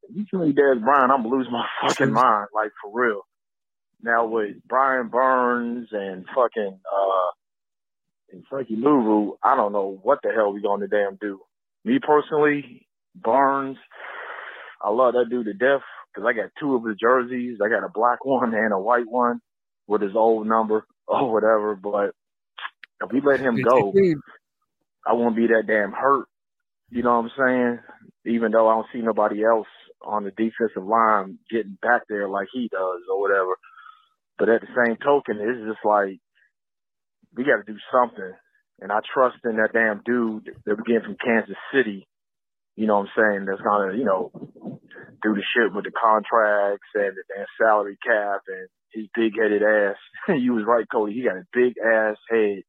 [0.03, 3.21] If you trade Derrick Brown, I'm gonna lose my fucking mind, like for real.
[4.03, 7.29] Now with Brian Burns and fucking uh
[8.31, 11.39] and Frankie Luvu, I don't know what the hell we gonna damn do.
[11.83, 13.77] Me personally, Burns,
[14.83, 15.81] I love that dude to death
[16.13, 17.57] because I got two of his jerseys.
[17.63, 19.41] I got a black one and a white one
[19.87, 21.75] with his old number or whatever.
[21.75, 22.11] But
[23.03, 23.93] if we let him go,
[25.05, 26.27] I won't be that damn hurt.
[26.89, 27.79] You know what I'm saying?
[28.35, 29.67] Even though I don't see nobody else
[30.01, 33.57] on the defensive line getting back there like he does or whatever.
[34.37, 36.19] But at the same token, it's just like
[37.35, 38.33] we got to do something.
[38.81, 42.07] And I trust in that damn dude that we're getting from Kansas City.
[42.75, 43.45] You know what I'm saying?
[43.45, 44.31] That's gonna, you know,
[45.23, 49.61] do the shit with the contracts and the damn salary cap and his big headed
[49.61, 49.97] ass.
[50.29, 51.13] you was right, Cody.
[51.13, 52.63] He got a big ass head.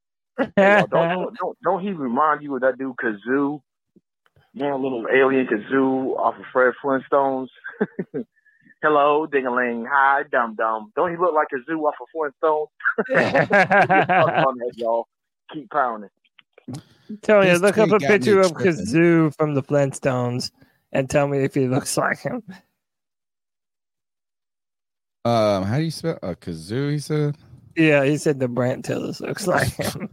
[0.57, 3.61] Hey, don't, don't, don't, don't he remind you of that dude Kazoo?
[4.53, 7.49] You know, little alien Kazoo off of Fred Flintstones.
[8.83, 9.87] Hello, ding-a-ling.
[9.91, 10.93] Hi, dum-dum.
[10.95, 12.67] Don't he look like Kazoo off of Flintstones?
[13.09, 15.09] on that, y'all.
[15.53, 16.11] Keep pounding.
[17.23, 18.53] Tell you, This look up a picture of.
[18.53, 20.51] Kazoo from the Flintstones
[20.93, 22.43] and tell me if he looks like him.
[25.27, 26.93] Um, how do you spell uh, kazoo?
[26.93, 27.37] He said.
[27.75, 30.09] Yeah, he said the Brandt Tilis looks like him.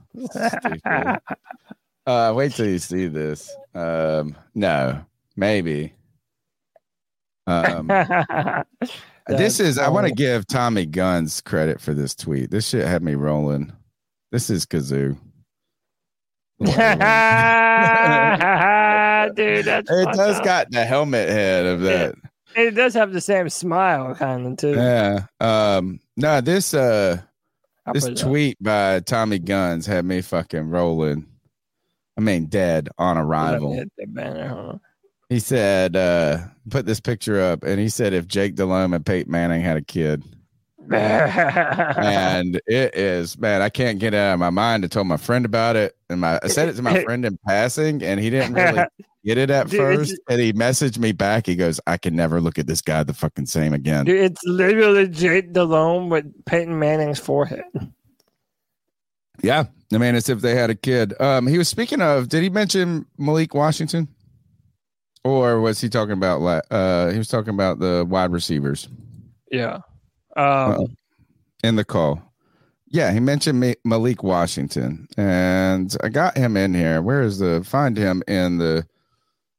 [2.08, 3.56] Uh, wait till you see this.
[3.76, 5.94] Um, no, maybe.
[7.46, 7.88] Um,
[9.28, 9.78] this is.
[9.78, 12.50] I want to give Tommy Guns credit for this tweet.
[12.50, 13.72] This shit had me rolling.
[14.32, 15.16] This is Kazoo.
[16.60, 16.76] Dude,
[19.66, 22.16] that's It does got the helmet head of that.
[22.56, 24.72] It does have the same smile, kind of too.
[24.72, 25.26] Yeah.
[25.40, 26.00] Um.
[26.18, 27.22] No, this uh,
[27.86, 31.26] I'll this tweet by Tommy Guns had me fucking rolling.
[32.18, 33.74] I mean, dead on arrival.
[33.74, 34.80] hit the banner, hold
[35.30, 36.40] He said, uh,
[36.70, 39.82] put this picture up, and he said if Jake Delhomme and Peyton Manning had a
[39.82, 40.24] kid,
[40.92, 44.84] and it is man, I can't get it out of my mind.
[44.84, 47.38] I told my friend about it, and my I said it to my friend in
[47.46, 48.86] passing, and he didn't really
[49.26, 50.16] get it at Dude, first.
[50.30, 51.46] And he messaged me back.
[51.48, 54.42] He goes, "I can never look at this guy the fucking same again." Dude, it's
[54.46, 57.64] literally Jake Delhomme with Peyton Manning's forehead.
[59.42, 61.20] Yeah, I mean, it's if they had a kid.
[61.20, 62.30] Um, he was speaking of.
[62.30, 64.08] Did he mention Malik Washington,
[65.24, 66.66] or was he talking about?
[66.72, 68.88] Uh, he was talking about the wide receivers.
[69.52, 69.80] Yeah.
[70.38, 70.98] Uh, Um,
[71.64, 72.33] in the call.
[72.94, 77.02] Yeah, he mentioned Ma- Malik Washington, and I got him in here.
[77.02, 78.86] Where is the find him in the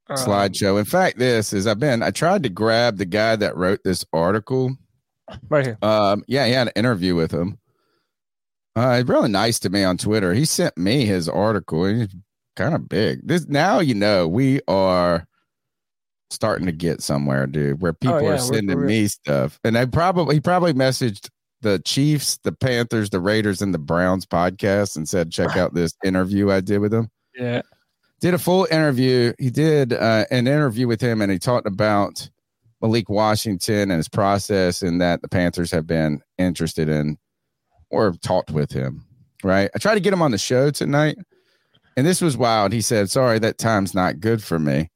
[0.08, 0.78] um, slideshow?
[0.78, 2.02] In fact, this is I've been.
[2.04, 4.76] I tried to grab the guy that wrote this article.
[5.50, 5.78] right here.
[5.82, 7.58] Um, yeah, he had an interview with him.
[8.76, 10.32] Uh, he's really nice to me on Twitter.
[10.32, 11.86] He sent me his article.
[11.86, 12.14] He's
[12.54, 13.26] kind of big.
[13.26, 15.26] This now you know we are
[16.30, 17.80] starting to get somewhere, dude.
[17.82, 21.30] Where people Oh, yeah, are sending me stuff, and I probably he probably messaged
[21.64, 25.94] the Chiefs, the Panthers, the Raiders, and the Browns podcast and said, check out this
[26.04, 27.62] interview I did with him Yeah.
[28.20, 29.32] did a full interview.
[29.38, 32.30] He did uh, an interview with him, and he talked about
[32.80, 37.18] Malik Washington and his process, and that the Panthers have been interested in
[37.90, 39.04] or talked with him.
[39.42, 39.70] Right.
[39.74, 41.16] I tried to get him on the show tonight,
[41.96, 42.72] and this was wild.
[42.72, 44.90] He said, "Sorry, that time's not good for me."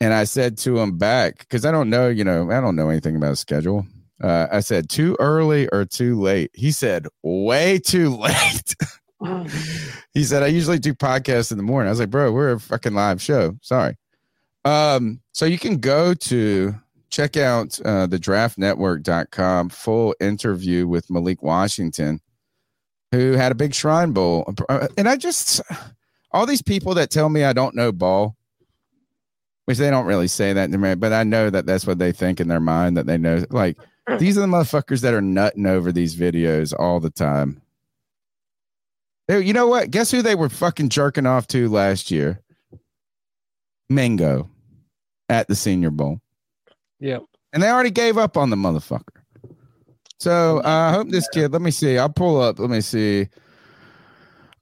[0.00, 2.90] And I said to him back because I don't know, you know, I don't know
[2.90, 3.86] anything about his schedule.
[4.22, 8.74] Uh, I said, "Too early or too late?" He said, "Way too late."
[10.12, 11.88] he said, I usually do podcasts in the morning.
[11.88, 13.56] I was like, bro, we're a fucking live show.
[13.62, 13.96] Sorry.
[14.66, 16.74] Um, so you can go to
[17.08, 22.20] check out uh, the draftnetwork.com full interview with Malik Washington,
[23.12, 24.52] who had a big shrine bowl.
[24.68, 25.62] Uh, And I just,
[26.32, 28.36] all these people that tell me I don't know ball,
[29.64, 32.12] which they don't really say that to me, but I know that that's what they
[32.12, 33.44] think in their mind that they know.
[33.48, 33.78] Like,
[34.18, 37.60] these are the motherfuckers that are nutting over these videos all the time.
[39.26, 39.90] Hey, you know what?
[39.90, 42.40] Guess who they were fucking jerking off to last year?
[43.88, 44.50] Mingo
[45.28, 46.20] at the Senior Bowl.
[47.00, 47.24] Yep.
[47.52, 49.22] And they already gave up on the motherfucker.
[50.20, 51.98] So uh, I hope this kid, let me see.
[51.98, 52.58] I'll pull up.
[52.58, 53.28] Let me see.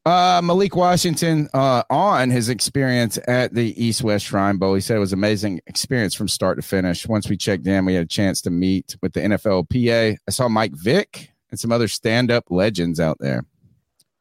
[0.05, 4.75] Uh, Malik Washington uh, on his experience at the East West Shrine Bowl.
[4.75, 7.07] He said it was amazing experience from start to finish.
[7.07, 10.17] Once we checked in, we had a chance to meet with the NFLPA.
[10.27, 13.45] I saw Mike Vick and some other stand up legends out there.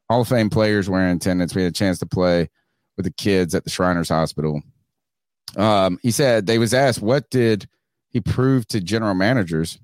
[0.07, 1.55] Hall of Fame players were in attendance.
[1.55, 2.49] We had a chance to play
[2.95, 4.61] with the kids at the Shriners Hospital.
[5.57, 7.67] Um, he said they was asked what did
[8.09, 9.79] he prove to general managers.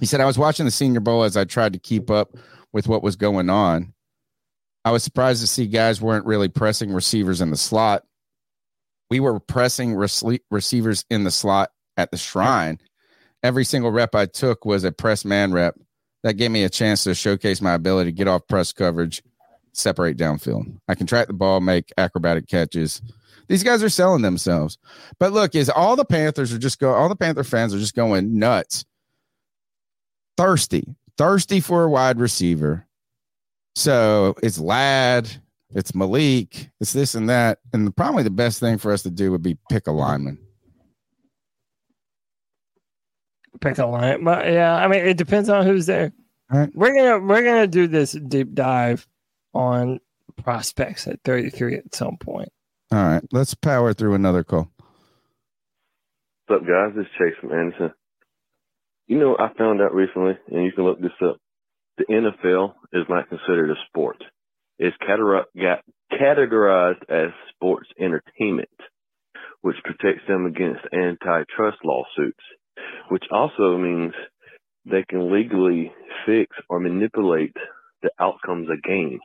[0.00, 2.36] He said I was watching the Senior Bowl as I tried to keep up
[2.72, 3.92] with what was going on.
[4.84, 8.04] I was surprised to see guys weren't really pressing receivers in the slot.
[9.10, 12.78] We were pressing rece- receivers in the slot at the Shrine.
[13.42, 15.76] Every single rep I took was a press man rep
[16.22, 19.22] that gave me a chance to showcase my ability to get off press coverage,
[19.72, 20.78] separate downfield.
[20.88, 23.02] I can track the ball, make acrobatic catches.
[23.48, 24.78] These guys are selling themselves.
[25.18, 27.94] But look, is all the Panthers are just go all the Panther fans are just
[27.94, 28.84] going nuts.
[30.36, 32.86] Thirsty, thirsty for a wide receiver.
[33.74, 35.28] So it's Ladd,
[35.70, 37.58] it's Malik, it's this and that.
[37.72, 40.38] And probably the best thing for us to do would be pick a lineman.
[43.60, 44.24] Pick a line.
[44.24, 46.12] But yeah, I mean it depends on who's there.
[46.52, 46.70] All right.
[46.74, 49.06] We're gonna we're gonna do this deep dive
[49.54, 50.00] on
[50.42, 52.48] prospects at 33 at some point.
[52.90, 54.70] All right, let's power through another call.
[56.46, 56.92] What's up, guys?
[56.94, 57.92] This is Chase from Anderson.
[59.06, 61.38] You know, I found out recently, and you can look this up.
[61.98, 64.22] The NFL is not considered a sport.
[64.78, 68.68] It's categorized as sports entertainment,
[69.60, 72.42] which protects them against antitrust lawsuits,
[73.08, 74.12] which also means
[74.84, 75.92] they can legally
[76.26, 77.56] fix or manipulate
[78.02, 79.20] the outcomes of games.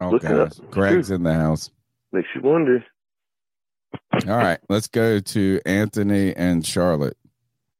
[0.00, 0.52] Oh, Look up.
[0.70, 1.70] Greg's in the house.
[2.12, 2.84] Makes you wonder.
[4.12, 7.16] All right, let's go to Anthony and Charlotte.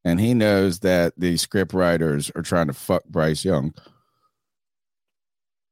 [0.05, 3.73] And he knows that the script writers are trying to fuck Bryce Young.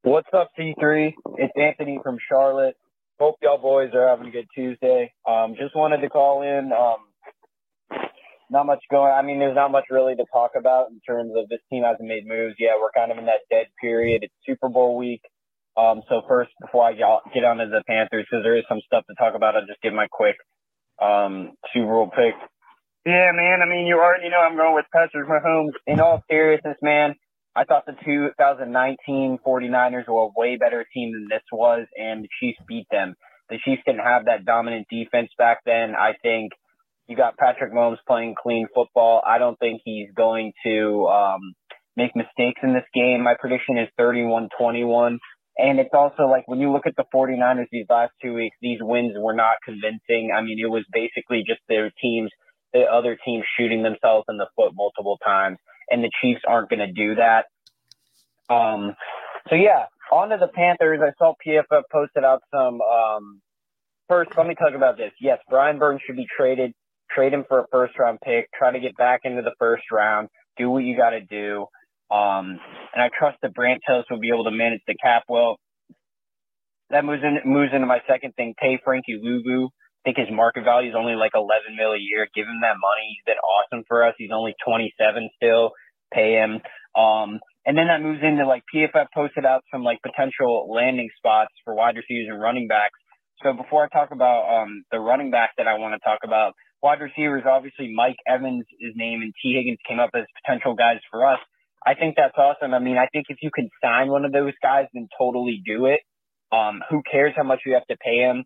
[0.02, 1.12] What's up, C3?
[1.36, 2.76] It's Anthony from Charlotte.
[3.18, 5.12] Hope y'all boys are having a good Tuesday.
[5.28, 6.72] Um, just wanted to call in.
[6.72, 7.98] Um,
[8.50, 9.12] not much going.
[9.12, 12.08] I mean, there's not much really to talk about in terms of this team hasn't
[12.08, 12.56] made moves.
[12.58, 14.22] Yeah, we're kind of in that dead period.
[14.24, 15.22] It's Super Bowl week.
[15.76, 17.04] Um, so first, before I get
[17.44, 20.08] onto the Panthers, because there is some stuff to talk about, I'll just give my
[20.10, 20.36] quick
[21.00, 22.34] um, Super Bowl pick.
[23.06, 23.60] Yeah, man.
[23.62, 25.72] I mean, you already know I'm going with Patrick Mahomes.
[25.86, 27.14] In all seriousness, man,
[27.56, 32.28] I thought the 2019 49ers were a way better team than this was, and the
[32.38, 33.14] Chiefs beat them.
[33.48, 35.94] The Chiefs didn't have that dominant defense back then.
[35.94, 36.52] I think
[37.08, 39.22] you got Patrick Mahomes playing clean football.
[39.26, 41.40] I don't think he's going to um,
[41.96, 43.24] make mistakes in this game.
[43.24, 45.18] My prediction is 31 21.
[45.58, 48.78] And it's also like when you look at the 49ers these last two weeks, these
[48.80, 50.30] wins were not convincing.
[50.34, 52.30] I mean, it was basically just their teams,
[52.72, 55.58] the other teams shooting themselves in the foot multiple times.
[55.90, 57.46] And the Chiefs aren't going to do that.
[58.48, 58.94] Um,
[59.48, 61.00] so yeah, on to the Panthers.
[61.02, 62.80] I saw PFF posted out some.
[62.80, 63.40] Um,
[64.08, 65.12] first, let me talk about this.
[65.20, 66.72] Yes, Brian Burns should be traded.
[67.10, 68.48] Trade him for a first round pick.
[68.56, 70.28] Try to get back into the first round.
[70.56, 71.66] Do what you got to do.
[72.10, 72.58] Um,
[72.92, 75.58] and I trust that Brandt Tilis will be able to manage the cap well.
[76.90, 78.54] That moves, in, moves into my second thing.
[78.60, 79.68] Pay Frankie Luvu.
[80.04, 82.26] Think his market value is only like 11 mil a year.
[82.34, 83.04] Give him that money.
[83.12, 84.14] He's been awesome for us.
[84.16, 85.72] He's only 27 still.
[86.12, 86.60] Pay him.
[86.96, 91.52] Um, and then that moves into like PFF posted out some like potential landing spots
[91.64, 92.98] for wide receivers and running backs.
[93.42, 96.54] So before I talk about um, the running back that I want to talk about,
[96.82, 100.98] wide receivers, obviously Mike Evans' his name and Tee Higgins came up as potential guys
[101.10, 101.38] for us.
[101.86, 102.74] I think that's awesome.
[102.74, 105.86] I mean, I think if you can sign one of those guys, then totally do
[105.86, 106.00] it.
[106.52, 108.44] Um, who cares how much you have to pay him?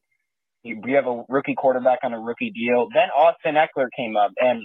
[0.65, 2.89] We have a rookie quarterback on a rookie deal.
[2.93, 4.63] Then Austin Ekeler came up, and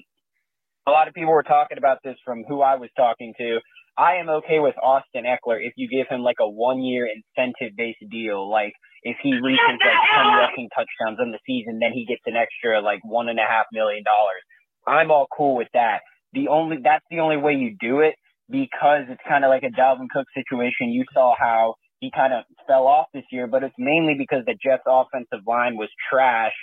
[0.87, 3.59] a lot of people were talking about this from who I was talking to.
[3.97, 7.75] I am okay with Austin Ekeler if you give him like a one year incentive
[7.75, 8.49] based deal.
[8.49, 8.73] Like
[9.03, 9.79] if he reaches like
[10.15, 13.47] 10 rushing touchdowns in the season, then he gets an extra like one and a
[13.47, 14.41] half million dollars.
[14.87, 15.99] I'm all cool with that.
[16.33, 18.15] The only, that's the only way you do it
[18.49, 20.89] because it's kind of like a Dalvin Cook situation.
[20.89, 24.55] You saw how he kind of fell off this year, but it's mainly because the
[24.63, 26.53] Jets offensive line was trash.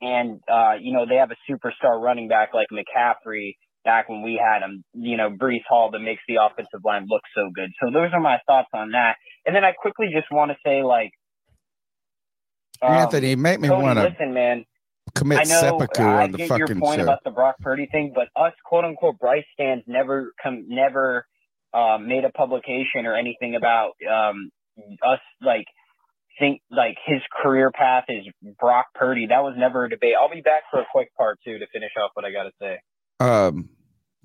[0.00, 3.54] And, uh, you know, they have a superstar running back like McCaffrey
[3.84, 7.22] back when we had him, you know, Breece Hall that makes the offensive line look
[7.34, 7.70] so good.
[7.82, 9.14] So those are my thoughts on that.
[9.46, 11.10] And then I quickly just want to say, like,
[12.82, 14.64] um, Anthony, make me want to listen, man.
[15.14, 17.04] commit I know seppuku I on the get your point show.
[17.04, 21.24] about the Brock Purdy thing, but us quote unquote Bryce stands never come never
[21.72, 24.50] um, made a publication or anything about um,
[25.06, 25.66] us like
[26.38, 28.24] think like his career path is
[28.58, 29.26] Brock Purdy.
[29.28, 30.14] That was never a debate.
[30.20, 32.52] I'll be back for a quick part two to finish off what I got to
[32.60, 32.78] say.
[33.20, 33.68] um,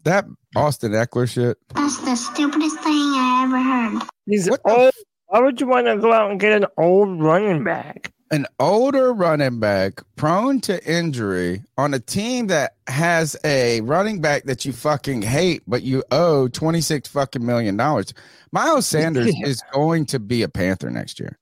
[0.04, 0.26] that
[0.56, 1.58] Austin Ekeler shit.
[1.76, 4.10] That's the stupidest thing I ever heard.
[4.26, 4.92] He's old.
[5.28, 8.14] Why would you want to go out and get an old running back?
[8.32, 14.44] An older running back prone to injury on a team that has a running back
[14.44, 18.14] that you fucking hate, but you owe 26 fucking million dollars.
[18.52, 19.48] Miles Sanders Yeah.
[19.48, 21.38] is going to be a Panther next year.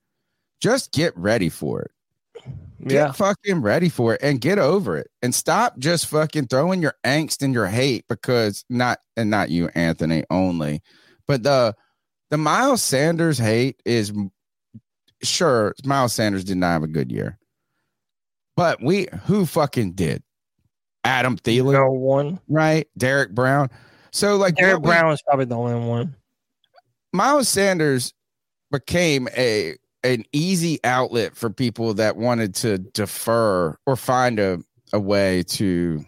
[0.60, 1.90] Just get ready for it.
[2.86, 3.12] Get Yeah.
[3.12, 7.42] fucking ready for it and get over it and stop just fucking throwing your angst
[7.42, 10.82] and your hate because not and not you, Anthony, only,
[11.26, 11.74] but the
[12.30, 14.12] the Miles Sanders hate is
[15.22, 17.38] sure Miles Sanders did not have a good year.
[18.56, 20.22] But we who fucking did?
[21.04, 22.40] Adam Thielen, No one.
[22.48, 22.88] right?
[22.98, 23.68] Derrick Brown.
[24.12, 26.16] So like Derrick we- Brown was probably the only one.
[27.12, 28.12] Miles Sanders
[28.70, 34.58] became a an easy outlet for people that wanted to defer or find a,
[34.92, 36.04] a way to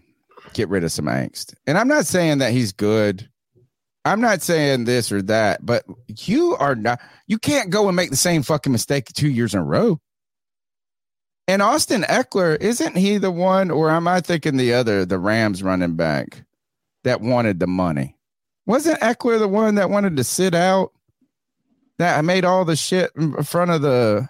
[0.53, 1.55] get rid of some angst.
[1.67, 3.29] And I'm not saying that he's good.
[4.09, 8.11] I'm not saying this or that, but you are not you can't go and make
[8.11, 10.01] the same fucking mistake two years in a row.
[11.47, 15.63] And Austin Ekeler, isn't he the one, or am I thinking the other, the Rams
[15.63, 16.45] running back
[17.05, 18.17] that wanted the money?
[18.67, 20.93] Wasn't Ekeler the one that wanted to sit out?
[21.99, 24.29] That I made all the shit in front of the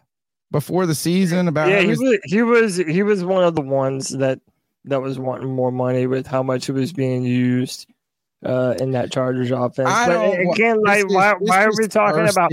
[0.50, 2.18] before the season about Yeah, he was.
[2.24, 2.76] He was.
[2.76, 4.40] He was one of the ones that
[4.84, 7.86] that was wanting more money with how much it was being used
[8.44, 9.88] uh, in that Chargers offense.
[9.88, 12.50] I but again, like, is- why, are we talking about?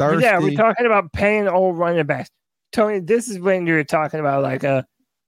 [0.00, 2.30] thirsty, Yeah, we're talking about paying old running backs.
[2.72, 4.82] Tony, this is when you're talking about like uh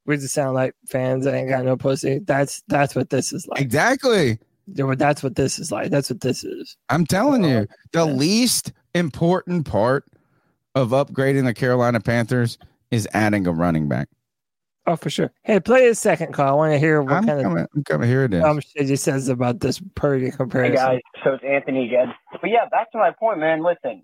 [0.06, 2.20] we just sound like fans that ain't got no pussy.
[2.20, 3.60] That's that's what this is like.
[3.60, 4.38] Exactly.
[4.68, 5.90] That's what this is like.
[5.90, 6.76] That's what this is.
[6.88, 10.04] I'm telling you, the least important part
[10.74, 12.59] of upgrading the Carolina Panthers
[12.90, 14.09] is adding a running back.
[14.86, 15.30] Oh, for sure.
[15.42, 16.48] Hey, play a second call.
[16.48, 18.09] I want to hear what I'm kind coming, of I'm coming.
[18.09, 18.42] Here it is.
[18.42, 20.74] dumb shit he says about this Purdy Hey comparison.
[20.74, 22.12] guys, so it's Anthony again.
[22.32, 23.62] But yeah, back to my point, man.
[23.62, 24.02] Listen,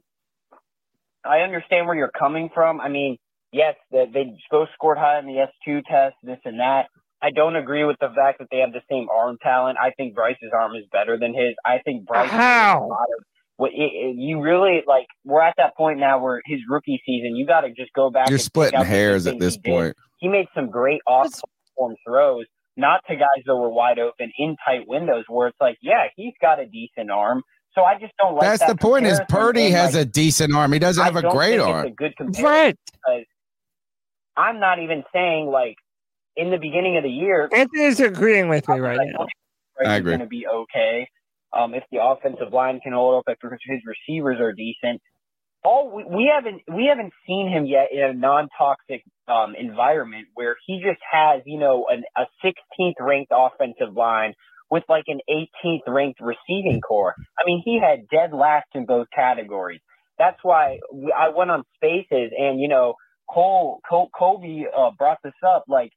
[1.25, 2.81] I understand where you're coming from.
[2.81, 3.17] I mean,
[3.53, 6.87] yes, they, they both scored high in the S2 test, this and that.
[7.21, 9.79] I don't agree with the fact that they have the same arm talent.
[9.83, 11.55] I think Bryce's arm is better than his.
[11.67, 12.31] I think Bryce.
[12.31, 12.85] How?
[12.85, 13.25] A lot of,
[13.57, 15.07] what it, it- you really like?
[15.25, 18.29] We're at that point now where his rookie season, you got to just go back.
[18.29, 19.71] You're and splitting out the good hairs at this he did.
[19.73, 19.97] point.
[20.19, 22.45] He made some great off-platform throws,
[22.77, 26.35] not to guys that were wide open in tight windows, where it's like, yeah, he's
[26.41, 27.43] got a decent arm.
[27.75, 28.43] So I just don't like.
[28.43, 29.07] That's that the point.
[29.07, 30.73] Is Purdy and, has like, a decent arm.
[30.73, 31.87] He doesn't I have a don't great think arm.
[31.87, 32.77] It's a good comparison Right.
[32.87, 33.25] because
[34.37, 35.77] I'm not even saying like
[36.37, 37.49] in the beginning of the year.
[37.53, 39.27] Anthony's agreeing with me right now.
[39.85, 40.11] I Is agree.
[40.13, 41.09] going to be okay.
[41.53, 45.01] Um, if the offensive line can hold up, if his receivers are decent.
[45.65, 50.57] All we, we haven't we haven't seen him yet in a non-toxic um, environment where
[50.67, 54.35] he just has you know an, a 16th ranked offensive line
[54.71, 57.15] with like an 18th ranked receiving corps.
[57.39, 59.81] I mean, he had dead last in both categories.
[60.19, 62.95] That's why we, I went on Spaces and you know
[63.29, 65.91] Cole, Cole Kobe uh, brought this up like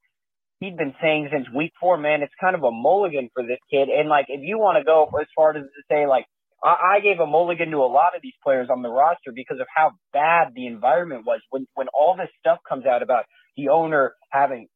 [0.60, 3.90] he'd been saying since week four, man, it's kind of a mulligan for this kid.
[3.90, 6.26] And like, if you want to go as far as to say, like,
[6.64, 9.60] I, I gave a mulligan to a lot of these players on the roster because
[9.60, 13.26] of how bad the environment was when when all this stuff comes out about
[13.58, 14.68] the owner having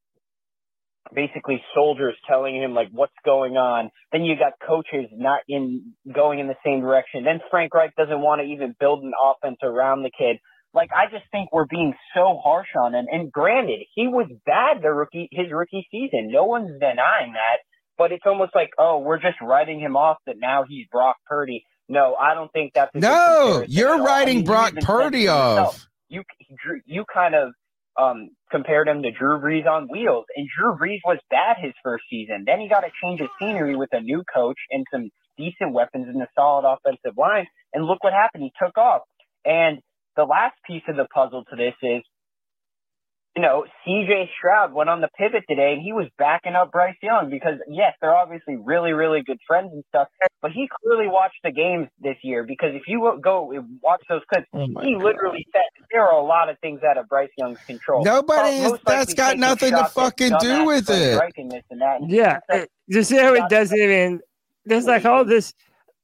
[1.13, 3.89] basically soldiers telling him like what's going on.
[4.11, 7.23] Then you got coaches not in going in the same direction.
[7.23, 10.37] Then Frank Reich doesn't want to even build an offense around the kid.
[10.73, 13.05] Like I just think we're being so harsh on him.
[13.11, 16.31] And granted, he was bad the rookie his rookie season.
[16.31, 17.59] No one's denying that.
[17.97, 21.63] But it's almost like, oh, we're just writing him off that now he's Brock Purdy.
[21.87, 23.93] No, I don't think that's No, you're.
[23.93, 25.87] I writing mean, Brock Purdy off.
[26.09, 26.23] You
[26.85, 27.53] you kind of
[27.97, 32.05] um, compared him to Drew Brees on wheels, and Drew Brees was bad his first
[32.09, 32.43] season.
[32.45, 36.07] Then he got a change of scenery with a new coach and some decent weapons
[36.07, 37.45] and a solid offensive line.
[37.73, 38.43] And look what happened.
[38.43, 39.01] He took off.
[39.43, 39.79] And
[40.15, 42.01] the last piece of the puzzle to this is,
[43.35, 46.95] you know, CJ Stroud went on the pivot today and he was backing up Bryce
[47.03, 50.07] Young because, yes, they're obviously really, really good friends and stuff,
[50.41, 54.21] but he clearly watched the games this year because if you go and watch those
[54.31, 57.29] clips, Oh my he literally said there are a lot of things out of Bryce
[57.37, 58.05] Young's control.
[58.05, 61.19] Nobody is- most that's likely got nothing to fucking do with it.
[61.49, 62.01] This and that.
[62.01, 64.21] And Yeah, he said, you see how it doesn't even.
[64.63, 65.53] There's like all this.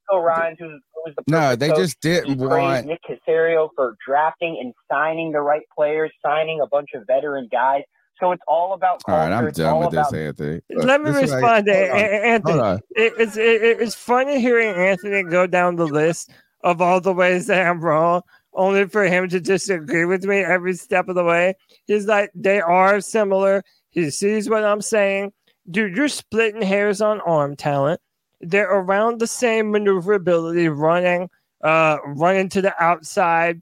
[0.10, 2.86] Phil Ryan, who's, who's the No, they coach, just didn't he want.
[2.88, 7.82] Nick Caserio for drafting and signing the right players, signing a bunch of veteran guys.
[8.20, 9.20] So it's all about All culture.
[9.20, 10.62] right, I'm it's done all with this, Anthony.
[10.70, 12.54] Look, Let me this is like- respond to hold on, A- A- Anthony.
[12.54, 12.80] hold on.
[12.92, 16.32] It, it's it, it- it's funny hearing Anthony go down the list
[16.64, 18.22] of all the ways that I'm wrong,
[18.54, 21.56] only for him to disagree with me every step of the way.
[21.88, 23.64] He's like, they are similar.
[23.90, 25.34] He sees what I'm saying.
[25.72, 28.00] Dude, you're splitting hairs on arm talent.
[28.42, 31.30] They're around the same maneuverability, running,
[31.64, 33.62] uh, running to the outside.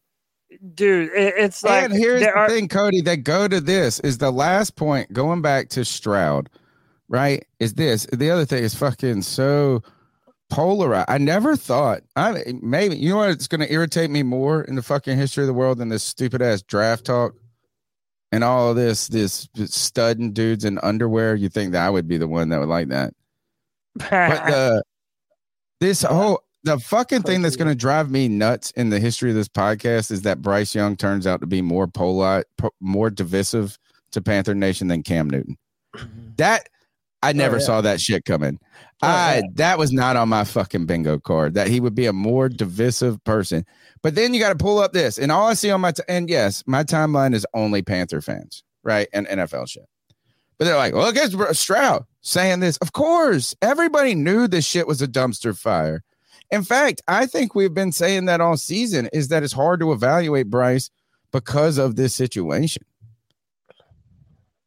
[0.74, 4.18] Dude, it, it's like and here's the are- thing, Cody, that go to this is
[4.18, 6.50] the last point going back to Stroud,
[7.08, 7.46] right?
[7.60, 9.84] Is this the other thing is fucking so
[10.50, 11.10] polarized.
[11.10, 14.82] I never thought I maybe you know what it's gonna irritate me more in the
[14.82, 17.36] fucking history of the world than this stupid ass draft talk
[18.32, 21.36] and all of this this studding dudes in underwear.
[21.36, 23.14] You think that I would be the one that would like that.
[23.96, 24.84] But the
[25.80, 29.36] this whole the fucking thing that's going to drive me nuts in the history of
[29.36, 32.44] this podcast is that Bryce Young turns out to be more polar,
[32.82, 33.78] more divisive
[34.12, 35.58] to Panther Nation than Cam Newton.
[35.96, 36.30] Mm-hmm.
[36.38, 36.68] That
[37.22, 37.66] I never oh, yeah.
[37.66, 38.60] saw that shit coming.
[39.02, 42.14] Oh, I that was not on my fucking bingo card that he would be a
[42.14, 43.66] more divisive person.
[44.02, 46.04] But then you got to pull up this, and all I see on my t-
[46.08, 49.86] and yes, my timeline is only Panther fans, right, and NFL shit.
[50.58, 52.78] But they're like, well, look, it's Stroud saying this.
[52.78, 56.04] Of course, everybody knew this shit was a dumpster fire.
[56.52, 59.92] In fact, I think we've been saying that all season is that it's hard to
[59.92, 60.90] evaluate Bryce
[61.32, 62.84] because of this situation.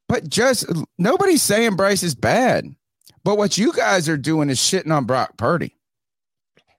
[0.08, 0.66] But just
[0.98, 2.66] nobody's saying Bryce is bad.
[3.24, 5.76] But what you guys are doing is shitting on Brock Purdy.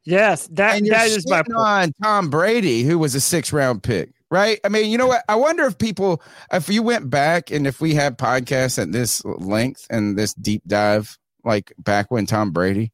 [0.04, 1.56] yes, that And that is my point.
[1.56, 4.60] on Tom Brady, who was a six round pick, right?
[4.64, 5.24] I mean, you know what?
[5.30, 6.20] I wonder if people,
[6.52, 10.64] if you went back and if we had podcasts at this length and this deep
[10.66, 12.92] dive, like back when Tom Brady,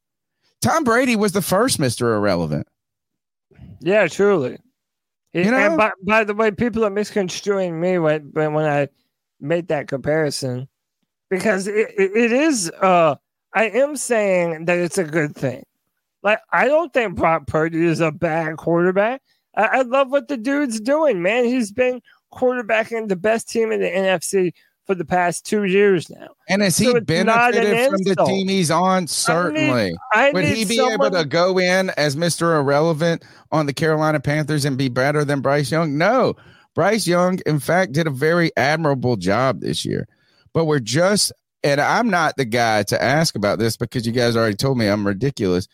[0.61, 2.13] Tom Brady was the first Mr.
[2.13, 2.67] Irrelevant.
[3.79, 4.57] Yeah, truly.
[5.31, 5.77] You And know?
[5.77, 8.89] by, by the way, people are misconstruing me when when, I
[9.39, 10.67] made that comparison
[11.29, 12.69] because it, it, it is.
[12.81, 13.15] Uh,
[13.53, 15.63] I am saying that it's a good thing.
[16.21, 19.21] Like I don't think Brock Purdy is a bad quarterback.
[19.55, 21.45] I, I love what the dude's doing, man.
[21.45, 22.01] He's been
[22.33, 24.53] quarterbacking the best team in the NFC
[24.85, 26.29] for the past two years now.
[26.47, 29.07] And has he So an benefited from the team he's on?
[29.07, 29.95] Certainly.
[30.13, 32.59] I Would he be someone- able to go in as Mr.
[32.59, 35.97] Irrelevant on the Carolina Panthers and be better than Bryce Young?
[35.97, 36.35] No.
[36.73, 40.07] Bryce Young, in fact, did a very admirable job this year.
[40.53, 41.31] But we're just
[41.63, 44.87] and I'm not the guy to ask about this because you guys already told me
[44.87, 45.67] I'm ridiculous.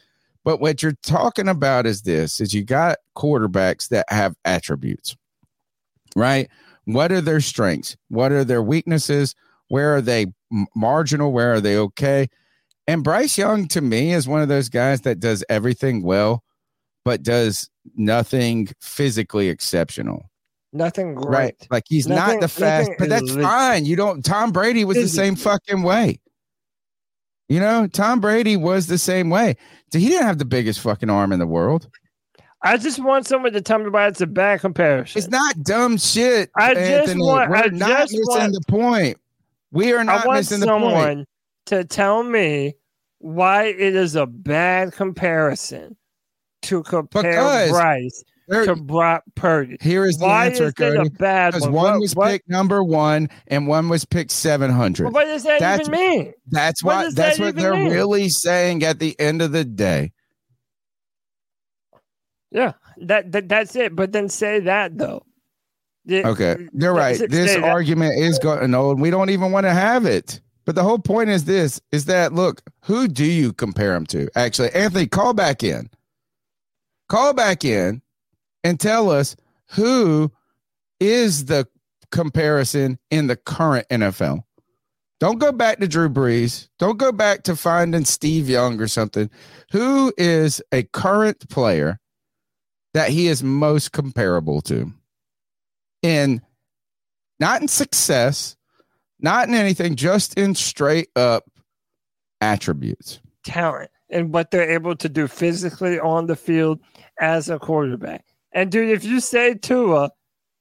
[0.46, 5.18] But what you're talking about is this is you got quarterbacks that have attributes.
[6.16, 6.50] Right?
[6.86, 7.98] What are their strengths?
[8.10, 9.36] What are their weaknesses?
[9.68, 10.28] Where are they
[10.76, 11.34] marginal?
[11.34, 12.28] Where are they okay?
[12.88, 16.44] And Bryce Young to me is one of those guys that does everything well
[17.04, 20.30] but does nothing physically exceptional.
[20.74, 21.30] Nothing great.
[21.30, 21.68] Right.
[21.70, 23.44] Like he's Nothing- not the fast, but that's elite.
[23.44, 23.86] fine.
[23.86, 26.20] You don't Tom Brady was the same fucking way.
[27.50, 29.56] You know, Tom Brady was the same way.
[29.92, 31.88] He didn't have the biggest fucking arm in the world.
[32.64, 35.20] I just want someone to tell me why it's a bad comparison.
[35.20, 36.50] It's not dumb shit.
[36.58, 39.18] I just want- We're I not just missing want- the point.
[39.72, 41.30] We are not I want missing the someone point.
[41.68, 42.76] to tell me
[43.20, 45.96] why it is a bad comparison
[46.64, 49.78] to compare Because Bryce there- to Brock Purdy.
[49.82, 51.10] Here is the why answer, is it a Cody.
[51.10, 51.74] Because one?
[51.74, 55.06] one was what- picked number one and one was picked seven hundred.
[55.06, 56.34] But what does that That's- even mean?
[56.48, 57.92] That's What that's that what they're mean?
[57.92, 60.12] really saying at the end of the day.
[62.52, 63.96] Yeah, that, that that's it.
[63.96, 65.24] But then say that though.
[66.06, 67.20] Yeah, Okay, you're right.
[67.30, 69.00] This argument is going old.
[69.02, 70.40] We don't even want to have it.
[70.64, 74.30] But the whole point is this: is that look, who do you compare him to?
[74.36, 75.90] Actually, Anthony, call back in.
[77.10, 78.02] Call back in
[78.66, 79.36] and tell us
[79.68, 80.32] who
[81.00, 81.68] is the
[82.12, 84.44] comparison in the current NFL.
[85.20, 86.68] Don't go back to Drew Brees.
[86.80, 89.30] Don't go back to finding Steve Young or something.
[89.72, 92.00] Who is a current player
[92.94, 94.92] that he is most comparable to?
[96.02, 96.42] In
[97.40, 98.58] not in success,
[99.20, 101.44] not in anything, just in straight up
[102.42, 103.20] attributes.
[103.44, 106.80] talent and what they're able to do physically on the field
[107.20, 108.26] as a quarterback.
[108.56, 110.10] And dude, if you say Tua,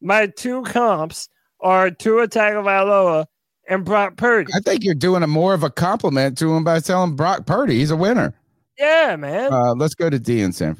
[0.02, 1.28] my two comps
[1.60, 3.24] are Tua Tagovailoa
[3.68, 4.52] and Brock Purdy.
[4.54, 7.78] I think you're doing a more of a compliment to him by telling Brock Purdy
[7.78, 8.34] he's a winner.
[8.76, 9.52] Yeah, man.
[9.52, 10.76] Uh, let's go to D in San.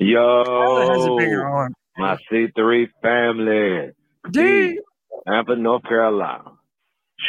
[0.00, 1.74] Tyler has a Yo, bigger arm.
[1.98, 3.90] my C3 family.
[4.30, 4.78] D.
[5.26, 6.52] Tampa, North Carolina.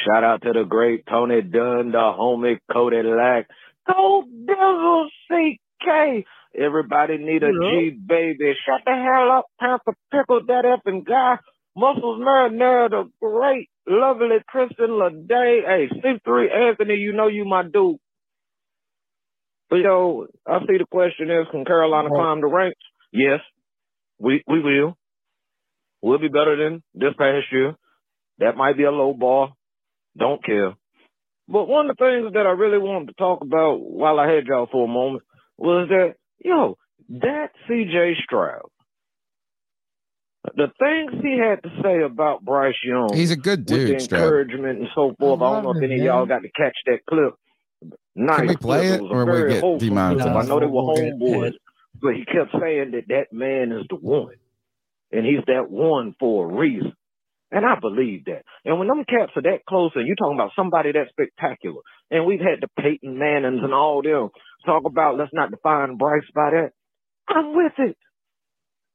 [0.06, 3.48] Shout out to the great Tony Dunn, the homie Cody Lack.
[3.91, 6.26] Go Devil CK.
[6.57, 8.53] Everybody need a G baby.
[8.65, 11.38] Shut the hell up, Panther Pickle, that effing guy.
[11.76, 15.64] Muscles Marinara, the great, lovely Kristen Lede.
[15.65, 17.98] Hey, C3 Anthony, you know you my dude.
[19.72, 22.82] Yo, I see the question is, can Carolina climb the ranks?
[23.14, 23.40] Yes,
[24.19, 24.98] we we will.
[26.02, 27.76] We'll be better than this past year.
[28.40, 29.53] That might be a low bar.
[30.18, 30.73] Don't care.
[31.48, 34.45] But one of the things that I really wanted to talk about while I had
[34.45, 35.23] y'all for a moment
[35.57, 36.78] was that, yo,
[37.10, 38.70] that CJ Stroud,
[40.56, 44.00] the things he had to say about Bryce Young, He's a good with dude, the
[44.00, 44.22] Stroud.
[44.24, 45.42] encouragement and so forth.
[45.42, 47.36] I, don't know if any of y'all got to catch that clip.
[48.16, 48.40] Nice.
[48.40, 49.02] Can we play clip.
[49.02, 50.18] it, or we very get wholesome clip.
[50.18, 50.46] demonetized?
[50.46, 51.54] I know they were We'll homeboys,
[52.02, 54.36] but he kept saying that that man is the one,
[55.12, 56.94] and he's that one for a reason.
[57.54, 58.44] And I believe that.
[58.64, 62.26] And when them cats are that close, and you're talking about somebody that spectacular, and
[62.26, 64.30] we've had the Peyton Mannings and all them
[64.66, 66.72] talk about let's not define Bryce by that.
[67.28, 67.98] I'm with it.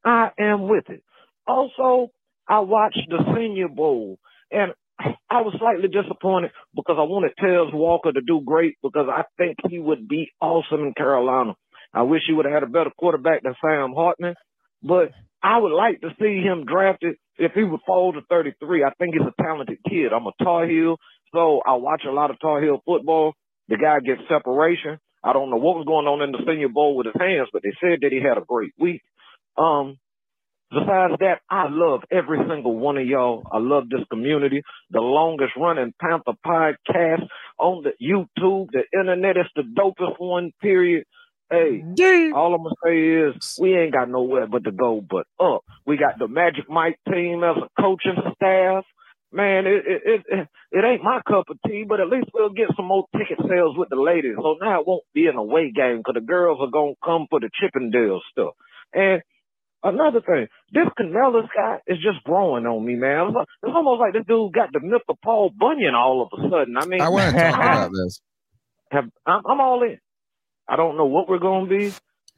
[0.05, 1.03] I am with it.
[1.47, 2.11] Also,
[2.49, 4.19] I watched the Senior Bowl,
[4.51, 9.25] and I was slightly disappointed because I wanted Tez Walker to do great because I
[9.37, 11.55] think he would be awesome in Carolina.
[11.93, 14.35] I wish he would have had a better quarterback than Sam Hartman,
[14.83, 15.11] but
[15.43, 18.85] I would like to see him drafted if he would fall to 33.
[18.85, 20.13] I think he's a talented kid.
[20.13, 20.97] I'm a Tar Heel,
[21.33, 23.35] so I watch a lot of Tar Heel football.
[23.69, 24.99] The guy gets separation.
[25.27, 27.63] I don't know what was going on in the Senior Bowl with his hands, but
[27.63, 29.03] they said that he had a great week.
[29.59, 29.99] Um,
[30.71, 33.45] Besides that, I love every single one of y'all.
[33.53, 34.63] I love this community.
[34.91, 37.27] The longest running Panther podcast
[37.59, 39.37] on the YouTube, the internet.
[39.37, 41.05] It's the dopest one, period.
[41.51, 41.85] Hey,
[42.35, 45.63] all I'm gonna say is we ain't got nowhere but to go but up.
[45.87, 48.85] We got the Magic Mike team as a coaching staff.
[49.33, 52.69] Man, it it, it it ain't my cup of tea, but at least we'll get
[52.77, 54.37] some more ticket sales with the ladies.
[54.37, 57.41] So now it won't be an away game because the girls are gonna come for
[57.41, 58.55] the Chippendale stuff.
[58.95, 59.21] And
[59.83, 63.29] Another thing, this Canales guy is just growing on me, man.
[63.29, 66.29] It's, like- it's almost like this dude got the myth of Paul Bunyan all of
[66.39, 66.77] a sudden.
[66.77, 68.21] I mean, I want to talk about this.
[68.91, 69.99] have, I'm, I'm all in.
[70.69, 71.95] I don't know what we're going to be,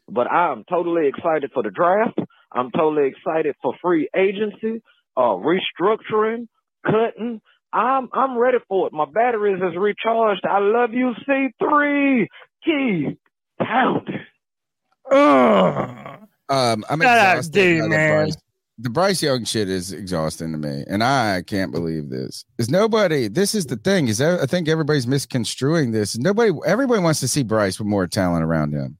[0.08, 2.18] but I'm totally excited for the draft.
[2.52, 4.82] I'm totally excited for free agency,
[5.16, 6.48] uh, restructuring,
[6.86, 7.40] cutting.
[7.72, 8.92] I'm I'm ready for it.
[8.92, 10.44] My batteries is recharged.
[10.48, 12.26] I love you, C3.
[12.64, 13.18] Keep
[13.60, 14.20] pounding.
[15.10, 16.20] Ugh.
[16.50, 18.24] Um, I'm Shout exhausted D, by the man.
[18.24, 18.36] Bryce.
[18.78, 22.44] the Bryce Young shit is exhausting to me, and I can't believe this.
[22.58, 23.28] Is nobody?
[23.28, 24.08] This is the thing.
[24.08, 26.16] Is I think everybody's misconstruing this.
[26.18, 28.98] Nobody, everybody wants to see Bryce with more talent around him.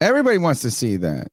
[0.00, 1.28] Everybody wants to see that.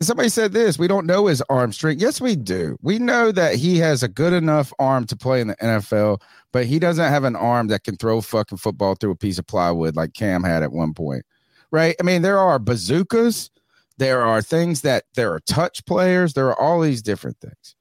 [0.00, 0.78] Somebody said this.
[0.78, 2.00] We don't know his arm strength.
[2.00, 2.78] Yes, we do.
[2.82, 6.20] We know that he has a good enough arm to play in the NFL,
[6.52, 9.46] but he doesn't have an arm that can throw fucking football through a piece of
[9.46, 11.24] plywood like Cam had at one point.
[11.72, 11.96] Right?
[12.00, 13.50] I mean, there are bazookas
[13.98, 16.32] there are things that there are touch players.
[16.32, 17.74] There are all these different things.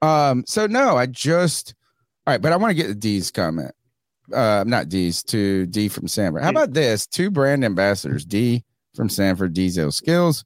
[0.00, 1.74] Um, so no, I just
[2.26, 3.72] all right, but I want to get the D's comment.
[4.32, 6.42] Uh, not D's to D from Sanford.
[6.42, 7.06] How about this?
[7.06, 8.64] Two brand ambassadors, D
[8.94, 10.44] from Sanford, Diesel Skills.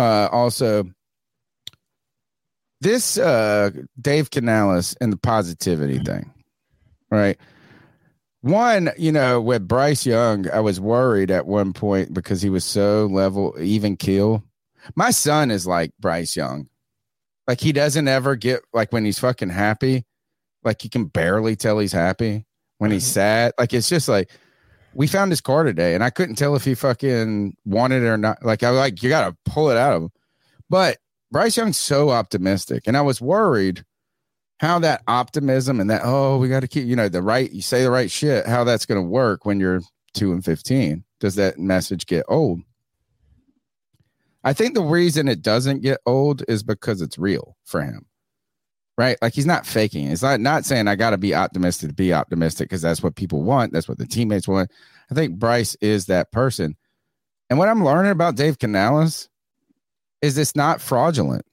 [0.00, 0.84] Uh, also,
[2.80, 3.68] this uh
[4.00, 6.32] Dave Canales and the positivity thing,
[7.10, 7.36] right?
[8.40, 12.64] One, you know, with Bryce Young, I was worried at one point because he was
[12.64, 14.42] so level, even kill.
[14.94, 16.70] My son is like Bryce Young.
[17.46, 20.06] Like he doesn't ever get like when he's fucking happy,
[20.64, 22.46] like you can barely tell he's happy.
[22.78, 24.30] When he's sad, like it's just like
[24.94, 28.16] we found his car today and I couldn't tell if he fucking wanted it or
[28.16, 28.44] not.
[28.44, 30.10] Like I was like, you gotta pull it out of him.
[30.68, 30.98] But
[31.30, 33.84] Bryce Young's so optimistic, and I was worried
[34.60, 37.62] how that optimism and that oh we got to keep you know the right you
[37.62, 39.80] say the right shit how that's going to work when you're
[40.14, 42.60] 2 and 15 does that message get old
[44.44, 48.04] i think the reason it doesn't get old is because it's real for him
[49.00, 51.94] right like he's not faking it's not not saying i got to be optimistic to
[51.94, 54.70] be optimistic because that's what people want that's what the teammates want
[55.10, 56.76] i think bryce is that person
[57.48, 59.28] and what i'm learning about dave canales
[60.22, 61.44] is it's not fraudulent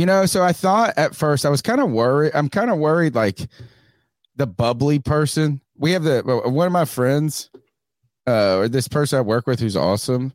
[0.00, 2.32] you know, so I thought at first I was kind of worried.
[2.34, 3.38] I'm kind of worried, like
[4.36, 5.60] the bubbly person.
[5.76, 7.50] We have the one of my friends,
[8.26, 10.32] uh, or this person I work with who's awesome.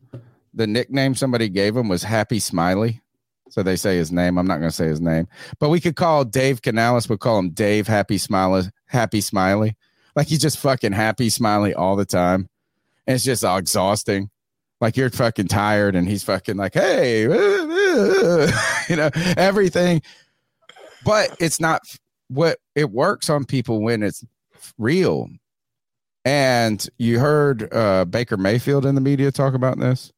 [0.54, 3.00] The nickname somebody gave him was Happy Smiley.
[3.48, 4.38] So they say his name.
[4.38, 5.28] I'm not going to say his name,
[5.60, 7.08] but we could call Dave Canales.
[7.08, 8.64] We'll call him Dave Happy Smiley.
[8.86, 9.76] Happy Smiley.
[10.14, 12.48] Like he's just fucking happy smiley all the time.
[13.06, 14.30] And it's just exhausting
[14.80, 17.22] like you're fucking tired and he's fucking like hey
[18.88, 20.02] you know everything
[21.04, 21.82] but it's not
[22.28, 24.24] what it works on people when it's
[24.78, 25.28] real
[26.24, 30.12] and you heard uh, baker mayfield in the media talk about this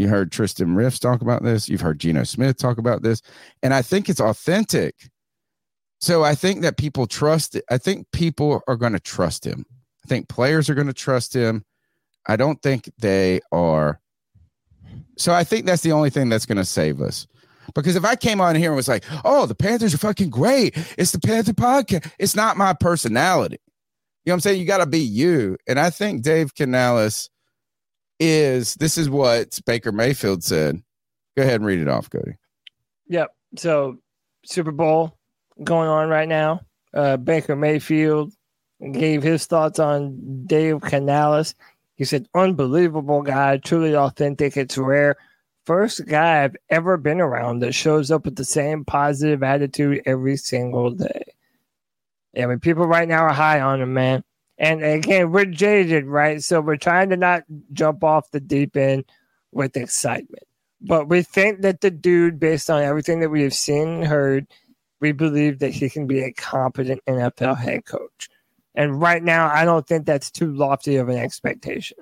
[0.00, 3.22] you heard tristan Wirfs talk about this you've heard Geno smith talk about this
[3.62, 5.10] and i think it's authentic
[6.00, 7.64] so i think that people trust it.
[7.70, 9.64] i think people are going to trust him
[10.04, 11.64] i think players are going to trust him
[12.26, 14.00] I don't think they are.
[15.16, 17.26] So I think that's the only thing that's going to save us.
[17.74, 20.76] Because if I came on here and was like, "Oh, the Panthers are fucking great.
[20.98, 23.58] It's the Panther podcast." It's not my personality.
[24.24, 24.60] You know what I'm saying?
[24.60, 25.56] You got to be you.
[25.68, 27.30] And I think Dave Canales
[28.20, 30.80] is this is what Baker Mayfield said.
[31.36, 32.36] Go ahead and read it off, Cody.
[33.08, 33.34] Yep.
[33.56, 33.98] So
[34.44, 35.16] Super Bowl
[35.64, 36.60] going on right now.
[36.92, 38.32] Uh, Baker Mayfield
[38.92, 41.54] gave his thoughts on Dave Canales.
[41.96, 44.56] He said, unbelievable guy, truly authentic.
[44.56, 45.16] It's rare.
[45.66, 50.36] First guy I've ever been around that shows up with the same positive attitude every
[50.36, 51.22] single day.
[52.36, 54.24] I mean, people right now are high on him, man.
[54.60, 56.42] And again, we're jaded, right?
[56.44, 59.06] So we're trying to not jump off the deep end
[59.52, 60.44] with excitement.
[60.82, 64.46] But we think that the dude, based on everything that we have seen and heard,
[65.00, 68.28] we believe that he can be a competent NFL head coach.
[68.74, 71.96] And right now, I don't think that's too lofty of an expectation.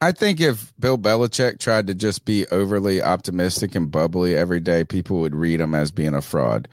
[0.00, 4.82] I think if Bill Belichick tried to just be overly optimistic and bubbly every day,
[4.82, 6.66] people would read him as being a fraud.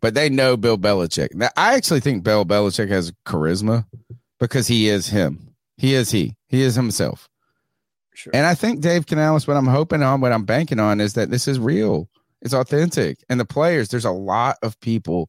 [0.00, 1.34] But they know Bill Belichick.
[1.34, 3.84] Now, I actually think Bill Belichick has charisma
[4.40, 5.54] because he is him.
[5.76, 6.34] He is he.
[6.48, 7.28] He is himself.
[8.14, 8.32] Sure.
[8.34, 11.30] And I think Dave Canales, what I'm hoping on, what I'm banking on is that
[11.30, 12.08] this is real.
[12.42, 13.18] It's authentic.
[13.28, 15.28] And the players, there's a lot of people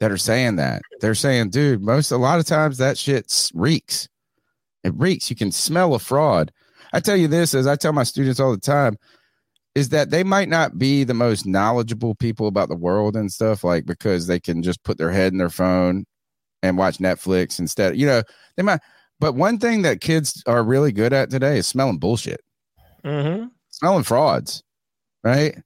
[0.00, 0.82] that are saying that.
[1.00, 4.08] They're saying, dude, most a lot of times that shit reeks.
[4.84, 5.30] It reeks.
[5.30, 6.52] You can smell a fraud.
[6.92, 8.96] I tell you this, as I tell my students all the time,
[9.74, 13.64] is that they might not be the most knowledgeable people about the world and stuff,
[13.64, 16.04] like because they can just put their head in their phone
[16.64, 17.96] and watch Netflix instead.
[17.96, 18.22] You know,
[18.56, 18.80] they might.
[19.20, 22.40] But one thing that kids are really good at today is smelling bullshit,
[23.04, 23.46] mm-hmm.
[23.70, 24.64] smelling frauds,
[25.22, 25.56] right?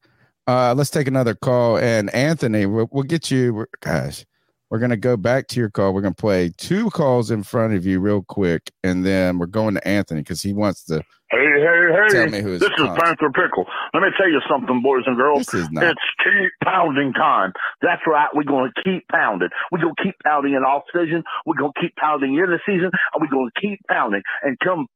[0.46, 1.78] Uh, let's take another call.
[1.78, 3.66] And Anthony, we'll, we'll get you.
[3.80, 4.26] Gosh,
[4.70, 5.94] we're going to go back to your call.
[5.94, 8.70] We're going to play two calls in front of you real quick.
[8.82, 11.02] And then we're going to Anthony because he wants to.
[11.30, 12.08] Hey, hey, hey.
[12.08, 13.66] Tell me who this is Panther Pickle.
[13.92, 15.44] Let me tell you something, boys and girls.
[15.46, 15.84] This is not.
[15.84, 17.52] It's keep pounding time.
[17.82, 18.28] That's right.
[18.34, 19.50] We're going to keep pounding.
[19.70, 21.22] We're going to keep pounding in off season.
[21.44, 22.90] We're going to keep pounding in the season.
[23.12, 24.22] And we're going to keep pounding.
[24.42, 24.86] And come,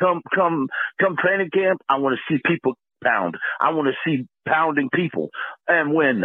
[0.00, 2.72] come, come, come training camp, I want to see people
[3.04, 3.36] pound.
[3.60, 5.28] I want to see pounding people.
[5.68, 6.24] And when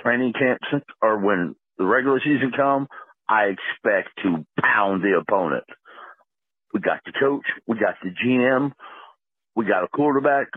[0.00, 2.86] training camps or when the regular season come,
[3.28, 5.64] I expect to pound the opponent.
[6.72, 8.72] We got the coach, we got the GM,
[9.56, 10.48] we got a quarterback.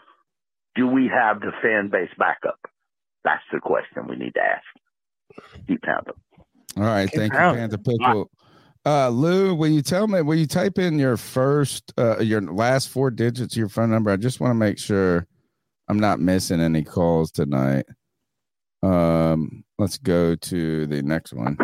[0.76, 2.60] Do we have the fan base backup?
[3.23, 4.64] That's the question we need to ask.
[5.68, 6.14] Keep pounding.
[6.77, 7.40] All right, Keep thank you.
[7.40, 8.30] Panther Pickle.
[8.85, 10.22] Uh, Lou, will you tell me?
[10.22, 14.11] Will you type in your first, uh, your last four digits of your phone number?
[14.11, 15.26] I just want to make sure
[15.88, 17.85] I'm not missing any calls tonight.
[18.81, 21.57] Um, let's go to the next one.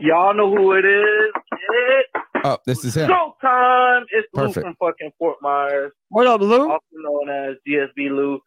[0.00, 1.32] Y'all know who it is.
[1.52, 2.06] It
[2.44, 3.10] Oh, this is him.
[3.10, 4.02] Showtime.
[4.10, 4.56] It's Perfect.
[4.56, 5.92] Lou from fucking Fort Myers.
[6.08, 6.70] What up, Lou?
[6.70, 8.40] Also known as GSB Lou.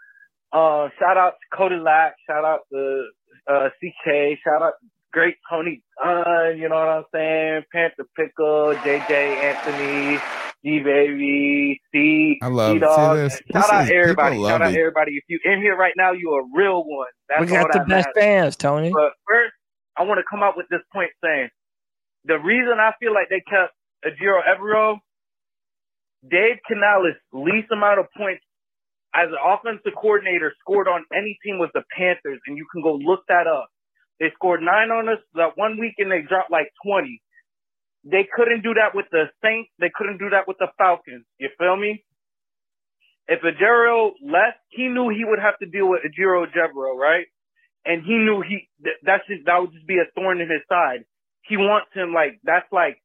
[0.51, 2.15] Uh, shout out to Cody Lack.
[2.27, 3.07] Shout out to
[3.49, 4.37] uh, CK.
[4.43, 6.57] Shout out to great Tony Dunn.
[6.57, 7.63] You know what I'm saying?
[7.73, 10.19] Panther Pickle, JJ Anthony,
[10.63, 12.39] D Baby, C.
[12.41, 13.17] I love- C-Dog.
[13.17, 13.33] see this?
[13.33, 14.43] Shout This out is- everybody.
[14.43, 14.77] Shout out it.
[14.79, 15.11] everybody.
[15.13, 17.07] If you in here right now, you're a real one.
[17.29, 18.13] That's we got all the best matters.
[18.17, 18.91] fans, Tony.
[18.91, 19.53] But first,
[19.97, 21.49] I want to come out with this point saying
[22.25, 23.73] the reason I feel like they kept
[24.05, 24.99] Ejiro Evero,
[26.29, 28.43] Dave Canales' least amount of points
[29.15, 32.95] as an offensive coordinator scored on any team was the Panthers, and you can go
[32.95, 33.69] look that up.
[34.19, 37.21] They scored nine on us that one week, and they dropped like twenty.
[38.05, 39.69] They couldn't do that with the Saints.
[39.79, 41.25] They couldn't do that with the Falcons.
[41.39, 42.03] You feel me?
[43.27, 47.25] If Ejiro left, he knew he would have to deal with Ejiro Evero, right?
[47.85, 50.61] And he knew he th- that's just that would just be a thorn in his
[50.69, 51.05] side.
[51.47, 52.97] He wants him like that's like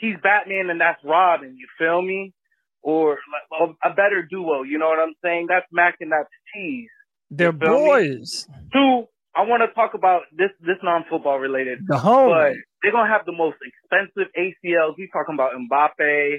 [0.00, 1.56] he's Batman and that's Robin.
[1.56, 2.32] You feel me?
[2.82, 3.18] Or
[3.60, 4.62] like, a, a better duo.
[4.62, 5.46] You know what I'm saying?
[5.48, 6.88] That's Mac and that's Cheese.
[7.30, 7.86] They're feel me?
[7.86, 8.48] boys.
[8.72, 9.04] Two,
[9.36, 11.80] I want to talk about this this non football related.
[11.86, 12.30] The home.
[12.30, 14.94] But they're gonna have the most expensive ACLs.
[14.96, 16.38] He's talking about Mbappe,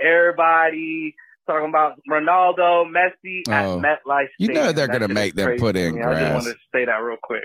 [0.00, 1.14] everybody
[1.46, 3.52] talking about Ronaldo, Messi Oh.
[3.52, 4.28] at MetLife.
[4.38, 6.00] You know they're gonna make them put in me.
[6.02, 6.34] I just grass.
[6.34, 7.44] wanted to say that real quick.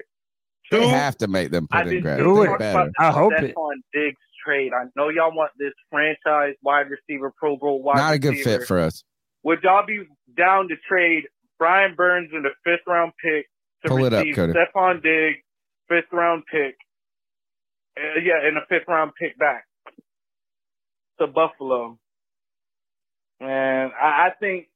[0.70, 2.18] They Two, have to make them I put in grass.
[2.20, 2.92] do They're better.
[3.00, 3.56] I hope it.
[3.56, 4.18] Stefon Diggs
[4.48, 4.72] trade.
[4.74, 8.60] I know y'all want this franchise wide receiver, Pro Bowl wide Not a good receiver.
[8.60, 9.04] fit for us.
[9.44, 10.04] Would y'all be
[10.38, 11.24] down to trade
[11.60, 13.46] Brian Burns in the fifth round pick
[13.84, 14.54] to Pull up, receive Cody.
[14.54, 15.40] Stefon Diggs,
[15.90, 16.76] fifth round pick?
[17.98, 19.66] Uh, yeah, and a fifth round pick back
[21.20, 21.98] to Buffalo.
[23.40, 24.68] And I, I think,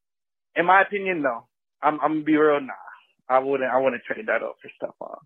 [0.56, 1.48] in my opinion, no.
[1.84, 2.61] I'm, I'm gonna be real.
[2.61, 2.73] Nah,
[3.30, 3.69] I wouldn't.
[3.72, 5.18] I wouldn't trade that up for Stefon.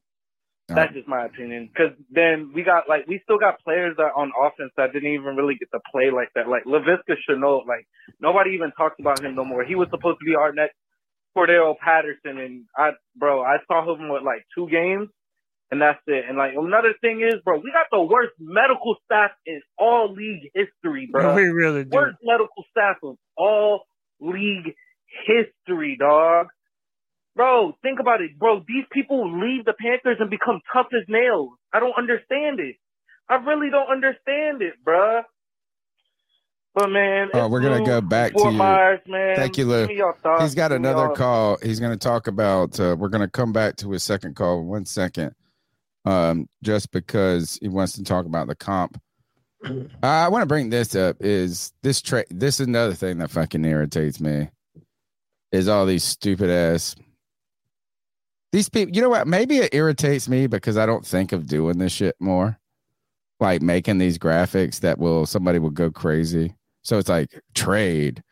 [0.67, 1.69] That's just my opinion.
[1.71, 5.35] Because then we got like we still got players that on offense that didn't even
[5.35, 6.47] really get to play like that.
[6.47, 7.87] Like Laviska Shenault, like
[8.19, 9.63] nobody even talks about him no more.
[9.63, 10.75] He was supposed to be our next
[11.37, 15.09] Cordarrelle Patterson, and I, bro, I saw him with like two games,
[15.69, 16.25] and that's it.
[16.27, 20.49] And like another thing is, bro, we got the worst medical staff in all league
[20.53, 21.35] history, bro.
[21.35, 21.89] We really do.
[21.95, 23.81] Worst medical staff of all
[24.19, 24.73] league
[25.27, 26.47] history, dog.
[27.35, 28.63] Bro, think about it, bro.
[28.67, 31.49] These people leave the Panthers and become tough as nails.
[31.73, 32.77] I don't understand it.
[33.27, 35.23] I really don't understand it, bruh.
[36.75, 38.51] But man, we're gonna go back to you.
[38.51, 39.35] Myers, man.
[39.37, 39.81] Thank you, Lou.
[39.83, 40.43] Give me your thoughts.
[40.43, 41.57] He's got Give another call.
[41.63, 42.77] He's going to talk about.
[42.77, 44.61] Uh, we're going to come back to his second call.
[44.61, 45.33] One second,
[46.03, 48.99] um, just because he wants to talk about the comp.
[50.03, 51.15] I want to bring this up.
[51.21, 52.25] Is this trade?
[52.29, 54.49] This is another thing that fucking irritates me.
[55.53, 56.93] Is all these stupid ass.
[58.55, 59.27] These people, you know what?
[59.27, 62.57] Maybe it irritates me because I don't think of doing this shit more.
[63.41, 66.55] Like making these graphics that will somebody will go crazy.
[66.81, 68.23] So it's like trade.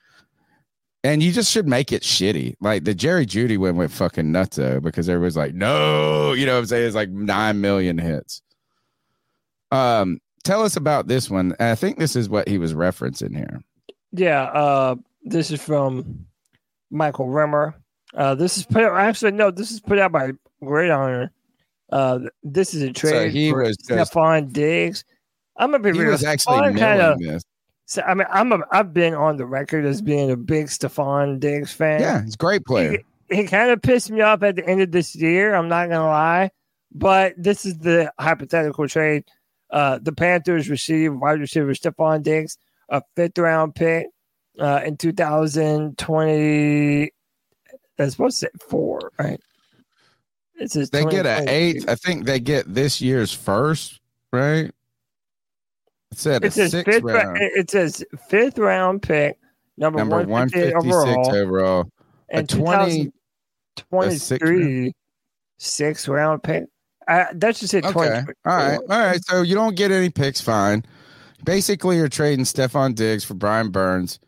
[1.04, 2.56] And you just should make it shitty.
[2.62, 6.60] Like the Jerry Jeudy one went fucking nutso because everyone's like, no, you know what
[6.60, 6.88] I'm saying?
[6.88, 8.42] It's like nine million hits.
[9.72, 11.54] Um, tell us about this one.
[11.60, 13.60] And I think this is what he was referencing here.
[14.14, 16.28] Yeah, uh, this is from
[16.90, 17.76] Michael Rimmer.
[18.16, 20.32] Uh, this is put actually no, this is put out by
[20.64, 21.32] Great Honor.
[21.92, 25.04] Uh, this is a trade he for was just- Stefon Diggs.
[25.58, 26.12] I'm gonna be He real.
[26.12, 27.44] was actually kinda- this.
[27.86, 31.40] So, I mean, I'm a, I've been on the record as being a big Stefon
[31.40, 32.00] Diggs fan.
[32.02, 33.00] Yeah, he's a great player.
[33.30, 35.54] He, he kind of pissed me off at the end of this year.
[35.54, 36.50] I'm not gonna lie,
[36.94, 39.26] but this is the hypothetical trade.
[39.70, 42.58] Uh, the Panthers received wide receiver Stefon Diggs,
[42.90, 44.08] a fifth round pick
[44.60, 47.12] uh, in 2020.
[47.98, 49.40] That's supposed to say four, right?
[50.56, 51.52] It says They get an 2022.
[51.52, 51.90] eighth.
[51.90, 54.00] I think they get this year's first,
[54.32, 54.72] right?
[56.12, 57.04] It said It says sixth fifth.
[57.04, 57.38] round.
[57.42, 59.38] It says fifth round pick,
[59.78, 61.90] number, Number 150 156 overall, overall.
[62.32, 63.12] A and 20
[64.02, 64.94] a sixth 2023
[65.58, 66.66] sixth round pick.
[67.08, 67.92] Uh, that should say Okay.
[67.92, 68.10] 20.
[68.46, 68.80] All right.
[68.90, 69.24] All right.
[69.26, 70.40] So you don't get any picks.
[70.40, 70.86] Fine.
[71.44, 74.20] Basically, you're trading Stefon Diggs for Brian Burns.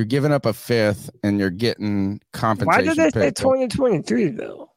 [0.00, 2.86] You're giving up a fifth, and you're getting compensation.
[2.86, 4.70] Why did they say 2023 though?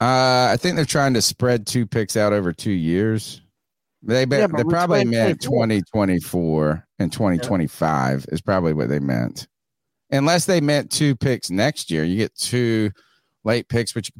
[0.00, 3.40] Uh, I think they're trying to spread two picks out over two years.
[4.02, 5.78] They Yeah, they probably meant 2024.
[5.92, 9.46] 2024 and 2025 is probably what they meant.
[10.10, 12.90] Unless they meant two picks next year, you get two
[13.44, 14.10] late picks, which.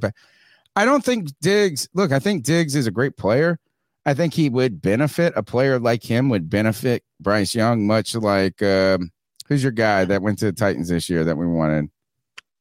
[0.77, 1.89] I don't think Diggs.
[1.95, 3.59] Look, I think Diggs is a great player.
[4.07, 8.63] I think he would benefit a player like him would benefit Bryce Young, much like
[8.63, 9.11] um,
[9.49, 11.91] who's your guy that went to the Titans this year that we wanted.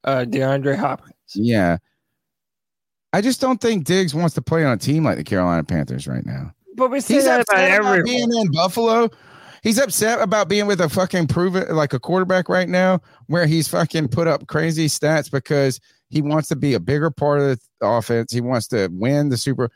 [0.03, 1.15] Uh, DeAndre Hopkins.
[1.35, 1.77] Yeah.
[3.13, 6.07] I just don't think Diggs wants to play on a team like the Carolina Panthers
[6.07, 6.53] right now.
[6.77, 8.03] But we see He's that about upset about everyone.
[8.05, 9.09] being in Buffalo.
[9.63, 13.67] He's upset about being with a fucking proven like a quarterback right now, where he's
[13.67, 15.79] fucking put up crazy stats because
[16.09, 18.31] he wants to be a bigger part of the offense.
[18.31, 19.69] He wants to win the Super.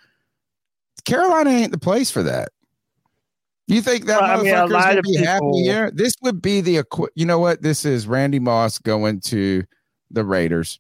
[1.04, 2.50] Carolina ain't the place for that.
[3.68, 5.92] You think that Well, I mean, motherfucker's gonna be happy here?
[5.92, 7.62] This would be the equi- you know what?
[7.62, 9.64] This is Randy Moss going to
[10.12, 10.80] the Raiders.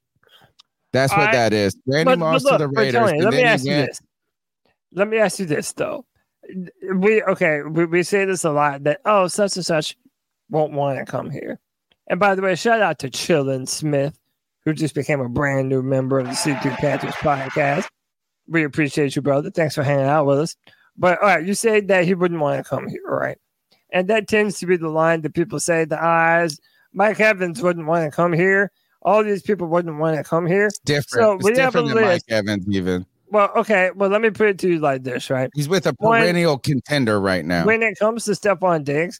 [0.94, 1.76] That's what I- that is.
[1.88, 3.12] Randy But- but Moss look, to the Raiders.
[3.12, 4.00] And let me ask you this.
[4.94, 6.06] Let me ask you this though.
[6.94, 9.98] We okay, we, we say this a lot that oh such and such
[10.52, 11.60] won't want to come here.
[12.08, 14.18] And by the way, shout out to Chillin Smith,
[14.64, 17.88] who just became a brand new member of the C3 Panthers podcast.
[18.48, 19.50] We appreciate you, brother.
[19.50, 20.56] Thanks for hanging out with us.
[20.98, 23.38] But all right, you said that he wouldn't want to come here, right?
[23.92, 26.60] And that tends to be the line that people say the eyes.
[26.94, 28.72] Mike Evans wouldn't want to come here.
[29.02, 30.70] All these people wouldn't want to come here.
[30.86, 31.24] different.
[31.24, 32.22] So it's we have a different than Mike.
[32.30, 32.66] Evans.
[32.70, 33.92] Even Well, okay.
[33.96, 35.50] Well, let me put it to you like this, right?
[35.54, 37.66] he's with a When- perennial contender right now.
[37.66, 39.20] When it comes to Stefon Diggs,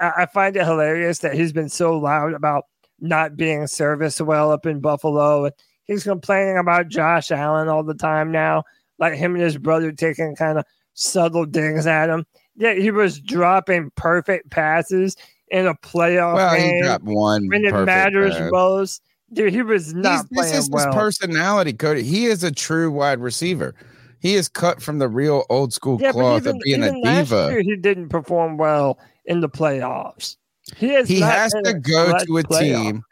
[0.00, 2.64] I, I find it hilarious that he's been so loud about
[3.00, 5.46] not being serviced well up in Buffalo.
[5.46, 8.62] And he's complaining about Josh Allen all the time now,
[8.98, 10.64] like him and his brother taking kind of
[10.94, 12.24] subtle digs at him.
[12.56, 15.16] Yet he was dropping perfect passes
[15.48, 17.48] in a playoff well, he game dropped one.
[17.48, 18.50] when it matters pass.
[18.50, 19.02] most.
[19.32, 22.02] Dude, he was He's, not this playing is his personality, Cody.
[22.04, 23.74] He is a true wide receiver.
[24.20, 27.48] He is cut from the real old school Yeah, cloth even, of being a diva.
[27.50, 30.36] year, he didn't perform well in the playoffs.
[30.76, 33.02] He has, he has to go to a team.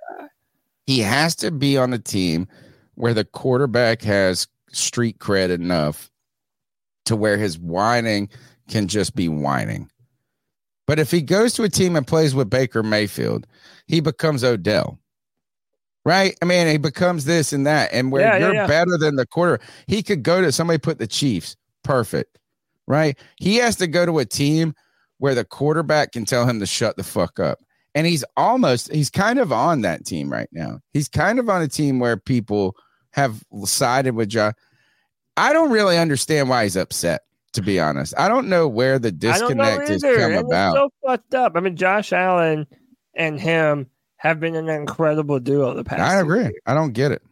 [0.86, 2.48] He has to be on a team
[2.94, 6.10] where the quarterback has street cred enough
[7.06, 8.28] to where his whining
[8.68, 9.88] can just be whining.
[10.86, 13.46] But if he goes to a team and plays with Baker Mayfield,
[13.86, 14.98] he becomes Odell.
[16.04, 16.36] Right?
[16.42, 17.90] I mean, he becomes this and that.
[17.92, 18.66] And where Yeah, yeah, you're yeah.
[18.66, 21.56] better than the quarter, he could go to somebody put the Chiefs.
[21.84, 22.38] Perfect.
[22.88, 23.16] Right?
[23.36, 24.74] He has to go to a team
[25.18, 27.60] where the quarterback can tell him to shut the fuck up.
[27.94, 30.80] And he's almost, he's kind of on that team right now.
[30.92, 32.74] He's kind of on a team where people
[33.12, 34.54] have sided with Josh.
[35.36, 37.22] I don't really understand why he's upset,
[37.52, 38.14] to be honest.
[38.18, 40.74] I don't know where the I don't know disconnect has come and about.
[40.74, 41.52] So fucked up.
[41.56, 42.66] I mean, Josh Allen
[43.14, 43.86] and him
[44.16, 46.00] have been an incredible duo the past.
[46.00, 46.42] I agree.
[46.42, 46.54] years.
[46.66, 47.22] I don't get it.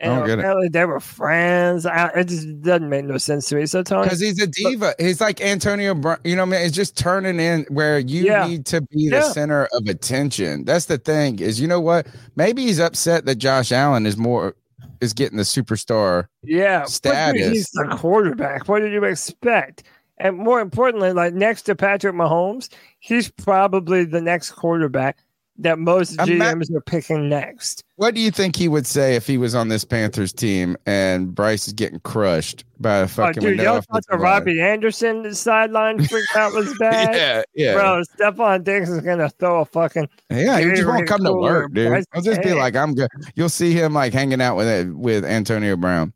[0.00, 0.72] I don't get it.
[0.72, 1.86] they were friends.
[1.86, 3.66] I, it just doesn't make no sense to me.
[3.66, 4.96] So Tony, Because he's a diva.
[4.98, 6.18] He's like Antonio Brown.
[6.24, 8.48] You know, I man, it's just turning in where you Yeah.
[8.48, 9.30] need to be the Yeah.
[9.30, 10.64] center of attention.
[10.64, 11.38] That's the thing.
[11.38, 12.08] Is you know what?
[12.34, 14.56] Maybe he's upset that Josh Allen is more
[15.00, 16.28] is getting the superstar.
[16.42, 17.48] Yeah, status.
[17.48, 18.68] he's the quarterback.
[18.68, 19.84] What did you expect?
[20.18, 22.68] And more importantly, like next to Patrick Mahomes,
[23.00, 25.18] he's probably the next quarterback
[25.62, 27.82] that most not- GMs are picking next.
[27.96, 31.34] What do you think he would say if he was on this Panthers team and
[31.34, 35.32] Bryce is getting crushed by a Oh, fucking dude, window y'all thought the Robbie Anderson
[35.34, 37.14] sideline freak out was bad?
[37.14, 37.74] Yeah, yeah.
[37.74, 41.72] Bro, Stefon Diggs is gonna throw a fucking Yeah, he just won't come to work,
[41.72, 41.88] dude.
[41.88, 43.08] Bryce I'll just be like, I'm good.
[43.36, 46.12] You'll see him like hanging out with with Antonio Brown.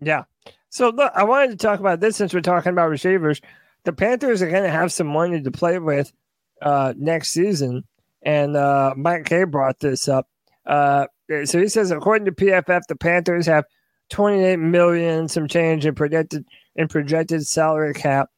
[0.00, 0.24] Yeah.
[0.70, 3.40] So look, I wanted to talk about this since we're talking about receivers.
[3.84, 6.12] The Panthers are going to have some money to play with
[6.60, 7.84] uh, next season,
[8.22, 10.28] and uh, Mike K brought this up.
[10.66, 11.06] Uh,
[11.44, 13.64] so he says, according to PFF, the Panthers have
[14.10, 16.44] 28 million, some change in projected
[16.76, 18.28] in projected salary cap.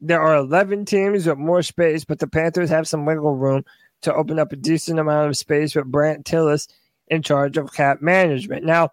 [0.00, 3.64] There are 11 teams with more space, but the Panthers have some wiggle room
[4.02, 6.68] to open up a decent amount of space with Brandt Tilis
[7.08, 8.64] in charge of cap management.
[8.64, 8.90] Now,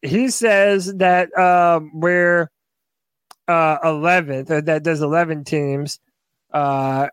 [0.00, 2.50] he says that um, we're
[3.46, 6.00] uh, 11th, or that there's 11 teams
[6.52, 7.08] uh,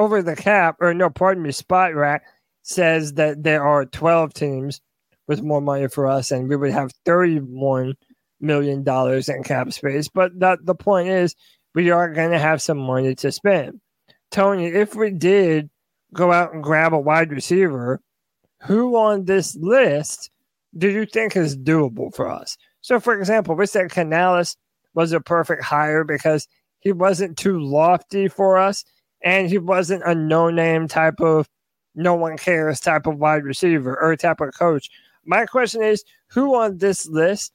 [0.00, 2.20] over the cap, or no, pardon me, Spotrac
[2.62, 4.80] says that there are 12 teams
[5.28, 7.94] with more money for us, and we would have 31
[8.40, 10.08] million dollars in cap space.
[10.08, 11.36] But the, the point is,
[11.74, 13.80] we are going to have some money to spend.
[14.30, 15.68] Tony, if we did
[16.14, 18.00] go out and grab a wide receiver,
[18.62, 20.30] who on this list
[20.76, 22.56] do you think is doable for us?
[22.80, 24.56] So, for example, we said Canales
[24.94, 26.48] was a perfect hire because
[26.80, 28.84] he wasn't too lofty for us
[29.22, 31.48] and he wasn't a no name type of
[31.94, 34.88] no one cares type of wide receiver or type of coach.
[35.24, 37.52] My question is who on this list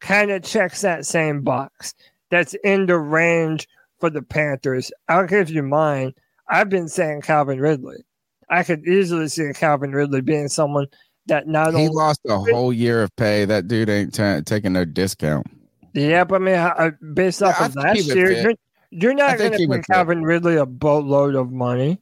[0.00, 1.94] kind of checks that same box
[2.30, 3.68] that's in the range
[4.00, 4.90] for the Panthers?
[5.08, 6.12] I'll give you mine.
[6.48, 8.04] I've been saying Calvin Ridley.
[8.50, 10.86] I could easily see Calvin Ridley being someone
[11.26, 13.44] that not He only lost a whole year of pay.
[13.44, 15.46] That dude ain't ta taking no discount.
[15.94, 18.54] Yeah, but I mean, uh, based off I of last year, you're,
[18.92, 19.80] you're not going to pay.
[19.82, 21.98] Calvin Ridley a boatload of money.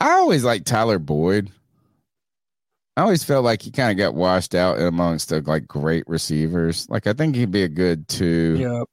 [0.00, 1.50] I always liked Tyler Boyd.
[2.96, 6.88] I always felt like he kind of got washed out amongst the like great receivers.
[6.88, 8.88] Like I think he'd be a good two, Yep.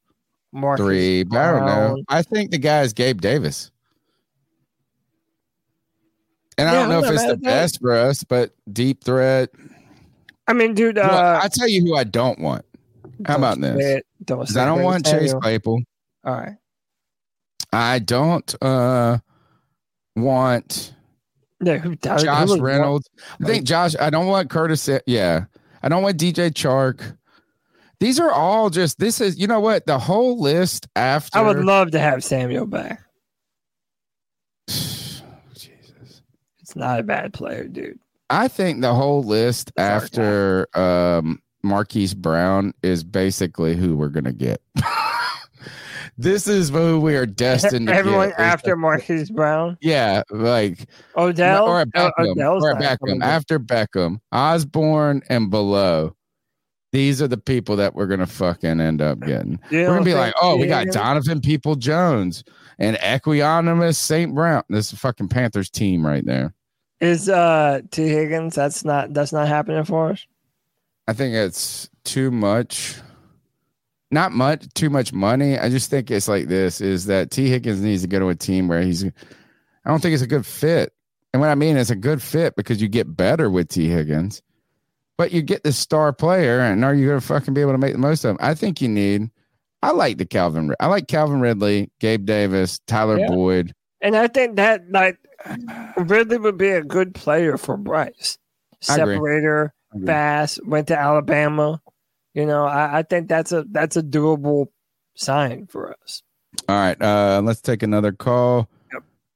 [0.52, 2.03] Marcus three, but I don't know.
[2.10, 3.72] I think the guy is Gabe Davis.
[6.57, 9.49] And I don't know if it's the best for us, but deep threat.
[10.48, 12.64] I mean, dude, Well, uh, I'll tell you who I don't want.
[13.26, 13.84] How about this?
[13.84, 14.06] it.
[14.26, 15.34] Don't 'Cause I don't want Chase.
[15.34, 15.82] Claypool.
[16.23, 16.55] All right.
[17.71, 19.17] I don't uh
[20.15, 20.93] want
[21.61, 23.09] Yeah, who, who Josh was- Reynolds.
[23.41, 23.95] I think Josh.
[23.99, 24.89] I don't want Curtis.
[25.07, 25.45] Yeah,
[25.81, 27.17] I don't want DJ Chark.
[27.99, 28.99] These are all just.
[28.99, 29.39] This is.
[29.39, 29.85] You know what?
[29.85, 31.37] The whole list after.
[31.37, 33.01] I would love to have Samuel back.
[34.67, 35.23] Jesus,
[36.59, 37.99] it's not a bad player, dude.
[38.29, 44.61] I think the whole list after um, Marquise Brown is basically who we're gonna get.
[46.18, 48.40] this is who we are destined to Everyone get.
[48.40, 50.88] after Marcus Brown, Yeah, like
[51.18, 56.15] Odell, or Oh, Beckham, Odell's or Beckham after Beckham, Osborne and below.
[56.91, 59.60] These are the people that we're gonna fucking end up getting.
[59.72, 62.44] We're gonna be like, oh, we got Donovan People Jones
[62.77, 64.34] and Equanimous St.
[64.35, 64.61] Brown.
[64.69, 66.53] This is fucking Panthers team right there.
[66.99, 68.53] Is uh Tee Higgins?
[68.53, 70.27] That's not that's not happening for us.
[71.07, 72.98] I think it's too much.
[74.14, 75.57] Not much, too much money.
[75.57, 78.35] I just think it's like this: is that Tee Higgins needs to go to a
[78.35, 79.03] team where he's.
[79.03, 80.94] I don't think it's a good fit,
[81.34, 84.44] and what I mean is a good fit because you get better with Tee Higgins,
[85.18, 87.80] but you get the star player, and are you going to fucking be able to
[87.80, 88.38] make the most of him?
[88.40, 89.31] I think you need.
[89.81, 90.76] I like the Calvin.
[90.80, 93.27] I like Calvin Ridley, Gabe Davis, Tyler Yeah.
[93.30, 93.73] Boyd.
[93.99, 95.18] And I think that like
[95.98, 98.38] Ridley would be a good player for Bryce.
[98.80, 99.73] Separator,
[100.06, 101.81] fast, went to Alabama.
[102.34, 104.68] You know, I, I think that's a that's a doable
[105.15, 106.23] sign for us.
[106.68, 108.69] All right, uh, let's take another call,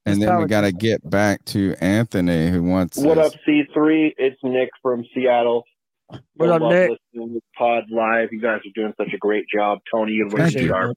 [0.06, 2.98] and Let's then we got to get back to Anthony, who wants.
[2.98, 4.14] What his- up, C3?
[4.18, 5.64] It's Nick from Seattle.
[6.36, 6.92] What I up, Nick?
[7.14, 8.30] listening to pod live.
[8.32, 9.80] You guys are doing such a great job.
[9.94, 10.74] Tony and Thank you.
[10.74, 10.94] are.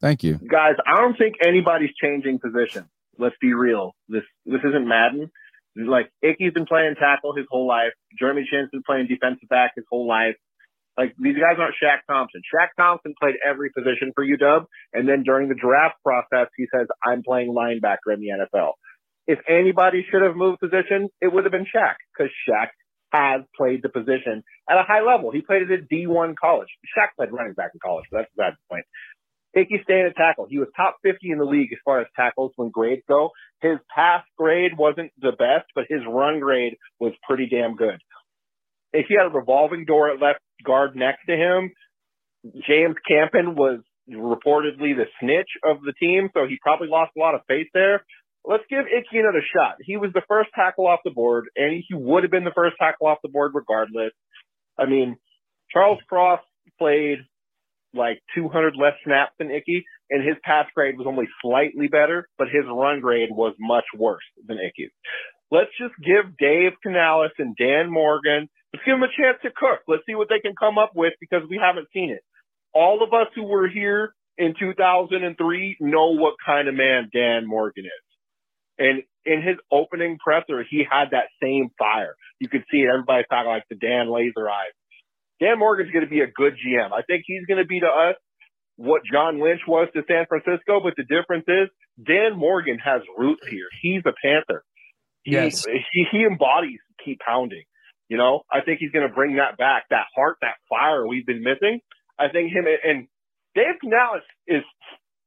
[0.00, 0.34] Thank you.
[0.50, 2.86] Guys, I don't think anybody's changing position.
[3.18, 3.94] Let's be real.
[4.08, 5.30] This this isn't Madden.
[5.76, 7.92] Like Ickey's been playing tackle his whole life.
[8.18, 10.36] Jeremy Chinn's been playing defensive back his whole life.
[10.96, 12.40] Like these guys aren't Shaq Thompson.
[12.52, 16.86] Shaq Thompson played every position for UW, and then during the draft process, he says,
[17.04, 18.72] "I'm playing linebacker in the NFL."
[19.26, 22.68] If anybody should have moved position, it would have been Shaq because Shaq
[23.12, 25.30] has played the position at a high level.
[25.30, 26.68] He played it at D1 college.
[26.96, 28.84] Shaq played running back in college, but that's a bad point.
[29.56, 30.46] Ickey staying at tackle.
[30.48, 33.30] He was top 50 in the league as far as tackles when grades go.
[33.62, 37.98] His pass grade wasn't the best, but his run grade was pretty damn good.
[38.92, 41.72] If he had a revolving door at left guard next to him,
[42.66, 43.80] James Campen was
[44.10, 48.04] reportedly the snitch of the team, so he probably lost a lot of faith there.
[48.44, 49.76] Let's give Ickey another shot.
[49.80, 52.76] He was the first tackle off the board, and he would have been the first
[52.78, 54.12] tackle off the board regardless.
[54.78, 55.16] I mean,
[55.72, 56.40] Charles Cross
[56.78, 57.18] played
[57.92, 62.48] like 200 less snaps than Ickey, and his pass grade was only slightly better, but
[62.48, 64.92] his run grade was much worse than Ickey's.
[65.50, 69.80] Let's just give Dave Canales and Dan Morgan, let's give them a chance to cook.
[69.86, 72.22] Let's see what they can come up with because we haven't seen it.
[72.74, 77.84] All of us who were here in 2003 know what kind of man Dan Morgan
[77.86, 78.06] is.
[78.78, 82.14] And in his opening presser, he had that same fire.
[82.38, 82.88] You could see it.
[82.88, 84.74] Everybody's talking like the Dan laser eyes.
[85.40, 86.92] Dan Morgan's going to be a good GM.
[86.92, 88.16] I think he's going to be to us
[88.76, 91.68] what John Lynch was to San Francisco, but the difference is
[92.04, 93.68] Dan Morgan has roots here.
[93.80, 94.62] He's a Panther.
[95.26, 95.66] He, Yes.
[95.66, 97.64] he, he embodies keep pounding.
[98.08, 101.26] You know, I think he's going to bring that back, that heart, that fire we've
[101.26, 101.80] been missing.
[102.18, 103.08] I think him and,
[103.54, 104.62] Dave Canales is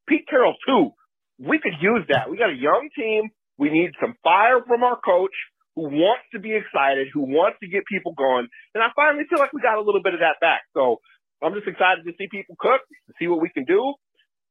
[0.08, 0.90] Pete Carroll too.
[1.38, 2.30] We could use that.
[2.30, 3.30] We got a young team.
[3.58, 5.34] We need some fire from our coach
[5.74, 8.46] who wants to be excited, who wants to get people going.
[8.74, 10.62] And I finally feel like we got a little bit of that back.
[10.74, 11.00] So
[11.42, 13.94] I'm just excited to see people cook, to see what we can do.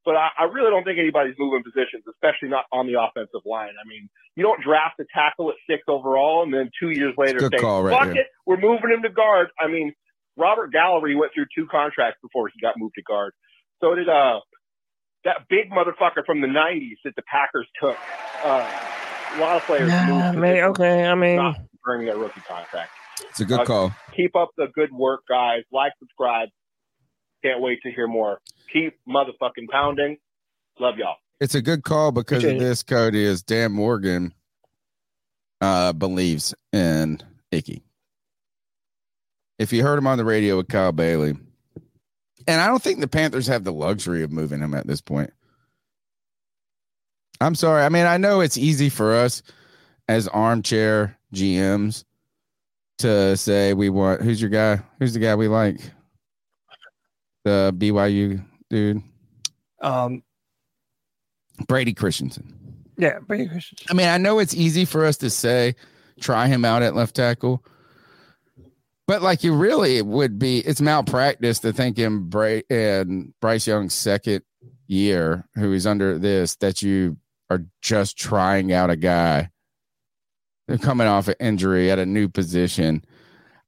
[0.06, 3.74] But I, I really don't think anybody's moving positions, especially not on the offensive line.
[3.84, 7.40] I mean, you don't draft a tackle at six overall and then two years later
[7.42, 8.22] say, call right fuck there.
[8.22, 9.50] it, we're moving him to guard.
[9.60, 9.94] I mean,
[10.38, 13.34] Robert Gallery went through two contracts before he got moved to guard.
[13.82, 14.40] So did uh
[15.26, 17.98] that big motherfucker from the '90s that the Packers took.
[18.44, 18.70] Uh,
[19.36, 22.06] a lot of players Nah, move I to mean, different okay, I mean, not during
[22.06, 22.92] their rookie contract.
[23.30, 23.94] It's a good Uh, call.
[24.16, 25.64] Keep up the good work, guys.
[25.74, 26.48] Like, subscribe.
[27.44, 28.40] Can't wait to hear more.
[28.72, 30.18] Keep motherfucking pounding.
[30.80, 31.16] Love y'all.
[31.40, 32.68] It's a good call because of Appreciate it.
[32.68, 34.34] this, Cody, is Dan Morgan
[35.62, 37.20] uh, believes in
[37.52, 37.82] Ickey.
[39.58, 41.36] If you heard him on the radio with Kyle Bailey,
[42.48, 45.32] and I don't think the Panthers have the luxury of moving him at this point.
[47.42, 47.84] I'm sorry.
[47.84, 49.44] I mean, I know it's easy for us
[50.08, 52.04] as armchair GMs
[53.00, 54.82] to say we want who's your guy?
[55.00, 55.80] Who's the guy we like?
[57.46, 59.02] The BYU dude,
[59.82, 60.24] um,
[61.68, 62.54] Brady Christensen.
[62.98, 63.88] yeah, Brady Christensen.
[63.90, 65.76] I mean, I know it's easy for us to say
[66.20, 67.64] try him out at left tackle,
[69.08, 73.94] but like you really would be it's malpractice to think in Bra- in Bryce Young's
[73.94, 74.44] second
[74.88, 77.18] year, who is under this, that you
[77.50, 79.50] are just trying out a guy
[80.68, 83.04] They're coming off an injury at a new position.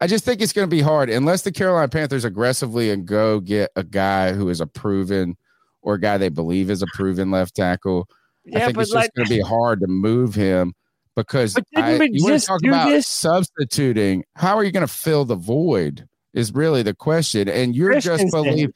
[0.01, 3.39] I just think it's going to be hard unless the Carolina Panthers aggressively and go
[3.39, 5.37] get a guy who is a proven
[5.83, 8.09] or a guy they believe is a proven left tackle.
[8.55, 10.73] I think it's just going to be hard to move him
[11.15, 13.07] because I, you want to talk about this?
[13.07, 14.23] substituting.
[14.35, 16.07] How are you going to fill the void?
[16.33, 18.71] Is really the question, and you're just believe.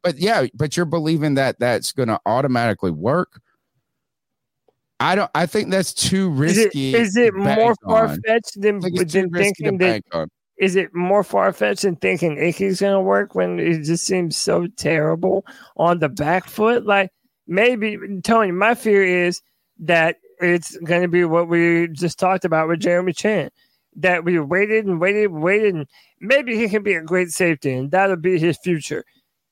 [0.00, 3.40] But yeah, but you're believing that that's going to automatically work.
[5.00, 5.30] I don't.
[5.34, 6.94] I think that's too risky.
[6.94, 10.04] is it to more far fetched than, I think it's too than thinking that?
[10.60, 14.66] Is it more far fetched than thinking Ickey's gonna work when it just seems so
[14.76, 15.46] terrible
[15.78, 16.84] on the back foot?
[16.84, 17.10] Like
[17.46, 19.40] maybe Tony, my fear is
[19.78, 23.50] that it's gonna be what we just talked about with Jeremy Chinn.
[23.96, 25.86] That we waited and waited and waited and
[26.20, 29.06] maybe he can be a great safety and that'll be his future.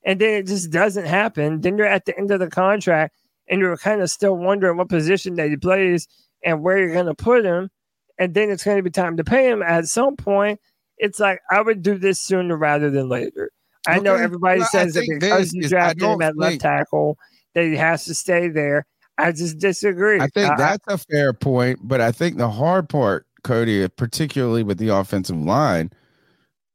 [0.05, 1.63] And then it just doesn't happen.
[1.63, 3.17] Then you're at the end of the contract
[3.49, 6.07] and you're kind of still wondering what position that he plays
[6.45, 7.71] and where you're gonna put him.
[8.19, 10.61] And then it's gonna be time to pay him at some point
[10.99, 13.51] it's like I would do this sooner rather than later.
[13.87, 17.17] I know everybody Well, says that because you drafted him at left tackle
[17.55, 18.87] that he has to stay there.
[19.17, 20.21] I just disagree.
[20.21, 24.63] I think I- that's a fair point, but I think the hard part, Cody, particularly
[24.63, 25.91] with the offensive line,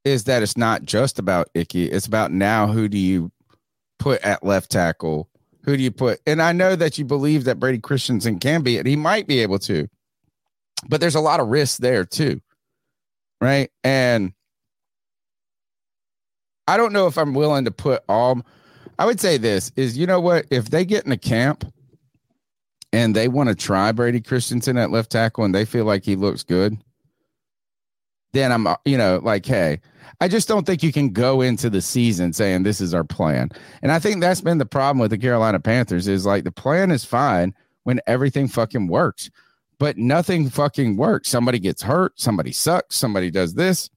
[0.03, 1.85] is that it's not just about Ickey.
[1.85, 3.31] It's about now who do you
[3.99, 5.29] put at left tackle?
[5.63, 6.19] Who do you put?
[6.27, 9.39] And I know that you believe that Brady Christensen can be, and he might be
[9.39, 9.87] able to,
[10.89, 12.41] but there's a lot of risks there too,
[13.43, 13.69] right?
[13.83, 14.31] And
[16.65, 18.41] I don't know if I'm willing to put all.
[18.97, 20.45] I would say this is, you know what?
[20.49, 21.71] If they get in a camp
[22.93, 26.15] and they want to try Brady Christensen at left tackle and they feel like he
[26.15, 26.77] looks good,
[28.31, 29.81] then I'm, uh, you know, like, hey,
[30.21, 33.49] I just don't think you can go into the season saying this is our plan.
[33.81, 36.91] And I think that's been the problem with the Carolina Panthers is like the plan
[36.91, 37.53] is fine
[37.83, 39.29] when everything fucking works,
[39.83, 41.27] but nothing fucking works.
[41.27, 43.89] Somebody gets hurt, somebody sucks, somebody does this.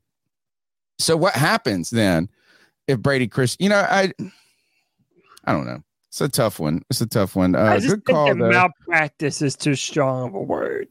[0.99, 2.29] So what happens then
[2.89, 4.13] if Brady Chris, you know, I,
[5.45, 5.85] I don't know.
[6.09, 6.83] It's a tough one.
[6.91, 7.55] It's a tough one.
[7.55, 8.27] Uh, I just think call.
[8.27, 8.51] that though.
[8.51, 10.89] malpractice is too strong of a word.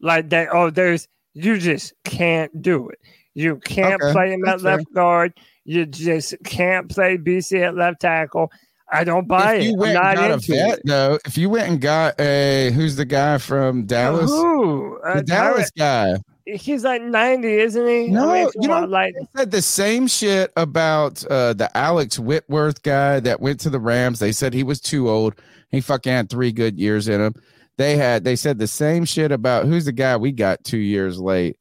[0.00, 0.48] Like that.
[0.50, 3.00] Oh, there's you just can't do it.
[3.34, 5.34] You can't Okay, play him at left guard.
[5.66, 8.50] You just can't play BC at left tackle.
[8.90, 9.64] I don't buy if it.
[9.66, 10.82] you I'm went not got a vet, it.
[10.84, 14.30] though, if you went and got a who's the guy from Dallas?
[14.30, 14.98] Who?
[15.02, 16.16] The Uh, Dallas guy.
[16.46, 18.06] He's like 90, isn't he?
[18.08, 22.18] No, I mean, you know, like they said the same shit about uh, the Alex
[22.18, 24.18] Whitworth guy that went to the Rams.
[24.18, 25.34] They said he was too old.
[25.70, 27.34] He fucking had three good years in him.
[27.76, 31.20] They had they said the same shit about who's the guy we got two years
[31.20, 31.58] late.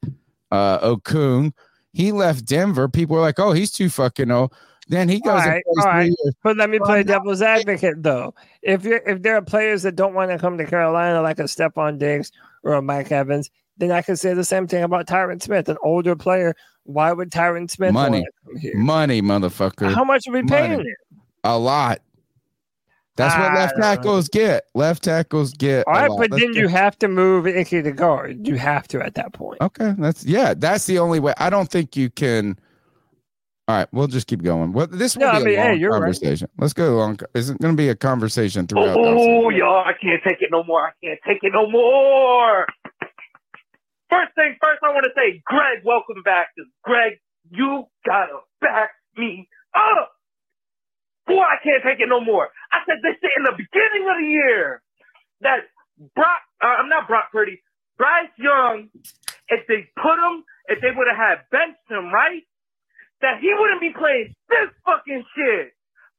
[0.50, 1.52] Uh Okung.
[1.92, 2.88] He left Denver.
[2.88, 4.54] People were like, Oh, he's too fucking old.
[4.90, 6.36] Then he goes all plays all three years.
[6.44, 8.34] But let me play devil's advocate though.
[8.62, 11.40] If you are if there are players that don't want to come to Carolina, like
[11.40, 12.32] a Stefon Diggs
[12.64, 15.78] or a Mike Evans, then I can say the same thing about Tyron Smith, an
[15.84, 16.56] older player.
[16.84, 18.20] Why would Tyron Smith Money.
[18.20, 18.78] want to come here?
[18.78, 19.94] Money, motherfucker.
[19.94, 20.86] How much are we paying him?
[21.44, 22.02] A lot.
[23.18, 23.96] That's what I left don't know.
[23.96, 24.66] tackles get.
[24.76, 25.88] Left tackles get.
[25.88, 28.48] All right, but then you have to move Ickey to guard.
[28.48, 29.60] You have to at that point.
[29.60, 31.34] Okay, that's yeah, that's the only way.
[31.38, 32.60] I don't think you can.
[33.68, 34.72] All right, we'll just keep going.
[34.72, 36.00] Well, this will No, I be mean, a long hey, you're right.
[36.00, 36.48] conversation.
[36.58, 37.20] Let's go long.
[37.36, 38.98] Is it going to be a conversation throughout?
[38.98, 40.88] Oh, y'all, I can't take it no more.
[40.88, 42.66] I can't take it no more.
[44.10, 46.48] First thing first, I want to say, Greg, welcome back.
[46.58, 47.20] 'cause Greg,
[47.52, 50.12] you gotta back me up.
[51.28, 52.48] Boy, I can't take it no more.
[52.72, 54.82] I said this shit in the beginning of the year
[55.42, 55.68] that
[56.16, 57.62] Brock, uh, I'm not Brock Purdy,
[57.98, 58.88] Bryce Young,
[59.50, 62.44] if they put him, if they would have had benched him, right?
[63.22, 65.74] That he wouldn't be playing this fucking shit.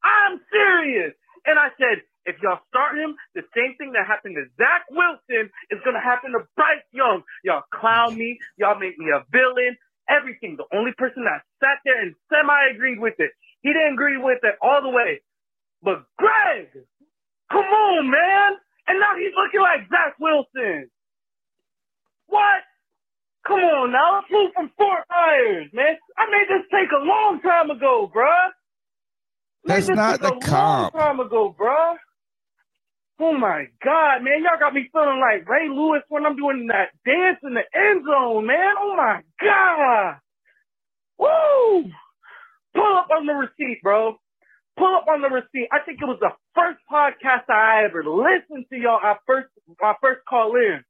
[0.04, 1.14] I'm serious.
[1.46, 5.50] And I said, if y'all start him, the same thing that happened to Zach Wilson
[5.70, 7.22] is gonna happen to Bryce Young.
[7.44, 9.76] Y'all clown me, y'all make me a villain,
[10.08, 10.56] everything.
[10.58, 14.40] The only person that sat there and semi agreed with it, he didn't agree with
[14.42, 15.22] it all the way.
[15.82, 16.68] But Greg,
[17.50, 18.58] come on, man.
[18.88, 20.90] And now he's looking like Zach Wilson.
[22.26, 22.62] What?
[23.48, 25.96] Come on now, move from Fort Myers, man.
[26.18, 28.50] I made this take a long time ago, bruh.
[29.64, 30.94] That's not the a comp.
[30.94, 31.96] Long time ago, bruh.
[33.20, 36.90] Oh my God, man, y'all got me feeling like Ray Lewis when I'm doing that
[37.04, 38.74] dance in the end zone, man.
[38.78, 40.18] Oh my God.
[41.18, 41.90] Woo!
[42.74, 44.16] Pull up on the receipt, bro.
[44.76, 45.68] Pull up on the receipt.
[45.72, 49.00] I think it was the first podcast I ever listened to y'all.
[49.02, 49.48] I first,
[49.82, 50.84] I first call in,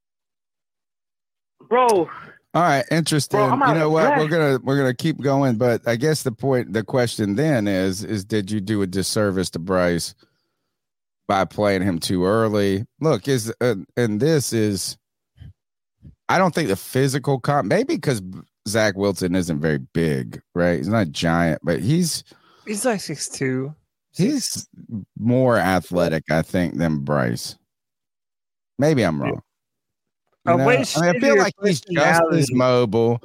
[1.68, 2.10] bro.
[2.54, 3.38] All right, interesting.
[3.38, 4.06] Bro, you know what?
[4.06, 4.18] breath.
[4.18, 8.02] We're gonna we're gonna keep going, but I guess the point, the question then is,
[8.02, 10.14] is did you do a disservice to Bryce
[11.28, 12.86] by playing him too early?
[13.00, 14.96] Look, is uh, and this is,
[16.30, 18.22] I don't think the physical comp, maybe because
[18.66, 20.78] Zach Wilson isn't very big, right?
[20.78, 22.24] He's not giant, but he's
[22.66, 23.74] He's like six two.
[24.12, 24.66] he's
[25.18, 27.56] more athletic, I think, than Bryce.
[28.78, 29.42] Maybe I'm wrong.
[30.50, 30.68] You know?
[30.68, 30.84] I, mean,
[31.16, 33.22] I feel like he's just as mobile.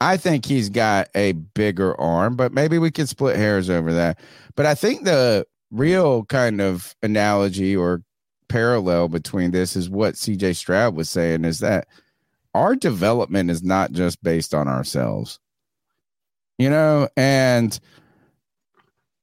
[0.00, 4.18] I think he's got a bigger arm, but maybe we could split hairs over that.
[4.56, 8.02] But I think the real kind of analogy or
[8.48, 11.86] parallel between this is what CJ Stroud was saying is that
[12.54, 15.38] our development is not just based on ourselves.
[16.58, 17.78] You know, and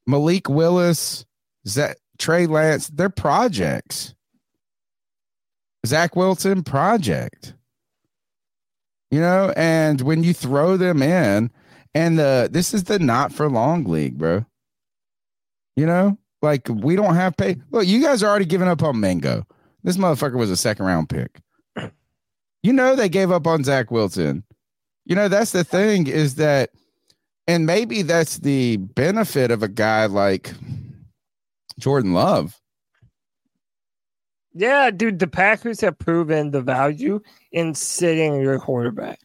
[0.07, 1.25] Malik Willis,
[1.67, 4.15] Zach, Trey Lance, they're projects.
[5.85, 7.53] Zach Wilson project.
[9.11, 11.51] You know, and when you throw them in,
[11.95, 14.45] and the this is the not for long league, bro.
[15.75, 17.57] You know, like we don't have pay.
[17.71, 19.45] Look, you guys are already giving up on Mango.
[19.83, 21.39] This motherfucker was a second round pick.
[22.61, 24.43] You know they gave up on Zach Wilson.
[25.05, 26.71] You know that's the thing is that,
[27.47, 30.51] and maybe that's the benefit of a guy like
[31.79, 32.58] Jordan Love.
[34.53, 37.21] Yeah, dude, the Packers have proven the value
[37.51, 39.19] in sitting your quarterback.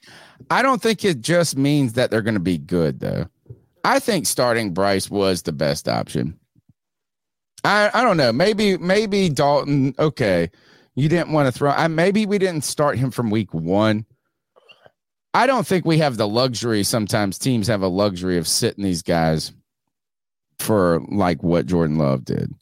[0.51, 3.27] I don't think it just means that they're going to be good, though.
[3.85, 6.39] I think starting Bryce was the best option.
[7.65, 8.33] I I don't know.
[8.33, 9.95] Maybe maybe Dalton.
[9.99, 10.51] Okay,
[10.95, 11.71] you didn't want to throw.
[11.71, 14.05] I maybe we didn't start him from week one.
[15.33, 16.85] I don't think we have the luxury.
[16.85, 19.53] Sometimes teams have a luxury of sitting these guys
[20.59, 22.55] for like what Jordan Love did.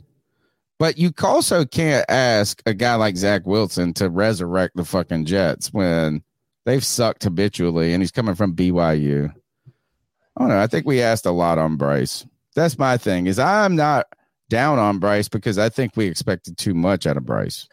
[0.82, 5.72] But you also can't ask a guy like Zach Wilson to resurrect the fucking Jets
[5.72, 6.24] when
[6.64, 9.32] they've sucked habitually and he's coming from BYU.
[10.36, 10.58] I don't know.
[10.60, 12.26] I think we asked a lot on Bryce.
[12.56, 13.28] That's my thing.
[13.28, 14.08] Is I'm not
[14.48, 17.68] down on Bryce because I think we expected too much out of Bryce.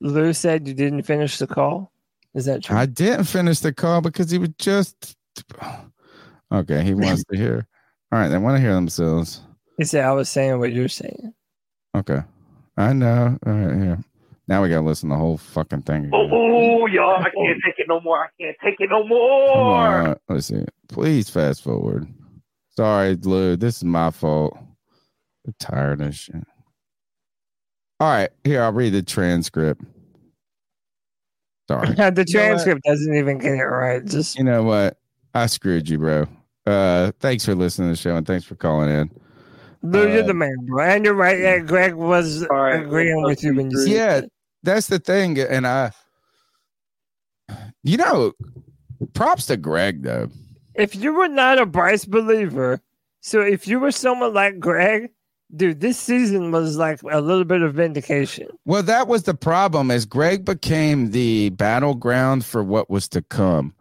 [0.00, 1.92] Lou said you didn't finish the call.
[2.32, 2.78] Is that true?
[2.78, 5.18] I didn't finish the call because he was just
[6.50, 6.82] okay.
[6.82, 7.66] He wants to hear.
[8.10, 9.42] All right, they want to hear themselves.
[9.76, 11.34] He said I was saying what you're saying.
[11.94, 12.22] Okay,
[12.76, 13.38] I know.
[13.46, 13.98] All right, here.
[14.46, 16.10] Now we gotta listen to the whole fucking thing.
[16.12, 16.30] Oh, Again.
[16.32, 18.24] oh, y'all, I can't take it no more.
[18.24, 20.08] I can't take it no more.
[20.08, 20.64] on, let's see.
[20.88, 22.06] Please fast forward.
[22.70, 23.56] Sorry, Lou.
[23.56, 24.58] This is my fault.
[25.46, 26.44] I'm tired of this shit.
[28.00, 29.82] All right, here I'll read the transcript.
[31.68, 31.88] Sorry.
[32.10, 34.04] the transcript doesn't even get it right.
[34.04, 34.98] Just You know what?
[35.32, 36.26] I screwed you, bro.
[36.66, 39.10] Uh, thanks for listening to the show and thanks for calling in.
[39.84, 40.84] Lou, you're Uh, the man, bro.
[40.84, 41.38] And you're right.
[41.38, 44.30] Yeah, Greg was agreeing with you when you said Yeah, that.
[44.62, 45.38] that's the thing.
[45.38, 45.92] And I,
[47.82, 48.32] you know,
[49.12, 50.28] props to Greg though.
[50.74, 52.80] If you were not a Bryce believer,
[53.20, 55.10] so if you were someone like Greg,
[55.54, 58.48] dude, this season was like a little bit of vindication.
[58.64, 59.90] Well, that was the problem.
[59.90, 63.74] As Greg became the battleground for what was to come,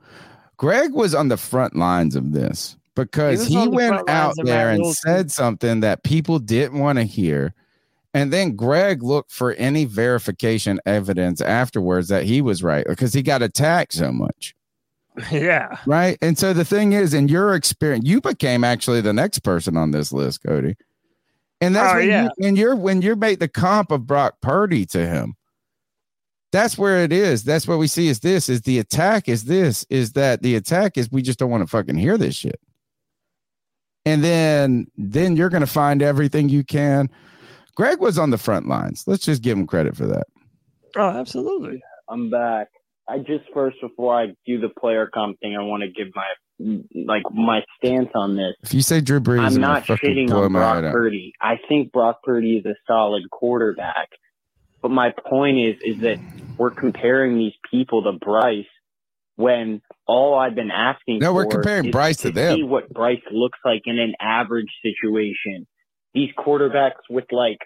[0.58, 4.34] Greg was on the front lines of this because He was he, the went out
[4.44, 5.12] there and Wilson.
[5.16, 7.54] said something that people didn't want to hear.
[8.14, 13.24] And then Greg looked for any verification evidence afterwards that he was right because he
[13.24, 14.54] got attacked so much.
[15.32, 15.78] yeah.
[15.88, 16.18] Right.
[16.22, 19.92] And so the thing is, in your experience, you became actually the next person on
[19.92, 20.76] this list, Cody.
[21.62, 22.24] And that's Oh, when yeah.
[22.24, 25.36] you when you're when you make the comp of Brock Purdy to him.
[26.52, 27.44] That's where it is.
[27.44, 30.98] That's what we see is this is the attack is this is that the attack
[31.00, 32.60] is we just don't want to fucking hear this shit.
[34.06, 37.10] And then then you're gonna find everything you can.
[37.76, 39.06] Greg was on the front lines.
[39.08, 40.28] Let's just give him credit for that.
[40.96, 41.82] Oh, absolutely.
[42.10, 42.68] I'm back.
[43.10, 46.26] I just first before I do the player comp thing, I want to give my
[47.06, 48.54] like my stance on this.
[48.62, 50.94] If you say Drew Brees, I'm gonna not fucking shitting on Brock.
[50.94, 51.34] Purdy.
[51.42, 54.10] I think Brock Purdy is a solid quarterback.
[54.82, 56.20] But my point is, is that
[56.58, 58.66] we're comparing these people to Bryce
[59.36, 62.58] when all I've been asking No, we're comparing is Bryce to them.
[62.58, 65.66] see what Bryce looks like in an average situation.
[66.14, 67.58] These quarterbacks with like,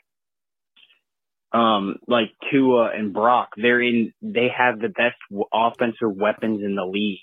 [1.53, 5.15] um, like Tua and Brock, they're in, they have the best
[5.53, 7.19] offensive weapons in the league.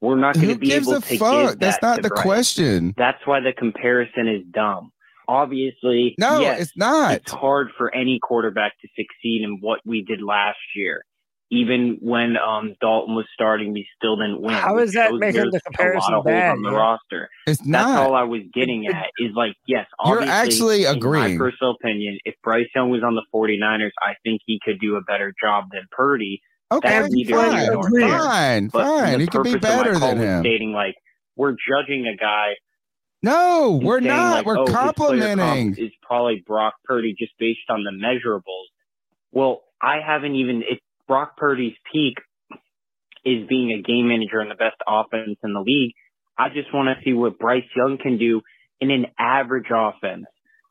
[0.00, 1.50] We're not going to be able to fuck?
[1.50, 2.22] give That's that not to the Bryce.
[2.22, 2.94] question.
[2.96, 4.90] That's why the comparison is dumb.
[5.28, 7.12] Obviously, No, yes, it's not.
[7.14, 11.04] It's hard for any quarterback to succeed in what we did last year.
[11.54, 14.54] Even when um, Dalton was starting, we still didn't win.
[14.54, 16.78] How which that shows making there's the a lot comparison of bad, on the man?
[16.80, 17.28] roster?
[17.46, 18.06] It's That's not.
[18.06, 19.10] all I was getting at.
[19.18, 21.36] Is like, yes, You're obviously, actually in agreeing.
[21.36, 24.96] my personal opinion, if Bryce Young was on the 49ers, I think he could do
[24.96, 26.40] a better job than Purdy.
[26.72, 28.18] Okay, That's neither here fine, nor there.
[28.18, 29.20] fine, But fine.
[29.20, 30.40] He could be purpose of my better than him.
[30.42, 30.94] Stating like
[31.36, 32.54] we're judging a guy
[33.22, 34.36] No, we're not.
[34.36, 35.74] like, we're oh, complimenting.
[35.74, 38.64] comp Is probably Brock Purdy just based on the measurables.
[39.32, 40.62] Well, I haven't even.
[40.66, 40.78] If
[41.12, 42.14] Brock Purdy's peak
[43.22, 45.92] is being a game manager in the best offense in the league,
[46.38, 48.40] I just want to see what Bryce Young can do
[48.80, 50.24] in an average offense.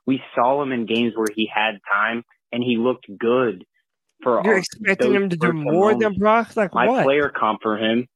[0.07, 3.63] We saw him in games where he had time and he looked good.
[4.23, 6.15] For You're our- expecting him to do first more than.
[6.15, 6.55] Brock?
[6.57, 7.03] Like My what?
[7.05, 8.07] player comp for him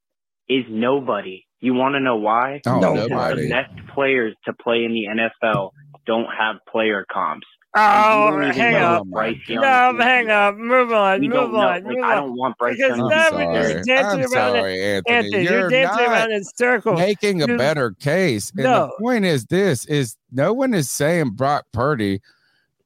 [0.48, 1.44] is nobody.
[1.60, 2.60] You want to know why?
[2.66, 3.42] Oh, Because nobody.
[3.44, 5.06] The best players to play in the
[5.46, 5.70] NFL
[6.06, 7.46] don't have player comps.
[7.78, 9.00] Oh, And you don't even hang up.
[9.06, 10.56] what Bryce Young No, hang up.
[10.56, 11.20] Move on.
[11.20, 11.58] We move don't know.
[11.58, 11.66] on.
[11.66, 13.08] Like, move I don't want Bryce Because Young.
[13.08, 14.82] now to be we're just dancing I'm around sorry, it.
[15.06, 15.14] Anthony.
[15.16, 16.98] Anthony, You're you're dancing not around in circles.
[16.98, 18.50] making a better case.
[18.50, 18.86] And No.
[18.86, 22.22] the point is this is no one is saying Brock Purdy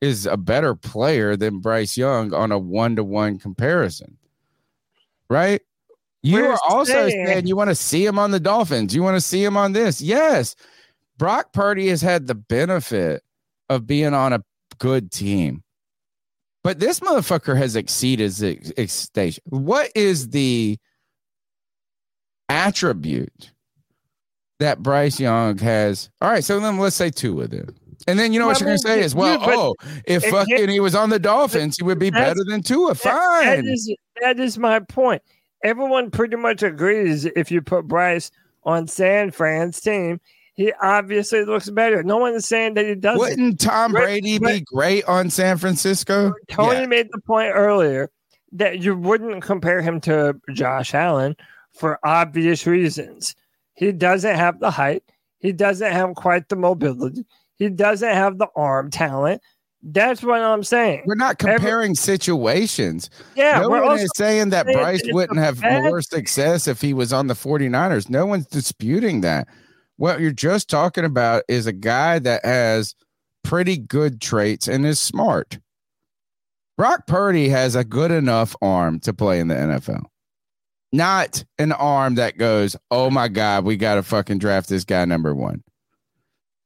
[0.01, 4.17] is a better player than Bryce Young on a one to one comparison.
[5.29, 5.61] Right?
[6.23, 8.95] You We're are also saying- saying you want to see him on the Dolphins.
[8.95, 10.01] You want to see him on this.
[10.03, 10.57] Yes.
[11.17, 13.23] Brock Purdy has had the benefit
[13.69, 14.43] of being on a
[14.81, 15.63] good team.
[16.65, 19.43] But this motherfucker has exceeded his expectation.
[19.47, 20.77] What is the
[22.49, 23.53] attribute
[24.59, 26.11] that Bryce Young has?
[26.21, 27.75] All right, so then let's say two of them.
[28.07, 29.75] And then you know what Well, you're going to say is, well, yeah, oh,
[30.07, 32.95] if it fucking can't- he was on the Dolphins, he would be better than Tua.
[32.95, 33.67] That- that Fine.
[33.69, 35.23] is that is my point.
[35.63, 38.31] Everyone pretty much agrees if you put Bryce
[38.65, 40.21] on San Fran's team,
[40.61, 42.03] he obviously looks better.
[42.03, 43.19] No one is saying that he doesn't.
[43.19, 46.35] Wouldn't Tom Brady but- be great on San Francisco?
[46.51, 46.87] Tony Yeah.
[46.87, 48.11] made the point earlier
[48.53, 51.35] that you wouldn't compare him to Josh Allen
[51.73, 53.35] for obvious reasons.
[53.73, 55.03] He doesn't have the height.
[55.39, 57.25] He doesn't have quite the mobility.
[57.57, 59.41] He doesn't have the arm talent.
[59.83, 61.05] That's what I'm saying.
[61.07, 63.09] We're not Every- comparing situations.
[63.35, 66.93] Yeah, no we're one is saying that Bryce wouldn't have bad- more success if he
[66.93, 68.11] was on the 49ers.
[68.11, 69.49] No one's disputing that.
[70.01, 72.95] What you're just talking about is a guy that has
[73.43, 75.59] pretty good traits and is smart.
[76.79, 80.05] Brock Purdy has a good enough arm to play in the NFL.
[80.91, 85.05] Not an arm that goes, oh my God, we got to fucking draft this guy
[85.05, 85.63] number one.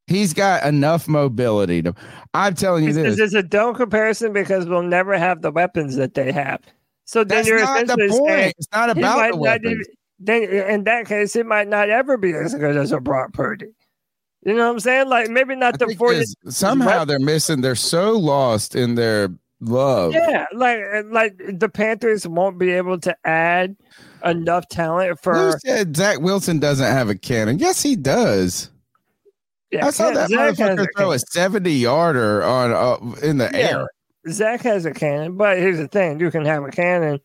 [0.06, 1.93] He's got enough mobility to.
[2.35, 3.19] I'm telling you It's, this.
[3.19, 6.61] is a dumb comparison because we'll never have the weapons that they have.
[7.05, 8.28] So then That's you're not the point.
[8.28, 9.01] saying It's not about the
[9.31, 9.73] not weapons.
[9.73, 9.85] even-
[10.24, 13.66] then in that case, it might not ever be as good as a Brock Purdy.
[14.44, 15.09] You know what I'm saying?
[15.09, 16.18] Like maybe not the think 40.
[16.18, 17.60] is somehow they're missing.
[17.62, 19.30] They're so lost in their
[19.60, 20.12] love.
[20.12, 23.76] Yeah, like like the Panthers won't be able to add
[24.24, 25.59] enough talent Who for.
[25.60, 27.59] said Zach Wilson doesn't have a cannon?
[27.59, 28.70] Yes, he does.
[29.70, 33.51] Yeah, I saw that Zach motherfucker a throw a seventy yarder on uh, in the
[33.52, 33.59] Yeah.
[33.78, 33.86] air.
[34.30, 37.18] Zach has a cannon, but here's the thing: you can have a cannon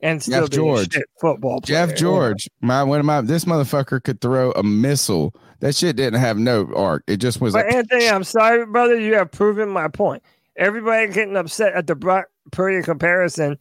[0.00, 0.92] and still Jeff George.
[0.92, 1.86] shit football player.
[1.86, 5.34] Jeff George, my one of my this motherfucker could throw a missile.
[5.60, 7.02] That shit didn't have no arc.
[7.06, 8.98] It just was But like Anthony, I'm sorry, brother.
[9.00, 10.22] You have proven my point.
[10.56, 13.58] Everybody getting upset at the Brock Purdy comparison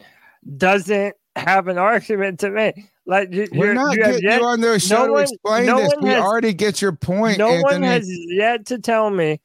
[0.57, 2.75] doesn't have an argument to make.
[3.05, 5.65] Like you, we're not you getting yet- you on the show no to one- explain
[5.67, 5.93] no this.
[6.01, 9.39] We has- already get your point, No one has yet to tell me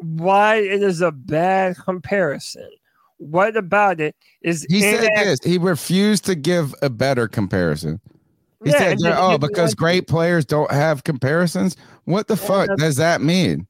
[0.00, 2.68] why it is a bad comparison.
[3.18, 5.38] What about it is He said this.
[5.42, 8.00] He refused to give a better comparison.
[8.64, 13.20] He Yeah, said, "Oh, because great players don't have comparisons." What the fuck does that
[13.22, 13.66] mean?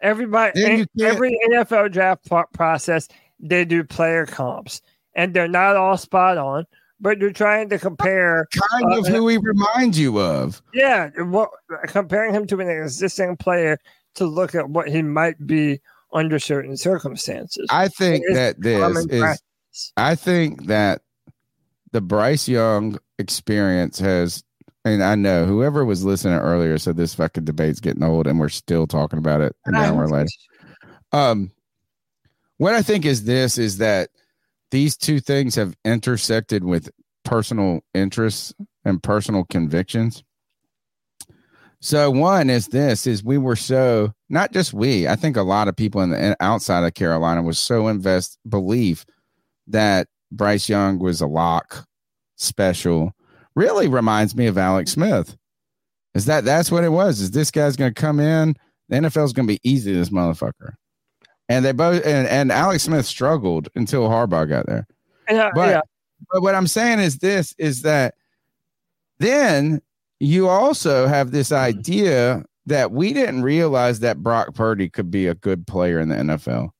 [0.00, 3.08] Everybody, Then you in- can't- every NFL draft process,
[3.40, 4.80] they do player comps,
[5.14, 6.64] and they're not all spot on.
[7.00, 10.60] But you're trying to compare Kind of uh, who he reminds you of.
[10.74, 11.50] Yeah, what
[11.86, 13.78] comparing him to an existing player
[14.16, 15.80] to look at what he might be
[16.12, 17.66] under certain circumstances.
[17.70, 19.20] I think that this is.
[19.20, 19.92] practice.
[19.96, 21.02] I think that
[21.92, 24.42] the Bryce Young experience has,
[24.84, 28.48] and I know whoever was listening earlier said this fucking debate's getting old, and we're
[28.48, 30.28] still talking about it an hour later.
[31.12, 31.52] Um,
[32.58, 34.10] what I think is this is that
[34.70, 36.90] these two things have intersected with
[37.24, 38.54] personal interests
[38.84, 40.24] and personal convictions.
[41.80, 45.68] So one is this is we were so not just we, I think a lot
[45.68, 49.06] of people in the outside of Carolina was so invest belief
[49.68, 51.86] that Bryce Young was a lock
[52.36, 53.12] special.
[53.54, 55.36] Really reminds me of Alex Smith.
[56.14, 57.20] Is that that's what it was?
[57.20, 58.56] Is this guy's going to come in?
[58.88, 60.74] The NFL's going to be easy this motherfucker.
[61.48, 64.86] And they both and, and Alex Smith struggled until Harbaugh got there.
[65.30, 65.80] Yeah, But yeah.
[66.32, 68.14] but what I'm saying is this is that
[69.18, 69.80] then
[70.20, 71.56] you also have this hmm.
[71.56, 76.16] idea that we didn't realize that Brock Purdy could be a good player in the
[76.16, 76.70] NFL.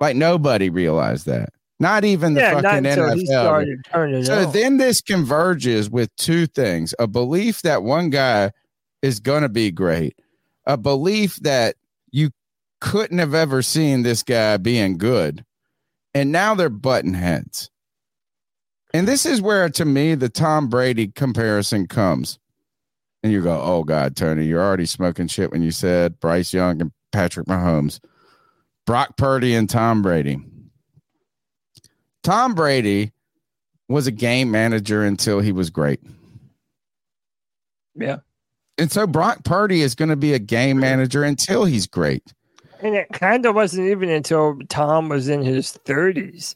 [0.00, 1.50] Like nobody realized that.
[1.80, 3.26] Not even the Yeah, fucking NFL.
[3.26, 8.52] started turning it So then this converges with two things a belief that one guy
[9.02, 10.18] is going to be great,
[10.66, 11.76] a belief that
[12.10, 12.30] you
[12.80, 15.44] couldn't have ever seen this guy being good.
[16.14, 17.70] And now they're button heads.
[18.92, 22.38] And this is where, to me, the Tom Brady comparison comes.
[23.24, 26.82] And you go, oh, God, Tony, you're already smoking shit when you said Bryce Young
[26.82, 27.98] and Patrick Mahomes,
[28.84, 30.38] Brock Purdy and Tom Brady.
[32.22, 33.12] Tom Brady
[33.88, 36.00] was a game manager until he was great.
[37.94, 38.18] Yeah.
[38.76, 42.34] And so Brock Purdy is going to be a game manager until he's great.
[42.82, 46.54] And it kind of wasn't even until Tom was in his 30s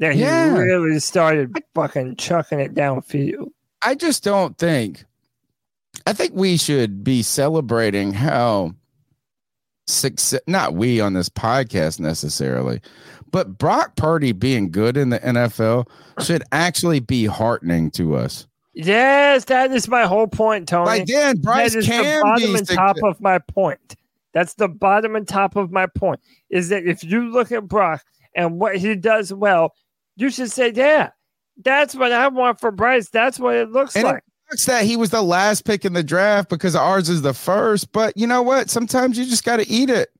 [0.00, 0.54] that he Yeah.
[0.54, 3.52] really started fucking chucking it downfield.
[3.80, 5.04] I just don't think.
[6.10, 8.74] I think we should be celebrating how
[9.86, 10.40] success.
[10.48, 12.80] Not we on this podcast necessarily,
[13.30, 15.88] but Brock Purdy being good in the NFL
[16.20, 18.48] should actually be heartening to us.
[18.74, 20.86] Yes, that is my whole point, Tony.
[20.86, 23.94] Like, then Bryce that is can the bottom and top of my point.
[24.32, 26.18] That's the bottom and top of my point.
[26.48, 28.04] Is that if you look at Brock
[28.34, 29.74] and what he does well,
[30.16, 31.10] you should say, "Yeah,
[31.62, 33.10] that's what I want for Bryce.
[33.10, 36.02] That's what it looks And like." Sucks that he was the last pick in the
[36.02, 37.92] draft because ours is the first.
[37.92, 38.70] But you know what?
[38.70, 40.10] Sometimes you just got to eat it.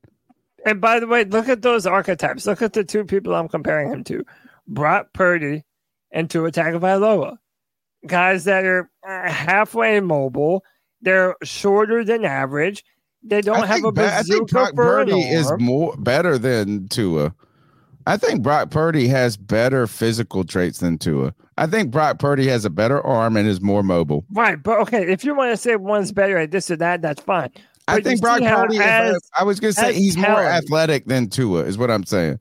[0.65, 2.45] And by the way, look at those archetypes.
[2.45, 4.23] Look at the two people I'm comparing him to:
[4.67, 5.63] Brock Purdy
[6.11, 7.37] and Tua Tagovailoa.
[8.05, 10.63] Guys that are uh, halfway mobile.
[11.03, 12.83] They're shorter than average.
[13.23, 17.33] They don't I have a Ba- I think Brock Purdy is more better than Tua.
[18.07, 21.33] I think Brock Purdy has better physical traits than Tua.
[21.57, 24.25] I think Brock Purdy has a better arm and is more mobile.
[24.31, 27.21] Right, but okay, if you want to say one's better at this or that, that's
[27.21, 27.49] fine.
[27.87, 28.75] I But you think Brock Purdy.
[28.75, 31.63] Is as- better- I was going to say he's more athletic than Tua.
[31.65, 32.39] Is what I'm saying.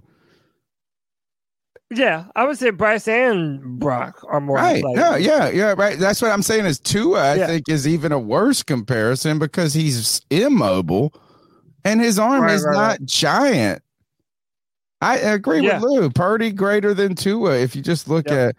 [1.92, 4.76] Yeah, I would say Bryce and Brock are more Right?
[4.76, 4.96] athletic.
[4.96, 5.74] Yeah, yeah, yeah.
[5.76, 5.98] Right.
[5.98, 6.66] That's what I'm saying.
[6.66, 7.18] Is Tua?
[7.32, 7.46] I Yeah.
[7.48, 11.12] think is even a worse comparison because he's immobile,
[11.84, 13.04] and his arm Right, is right, not right.
[13.06, 13.82] giant.
[15.00, 15.80] I agree Yeah.
[15.80, 16.10] with Lou.
[16.10, 17.58] Purdy greater than Tua.
[17.58, 18.54] If you just look at,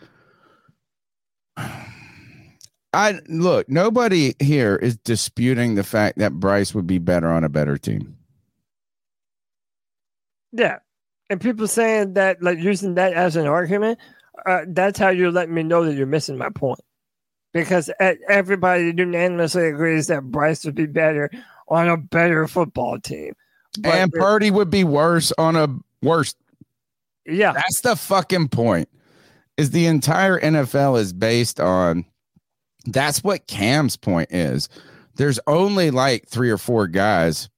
[2.94, 3.70] I look.
[3.70, 8.18] Nobody here is disputing the fact that Bryce would be better on a better team.
[10.52, 10.80] Yeah.
[11.30, 14.00] And people saying that, like using that as an argument,
[14.46, 16.82] uh, that's how you're letting me know that you're missing my point.
[17.54, 17.90] Because
[18.30, 21.30] everybody unanimously agrees that Bryce would be better
[21.68, 23.34] on a better football team.
[23.80, 25.68] But and Purdy would be worse on a
[26.02, 26.34] worse.
[27.26, 27.54] Yeah.
[27.54, 28.90] That's the fucking point.
[29.58, 32.06] Is the entire NFL is based on
[32.86, 34.70] that's what Cam's point is.
[35.16, 37.50] There's only like three or four guys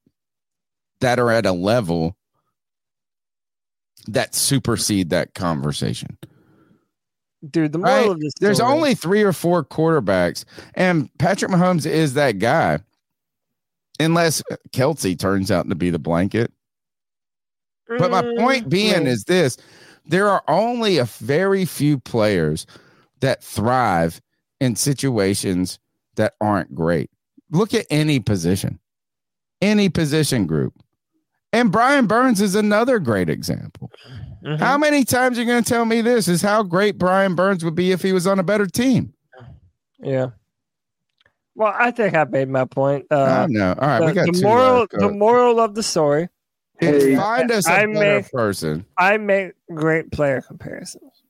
[0.99, 2.17] that are at a level
[4.07, 6.17] that supersede that conversation.
[7.49, 8.09] dude, the moral Right?
[8.09, 12.79] of this There's story- only three or four quarterbacks, and Patrick Mahomes is that guy,
[13.99, 14.41] unless
[14.71, 16.52] Kelce turns out to be the blanket.
[17.87, 19.57] But my point being is this
[20.05, 22.65] there are only a very few players
[23.21, 24.21] that thrive
[24.59, 25.79] in situations
[26.15, 27.09] that aren't great.
[27.51, 28.79] Look at any position,
[29.61, 30.73] any position group.
[31.51, 33.91] And Brian Burns is another great example.
[34.43, 34.61] Mm-hmm.
[34.61, 37.63] How many times are you going to tell me this is how great Brian Burns
[37.63, 39.13] would be if he was on a better team?
[39.99, 40.31] Yeah.
[41.55, 43.05] Well, I think I made my point.
[43.11, 43.75] Uh, no.
[43.79, 44.87] All right, we the, got the two moral.
[44.89, 46.27] The moral of the story.
[46.87, 48.85] Is is find us a I better make person.
[48.97, 51.23] I make great player comparisons.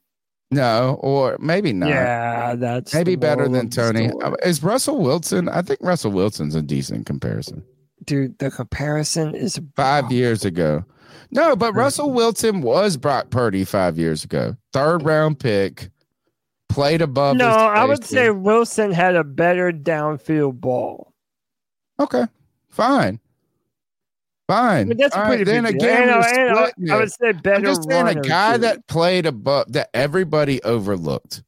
[0.52, 1.90] No, or maybe not.
[1.90, 4.10] Yeah, that's maybe better than Tony.
[4.10, 4.24] story.
[4.24, 5.50] Uh, Is Russell Wilson?
[5.50, 7.64] I think Russell Wilson's a decent comparison.
[8.06, 10.86] Dude, the comparison is Five years ago.
[11.32, 14.56] No, but Russell Wilson was Brock Purdy five years ago.
[14.74, 15.90] Third round pick,
[16.70, 17.36] played above.
[17.38, 17.48] no.
[17.48, 18.16] his I would safety.
[18.16, 21.14] say Wilson had a better downfield ball.
[22.00, 22.26] Okay,
[22.70, 23.20] fine.
[24.54, 24.88] Fine.
[24.90, 27.32] But that's a All pretty then big again, I- we're I- splitting I would say
[27.32, 28.62] better I'm just saying a guy too.
[28.62, 31.44] that played above that everybody overlooked.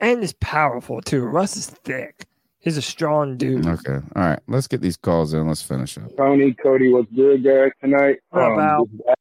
[0.00, 1.22] And he's powerful too.
[1.24, 2.26] Russ is thick.
[2.58, 3.66] He's a strong dude.
[3.66, 3.94] Okay.
[4.16, 4.40] All right.
[4.48, 5.46] Let's get these calls in.
[5.46, 6.16] Let's finish up.
[6.16, 7.70] Tony, Cody, what's good, guys?
[7.80, 9.14] Tonight, What um, about- this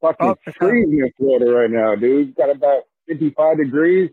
[0.00, 2.34] fucking Oh, freezing in Florida right now, dude.
[2.36, 4.10] Got about fifty-five degrees,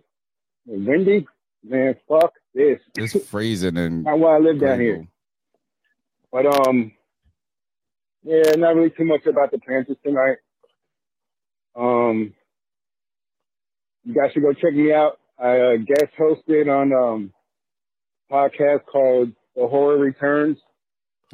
[0.70, 1.28] and windy.
[1.64, 2.80] Man, fuck this.
[2.98, 5.08] It's freezing and Not why I live down here.
[6.32, 6.92] But um,
[8.28, 10.38] yeah, not really too much about the Panthers tonight.
[11.76, 12.34] Um,
[14.04, 15.20] you guys should go check me out.
[15.40, 17.34] I uh, guest hosted on um
[18.32, 20.58] podcast called The Horror Returns.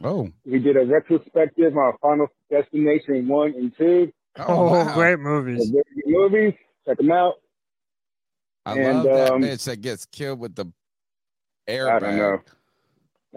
[0.04, 4.12] Oh, We did a retrospective on Final Destination one and two.
[4.38, 5.72] Oh, great movies.
[5.72, 6.54] They're very good movies.
[6.88, 7.36] Check them out.
[8.66, 10.66] I And, love that um, bitch that gets killed with the
[11.70, 11.92] airbag.
[11.96, 12.40] I don't know.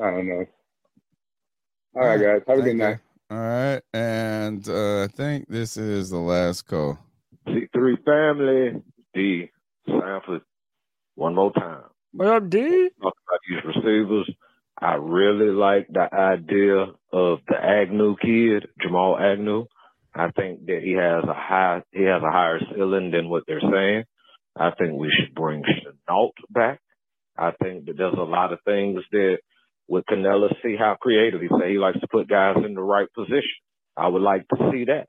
[0.02, 0.46] I don't know.
[1.96, 2.42] All right, guys.
[2.48, 2.90] Have a good night.
[2.92, 2.98] you.
[3.30, 3.82] All right.
[3.92, 6.98] And uh, I think this is the last call.
[7.48, 8.82] C3 family,
[9.14, 9.50] D.
[9.86, 10.42] Sanford,
[11.16, 11.84] one more time.
[12.12, 12.88] What up, D?
[13.02, 14.30] Talk about these receivers.
[14.80, 19.66] I really like the idea of the Agnew kid, Jamal Agnew.
[20.14, 23.60] I think that he has a high, he has a higher ceiling than what they're
[23.60, 24.04] saying.
[24.56, 26.80] I think we should bring Shenault back.
[27.36, 29.38] I think that there's a lot of things that
[29.88, 33.08] with Canales, see how creative he say he likes to put guys in the right
[33.14, 33.42] position.
[33.96, 35.08] I would like to see that.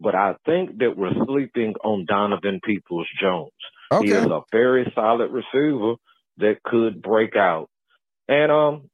[0.00, 3.52] But I think that we're sleeping on Donovan Peoples Jones.
[4.00, 5.94] He is a very solid receiver
[6.38, 7.68] that could break out.
[8.28, 8.90] And um,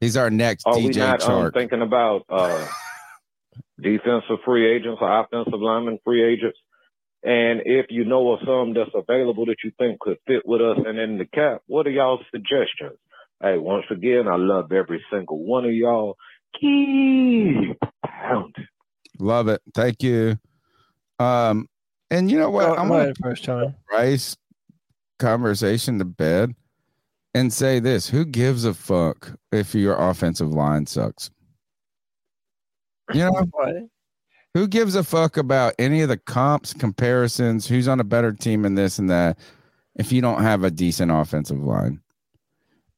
[0.00, 2.66] He's our next are we DJ not um, thinking about uh,
[3.80, 6.58] defensive free agents or offensive lineman free agents?
[7.22, 10.78] And if you know of some that's available that you think could fit with us
[10.84, 12.98] and in the cap, what are y'all's suggestions?
[13.42, 16.16] Hey, once again, I love every single one of y'all.
[16.60, 18.68] Keep pounding.
[19.18, 19.60] Love it.
[19.74, 20.36] Thank you.
[21.18, 21.66] Um,
[22.12, 22.66] and you know what?
[22.66, 23.74] Go- I'm go gonna first time.
[23.90, 24.36] Bryce
[25.18, 26.54] conversation to bed
[27.34, 31.30] and say this: Who gives a fuck if your offensive line sucks?
[33.12, 33.74] You know, what?
[34.54, 38.64] who gives a fuck about any of the comps, comparisons, who's on a better team
[38.64, 39.38] and this and that
[39.96, 42.01] if you don't have a decent offensive line?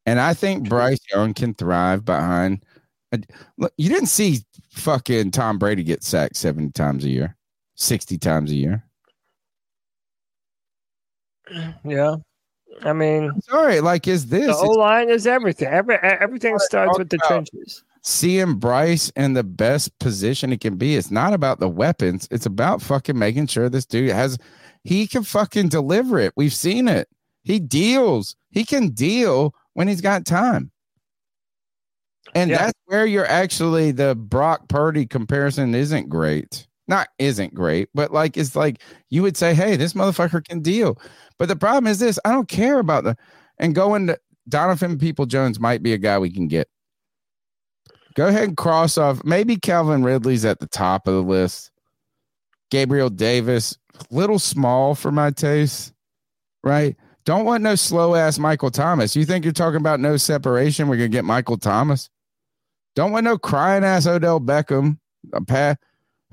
[0.07, 2.65] And I think Bryce Young can thrive behind.
[3.13, 3.21] a-
[3.59, 7.37] Look, you didn't see fucking Tom Brady get sacked 70 times a year,
[7.77, 8.85] 60 times a year.
[11.85, 12.17] Yeah.
[12.83, 15.69] I mean, Sorry, like, is this the O line is everything.
[15.69, 17.85] Every, everything starts with the trenches.
[18.03, 20.97] seeing Bryce in the best position it can be.
[20.97, 22.27] It's not about the weapons.
[22.33, 24.39] It's about fucking making sure this dude has
[24.83, 26.33] he can fucking deliver it.
[26.37, 27.07] We've seen it.
[27.45, 28.35] He deals.
[28.51, 30.71] He can deal when he's got time.
[32.35, 32.59] And Yeah.
[32.59, 36.67] that's where you're actually the Brock Purdy comparison isn't great.
[36.89, 41.01] Not isn't great, but like it's like you would say, hey, this motherfucker can deal.
[41.39, 43.17] But the problem is this: I don't care about the
[43.59, 46.69] and going to Donovan People Jones might be a guy we can get.
[48.15, 49.25] Go ahead and cross off.
[49.25, 51.71] Maybe Calvin Ridley's at the top of the list.
[52.71, 53.77] Gabriel Davis,
[54.11, 55.93] little small for my taste,
[56.63, 56.97] right?
[57.25, 59.17] Don't want no slow ass Michael Thomas.
[59.17, 60.89] You think you're talking about no separation?
[60.89, 62.11] We're gonna get Michael Thomas.
[62.95, 64.99] Don't want no crying ass Odell Beckham.
[65.33, 65.77] Uh, A pa-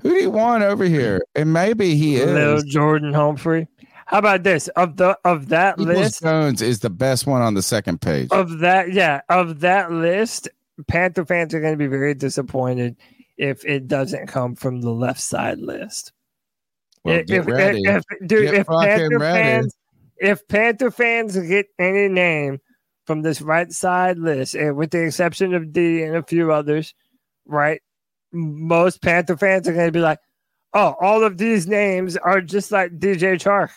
[0.00, 1.22] Who do you want over here?
[1.34, 2.62] And maybe he is Little.
[2.62, 3.68] Jordan Humphrey.
[4.06, 4.68] How about this?
[4.68, 8.28] Of the of that Peoples list, Jones is the best one on the second page.
[8.30, 10.48] of that, yeah, of that list,
[10.88, 12.96] Panther fans are going to be very disappointed
[13.38, 16.12] if it doesn't come from the left side list.
[17.04, 19.40] Well, if, get if, if- dude, Get if Panther ready.
[19.40, 19.74] fans,
[20.22, 22.58] if Panther fans get any name
[23.06, 26.94] from this right side list, and with the exception of D and a few others,
[27.46, 27.80] right,
[28.32, 30.18] most Panther fans are going to be like,
[30.72, 33.70] "Oh, all of these names are just like DJ Chark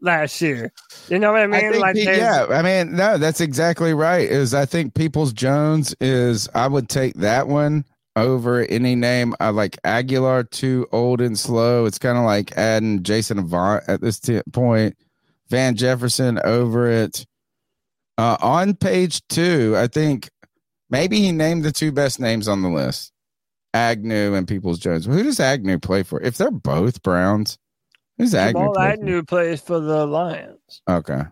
[0.00, 0.72] last year."
[1.08, 1.74] You know what I mean?
[1.74, 4.28] I like, there's- yeah, I mean, no, that's exactly right.
[4.28, 7.84] Is I think Peoples Jones is I would take that one
[8.16, 9.34] over any name.
[9.40, 11.84] I like Agholor too old and slow.
[11.84, 14.96] It's kind of like adding Jason Avant at this t- point.
[15.48, 17.26] Van Jefferson over it.
[18.18, 20.30] Uh, on page two, I think
[20.90, 23.12] maybe he named the two best names on the list.
[23.74, 25.04] Agnew and Peoples Jones.
[25.04, 26.20] Who does Agnew play for?
[26.22, 27.58] If they're both Browns,
[28.16, 28.60] who's Agnew?
[28.60, 28.92] Jamal play for?
[28.92, 30.80] Agnew plays for the Lions.
[30.88, 31.22] Okay.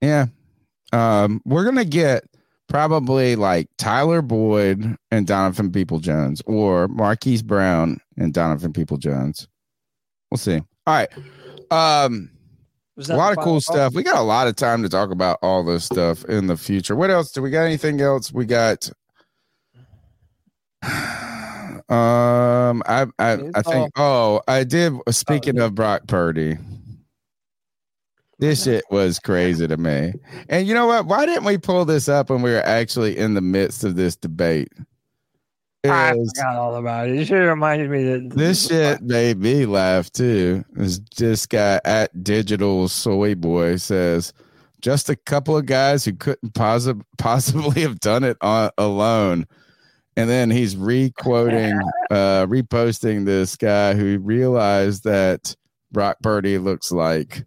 [0.00, 0.26] Yeah.
[0.92, 2.24] Um, we're gonna get
[2.70, 9.46] probably like Tyler Boyd and Donovan People Jones or Marquise Brown and Donovan People Jones.
[10.30, 10.62] We'll see.
[10.86, 11.08] All right.
[11.70, 12.30] Um
[13.08, 13.94] a lot of cool stuff.
[13.94, 16.96] We got a lot of time to talk about all this stuff in the future.
[16.96, 17.32] What else?
[17.32, 18.32] Do we got anything else?
[18.32, 18.90] We got
[21.90, 23.90] Um, I I, I think.
[23.96, 24.92] Oh, I did.
[25.10, 26.56] Speaking of Brock Purdy,
[28.38, 30.12] this shit was crazy to me.
[30.48, 31.06] And you know what?
[31.06, 34.14] Why didn't we pull this up when we were actually in the midst of this
[34.14, 34.68] debate?
[35.84, 37.16] I forgot all about it.
[37.16, 40.64] You should have reminded me that this shit made me laugh too.
[40.72, 44.32] This this guy at Digital Soy Boy says,
[44.82, 49.46] just a couple of guys who couldn't possi- possibly have done it on, alone.
[50.16, 55.54] And then he's re-quoting, uh, reposting this guy who realized that
[55.92, 57.44] Brock Purdy looks like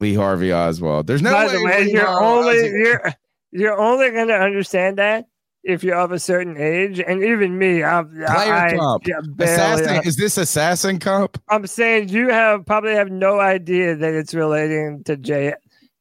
[0.00, 1.06] Lee Harvey Oswald.
[1.06, 3.12] There's no By way the way, you're Harvey only Oswald- you're
[3.52, 5.24] you're only going to understand that
[5.68, 9.04] if you're of a certain age, and even me, I'm player comp.
[9.38, 11.40] Assassin, is this assassin comp?
[11.50, 15.52] I'm saying you have probably have no idea that it's relating to J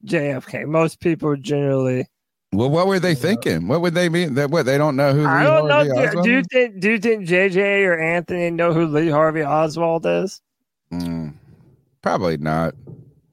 [0.05, 0.65] JFK.
[0.65, 2.07] Most people generally.
[2.53, 3.67] Well, what were they thinking?
[3.67, 4.35] What would they mean?
[4.35, 5.83] That what they don't know who Lee I don't know.
[5.83, 10.05] Do, do you think do you think JJ or Anthony know who Lee Harvey Oswald
[10.05, 10.41] is?
[10.93, 11.33] Mm,
[12.01, 12.73] probably not.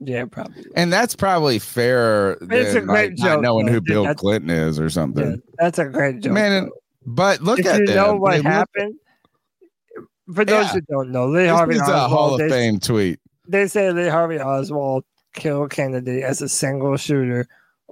[0.07, 0.65] Yeah, probably.
[0.77, 3.73] And that's probably fair It's a great like, joke, knowing though.
[3.73, 5.41] who Bill that's- Clinton is or something.
[5.59, 6.33] That's a great joke.
[6.33, 6.71] Man,
[7.07, 7.97] but look if at you them.
[7.97, 8.95] know what They look- happened.
[10.35, 10.73] For those Yeah.
[10.73, 12.11] who don't know, Lee Harvey is a Oswald.
[12.11, 13.21] Hall of they- Fame tweet.
[13.47, 17.47] they say Lee Harvey Oswald killed Kennedy as a single shooter,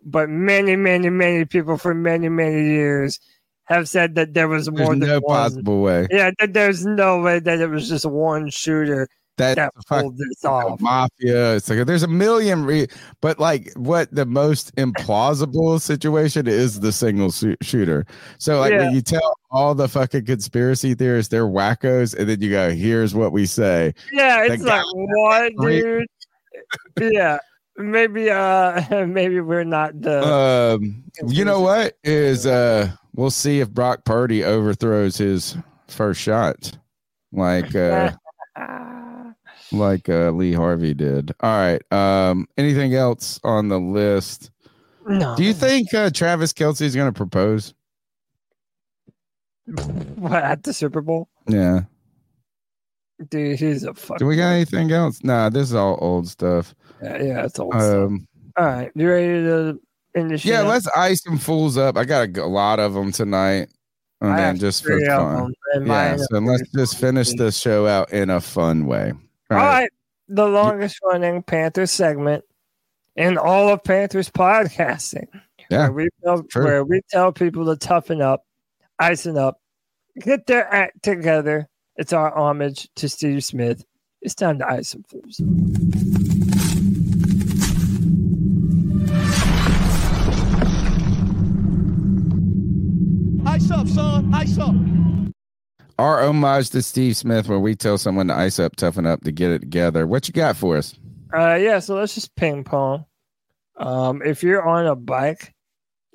[0.04, 3.20] but many, many, many people for many, many years
[3.64, 5.36] have said that there was There's more than no one.
[5.36, 6.06] possible way.
[6.10, 10.44] Yeah, that there's no way that it was just one shooter That that pulled this
[10.44, 10.78] off.
[10.80, 11.56] Mafia.
[11.56, 12.86] It's like there's a million, re-
[13.22, 18.04] but like what the most implausible situation is the single su- shooter.
[18.38, 18.78] So like Yeah.
[18.84, 23.14] when you tell all the fucking conspiracy theorists they're wackos, and then you go, "Here's
[23.14, 26.06] what we say." Yeah, The it's like what, dude?
[27.00, 27.38] yeah,
[27.78, 30.22] maybe uh, maybe we're not the.
[30.78, 35.56] Um, you know what is uh, we'll see if Brock Purdy overthrows his
[35.88, 36.76] first shot,
[37.32, 38.12] like uh,
[39.72, 41.32] like uh, Lee Harvey did.
[41.40, 41.82] All right.
[41.92, 44.50] Um, anything else on the list?
[45.06, 45.34] No.
[45.36, 47.74] Do you think uh, Travis Kelce is going to propose?
[50.16, 51.82] what at the Super Bowl, Yeah.
[53.30, 53.58] dude?
[53.58, 54.18] He's a fuck.
[54.18, 55.22] Do we got anything else?
[55.22, 56.74] Nah, this is all old stuff.
[57.02, 58.06] Yeah, yeah, it's old stuff.
[58.08, 58.26] Um,
[58.56, 59.80] All right, you ready to
[60.16, 60.48] end the show?
[60.50, 61.96] yeah, let's ice some fools up.
[61.96, 63.68] I got a lot of them tonight.
[64.20, 65.52] And then just for fun.
[65.84, 69.14] Yeah, so let's just finish the show out in a fun way.
[69.58, 69.90] All right.
[70.28, 72.44] The longest running Panthers segment
[73.16, 75.26] in all of Panthers podcasting.
[75.70, 76.64] Yeah, Where we tell, true.
[76.64, 78.44] where we tell people to toughen up,
[78.98, 79.60] icing up,
[80.20, 81.68] get their act together.
[81.96, 83.84] It's our homage to Steve Smith.
[84.22, 85.40] It's time to ice some fools.
[93.44, 94.32] Ice up, son.
[94.34, 94.74] Ice up.
[96.02, 99.30] Our homage to Steve Smith, where we tell someone to ice up, toughen up to
[99.30, 100.04] get it together.
[100.04, 100.98] What you got for us?
[101.32, 103.04] Uh, yeah, so let's just ping pong.
[103.76, 105.54] Um, if you're on a bike,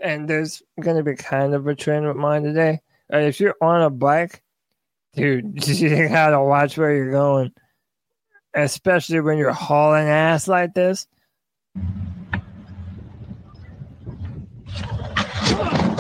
[0.04, 2.82] and there's going to be kind of a trend with mine today.
[3.14, 4.44] Uh, if you're on a bike,
[5.16, 7.54] dude, you gotta watch where you're going,
[8.54, 11.08] especially when you're hauling ass like this.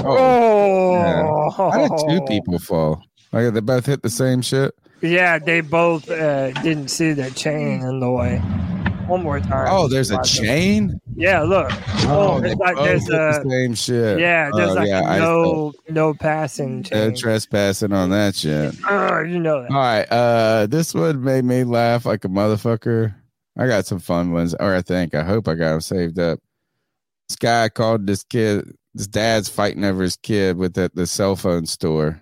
[0.03, 1.51] Oh, Yeah.
[1.55, 3.01] How did two people fall?
[3.43, 4.73] Like they both hit the same shit.
[5.01, 8.39] Yeah, they both uh, didn't see the chain in the way.
[9.07, 9.67] One more time.
[9.69, 10.99] Oh, there's a chain.
[11.15, 11.69] Yeah, look.
[11.71, 14.19] Oh, Oh, they it's like both there's hit the same shit.
[14.19, 17.15] yeah, there's Oh, like yeah, no no passing No chain.
[17.15, 18.75] trespassing on that shit.
[18.89, 19.71] Oh, you know that.
[19.71, 20.03] All right.
[20.11, 23.13] Uh this one made me laugh like a motherfucker.
[23.57, 25.15] I got some fun ones, or I think.
[25.15, 26.39] I hope I got them saved up.
[27.29, 31.35] This guy called this kid, his dad's fighting over his kid with the, the cell
[31.35, 32.21] phone store.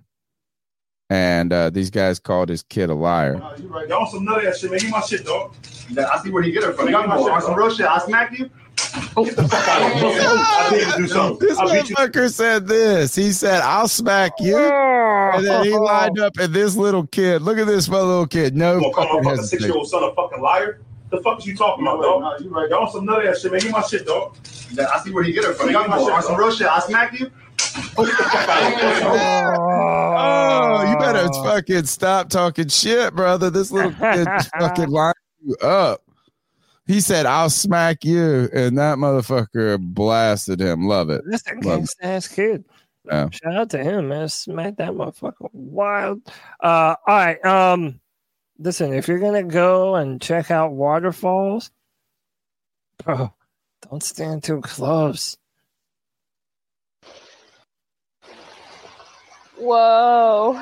[1.10, 3.36] And uh, these guys called his kid a liar.
[3.60, 3.88] You right.
[3.88, 4.80] Y'all some nut ass shit, man.
[4.80, 5.54] Give me my shit, dog.
[5.98, 6.88] I see where he get it from.
[6.90, 7.86] Give me my shit, on some real shit.
[7.86, 8.50] I smack you.
[8.76, 10.12] Get the fuck out of here.
[10.20, 11.48] I need to do something.
[11.48, 11.96] This I'll beat you.
[11.96, 13.14] motherfucker said this.
[13.16, 14.58] He said, I'll smack you.
[14.58, 17.42] And then he lined up and this little kid.
[17.44, 18.56] Look at this little kid.
[18.56, 19.78] No You gonna call my fucking fucking six year hesitation.
[19.78, 20.82] old son a fucking liar?
[21.12, 22.42] The fuck is you talking about, dog?
[22.42, 22.68] You right.
[22.70, 23.62] Y'all some nut ass shit, man.
[23.62, 24.38] Give me my shit, dog.
[24.80, 25.68] I see where he get it from.
[25.72, 26.68] Give me my shit, on some real shit.
[26.68, 27.30] I smack you.
[27.76, 29.56] Get the fuck out of here.
[29.58, 33.50] Oh, you better fucking stop talking shit, brother.
[33.50, 34.28] This little kid
[34.60, 36.02] fucking lined you up.
[36.88, 38.48] He said, I'll smack you.
[38.54, 40.88] And that motherfucker blasted him.
[40.88, 41.22] Love it.
[41.28, 42.64] That's a gangsta ass kid.
[43.06, 43.30] Yeah.
[43.30, 44.30] Shout out to him, man.
[44.30, 46.22] Smack that motherfucker wild.
[46.62, 47.44] Uh, all right.
[47.46, 48.00] Um,
[48.58, 51.72] listen, if you're gonna go and check out waterfalls,
[53.04, 53.34] bro,
[53.90, 55.38] don't stand too close.
[59.58, 60.62] Whoa.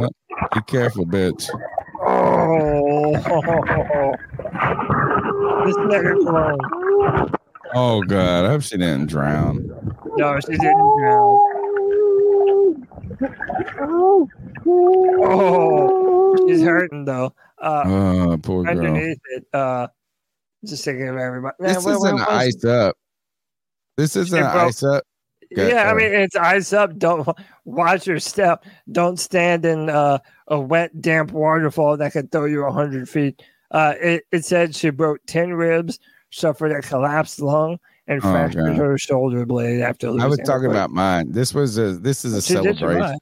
[0.00, 0.10] Yep.
[0.54, 1.48] Be careful, bitch.
[2.00, 3.12] Oh,
[5.66, 6.58] this nigga clone.
[7.74, 9.68] Oh god, I hope she didn't drown.
[10.16, 11.38] No, she didn't drown.
[15.20, 17.34] Oh, she's hurting though.
[17.60, 18.78] Uh, Oh, poor girl.
[18.78, 19.88] underneath it, uh,
[20.64, 21.54] just thinking of everybody.
[21.58, 22.96] This where isn't was- ice up.
[23.96, 25.02] This isn't ice up.
[25.56, 26.98] Got, yeah, I mean it's ice up.
[26.98, 27.26] Don't
[27.64, 28.64] watch your step.
[28.92, 33.42] Don't stand in uh, a wet, damp waterfall that could throw you a hundred feet.
[33.70, 35.98] Uh, it, it said she broke ten ribs,
[36.30, 38.76] suffered a collapsed lung, and Oh, fractured God.
[38.76, 40.22] her shoulder blade after losing.
[40.22, 41.32] I was talking about mine.
[41.32, 43.18] This was a this is a She did celebration.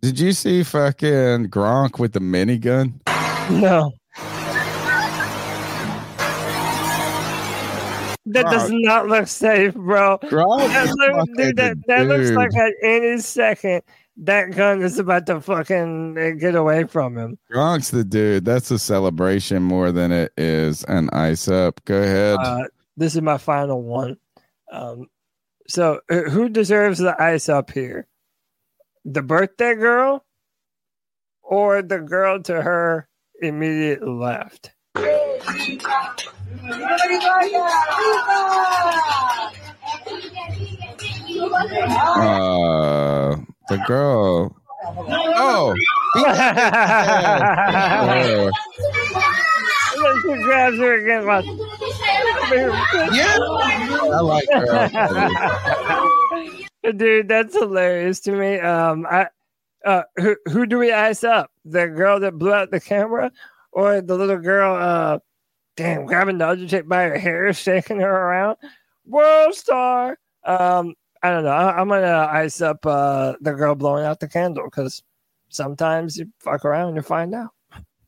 [0.00, 2.94] Did you see fucking Gronk with the minigun?
[3.50, 3.92] No.
[8.32, 10.18] That does not look safe, bro.
[10.24, 12.60] Gronk That, is look, dude, that, the that looks like dude.
[12.60, 13.82] at any second
[14.18, 17.38] that gun is about to fucking get away from him.
[17.52, 18.44] Gronk's the dude.
[18.44, 21.80] That's a celebration more than it is an ice up.
[21.84, 22.38] Go ahead.
[22.40, 22.64] Uh,
[22.96, 24.16] this is my final one.
[24.72, 25.06] Um,
[25.68, 28.08] so, uh, who deserves the ice up here?
[29.04, 30.24] The birthday girl
[31.42, 33.08] or the girl to her
[33.40, 34.72] immediate left?
[36.70, 36.76] Uh,
[43.68, 44.54] the girl.
[44.84, 45.74] Oh,
[46.16, 46.50] yeah.
[50.22, 51.24] She grabs her again.
[53.14, 53.38] Yeah,
[54.12, 54.88] I like her.
[56.96, 58.58] Dude, that's hilarious to me.
[58.60, 59.28] Um, I,
[59.86, 61.50] uh, who who do we ice up?
[61.64, 63.32] The girl that blew out the camera,
[63.72, 64.74] or the little girl?
[64.76, 65.18] Uh,
[65.78, 68.56] damn, grabbing the other chick by her hair, shaking her around.
[69.06, 70.18] World star.
[70.44, 71.50] Um, I don't know.
[71.50, 75.02] I, I'm gonna ice up uh the girl blowing out the candle because
[75.48, 77.50] sometimes you fuck around and you find out.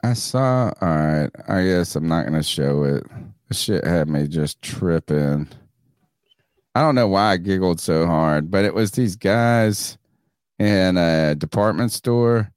[0.02, 0.73] I saw.
[0.81, 1.31] All right.
[1.49, 3.05] I guess I'm not gonna show it.
[3.49, 5.49] The shit had me just tripping.
[6.74, 9.99] I don't know why I giggled so hard, but it was these guys
[10.58, 12.52] in a department store,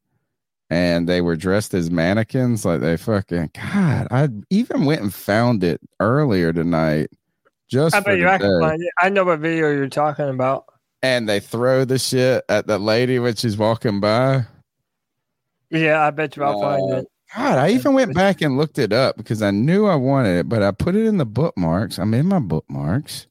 [0.74, 2.66] and they were dressed as mannequins.
[2.66, 4.08] Like they fucking God.
[4.10, 7.10] I even went and found it earlier tonight.
[7.70, 8.90] Just I bet you I the can find it.
[9.00, 10.66] I know what video you're talking about.
[11.04, 14.46] and they throw the shit at the lady when she's walking by.
[15.70, 17.08] Yeah, I bet you I'll find Uh, it.
[17.36, 20.50] God, I even went back and looked it up because I knew I wanted it,
[20.50, 22.00] but I put it in the bookmarks.
[22.00, 23.28] I'm in my bookmarks.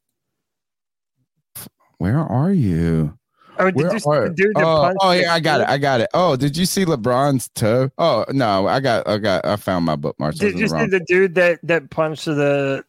[1.98, 3.16] Where are you?
[3.58, 5.68] Oh, did see are- the dude that oh, oh yeah, I got it.
[5.68, 6.08] I got it.
[6.14, 7.90] Oh, did you see LeBron's toe?
[7.98, 10.38] Oh no, I got, I got, I found my bookmarks.
[10.38, 12.84] Did you the see the dude that that punched the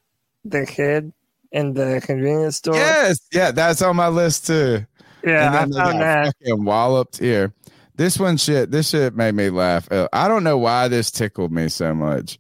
[0.45, 1.11] the kid
[1.51, 2.75] in the convenience store?
[2.75, 4.85] Yes, yeah, that's on my list too.
[5.23, 6.33] Yeah, I found that.
[6.41, 7.53] Fucking walloped here.
[7.95, 8.71] This one shit.
[8.71, 9.91] This shit made me laugh.
[9.91, 12.39] Uh, I don't know why this tickled me so much,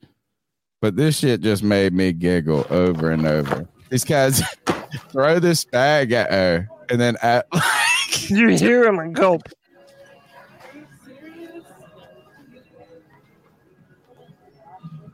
[0.81, 3.67] but this shit just made me giggle over and over.
[3.89, 4.41] These guys
[5.11, 7.47] throw this bag at her, and then at
[8.29, 9.43] you hear him and gulp.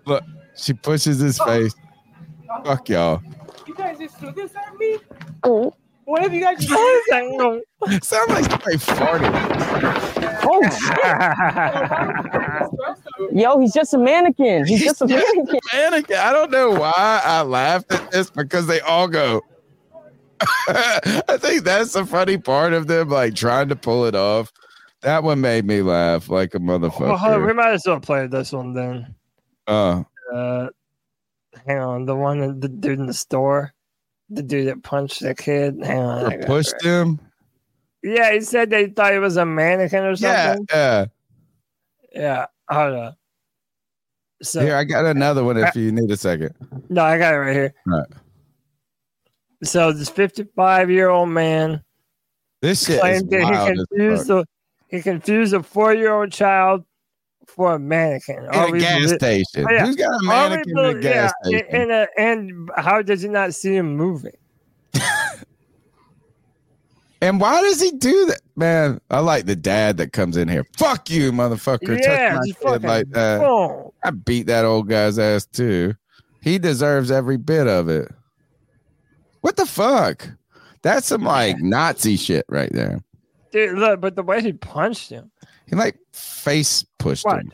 [0.09, 0.23] look,
[0.55, 1.73] she pushes his face.
[2.65, 3.21] Fuck y'all.
[3.67, 4.97] You guys just threw this at me?
[5.43, 5.73] Oh.
[6.05, 7.61] What have you guys just oh,
[8.01, 9.29] Sound like somebody farted.
[10.41, 10.63] Oh
[13.29, 13.37] shit!
[13.39, 14.65] Yo, he's just a mannequin.
[14.65, 15.59] He's just a mannequin.
[15.71, 16.17] mannequin.
[16.17, 19.43] I don't know why I laughed at this because they all go.
[20.69, 24.51] I think that's the funny part of them, like trying to pull it off.
[25.01, 28.51] That one made me laugh like a Well, on, we might as well play this
[28.51, 29.15] one then.
[29.67, 30.03] Uh,
[30.33, 30.67] Uh,
[31.65, 33.73] hang on, the one the dude in the store,
[34.29, 35.79] the dude that punched the kid.
[35.83, 36.91] Hang on, or pushed right.
[36.91, 37.19] him.
[38.03, 40.65] Yeah, he said they thought he was a mannequin or something.
[40.69, 41.05] yeah.
[42.13, 42.45] Yeah, yeah.
[42.69, 43.15] hold on.
[44.41, 46.53] So Here, I got another one if you need a second.
[46.89, 47.73] no, I got it right here.
[47.87, 48.07] All right.
[49.63, 51.83] So this 55 year old man
[52.61, 54.45] This claimed that he confused the
[54.87, 56.83] he confused a four year old child
[57.45, 58.45] for a mannequin.
[58.45, 59.67] In a gas station.
[59.69, 61.81] Oh, Who's got a mannequin in a gas yeah, station?
[61.81, 64.33] in a, and how does he not see him moving?
[67.21, 68.39] And why does he do that?
[68.55, 70.65] Man, I like the dad that comes in here.
[70.77, 71.99] Fuck you, motherfucker.
[72.01, 73.91] Yeah, Touch my kid like that.
[74.03, 75.95] I beat that old guy's ass too.
[76.41, 78.09] He deserves every bit of it.
[79.41, 80.27] What the fuck?
[80.81, 83.01] That's some like Nazi shit right there.
[83.51, 85.31] Dude, look, but the way he punched him,
[85.67, 87.39] He like face pushed What?
[87.39, 87.51] him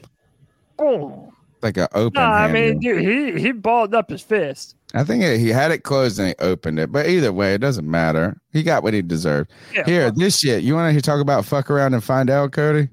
[0.77, 1.31] boom.
[1.61, 4.75] like an open No, I mean, dude, he he balled up his fist.
[4.93, 6.91] I think it, he had it closed and he opened it.
[6.91, 8.37] But either way, it doesn't matter.
[8.51, 9.51] He got what he deserved.
[9.73, 10.63] Yeah, Here, this shit.
[10.63, 12.89] You want to talk about fuck around and find out, Cody?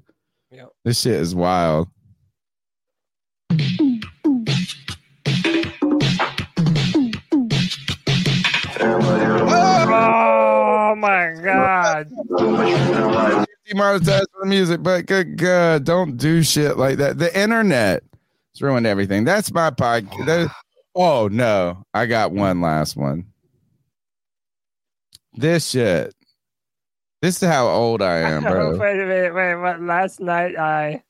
[0.51, 0.69] Yep.
[0.83, 1.87] This shit is wild.
[11.03, 12.09] My god.
[13.67, 17.17] Demonetized for the music, but good God, don't do shit like that.
[17.17, 18.03] The internet
[18.53, 19.23] has ruined everything.
[19.25, 20.51] That's my podcast.
[20.95, 23.25] Oh no, I got one last one.
[25.33, 26.13] This shit.
[27.21, 28.77] This is how old I am, bro.
[28.77, 31.03] wait a minute, wait, what last night I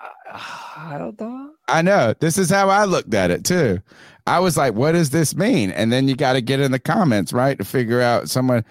[0.32, 1.50] I don't know.
[1.68, 2.14] I know.
[2.18, 3.80] This is how I looked at it too.
[4.28, 5.70] I was like, what does this mean?
[5.70, 7.58] And then you got to get in the comments, right?
[7.58, 8.64] To figure out someone.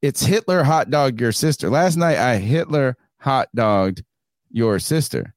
[0.00, 1.70] It's Hitler hot dog your sister.
[1.70, 4.02] Last night I Hitler hot dogged
[4.50, 5.32] your sister.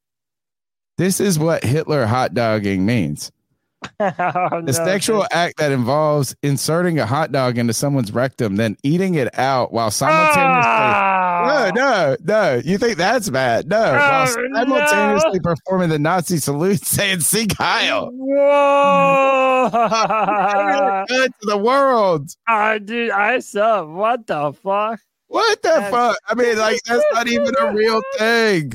[0.98, 3.32] This is what Hitler hot dogging means.
[4.00, 5.28] Oh, The no, sexual dude.
[5.32, 9.92] act that involves inserting a hot dog into someone's rectum, then eating it out while
[9.92, 10.42] simultaneously.
[10.42, 11.15] Ah!
[11.44, 12.62] No, no, no.
[12.64, 13.68] You think that's bad?
[13.68, 13.80] No.
[13.94, 18.10] while Oh, simultaneously performing the Nazi salute saying Sieg Heil.
[18.12, 19.70] Whoa!
[21.08, 22.30] To the world.
[22.48, 23.90] Ah, dude, I sub.
[23.90, 25.00] What the fuck?
[25.28, 26.18] What the That's- fuck?
[26.28, 28.74] I mean, like, that's not even a real thing.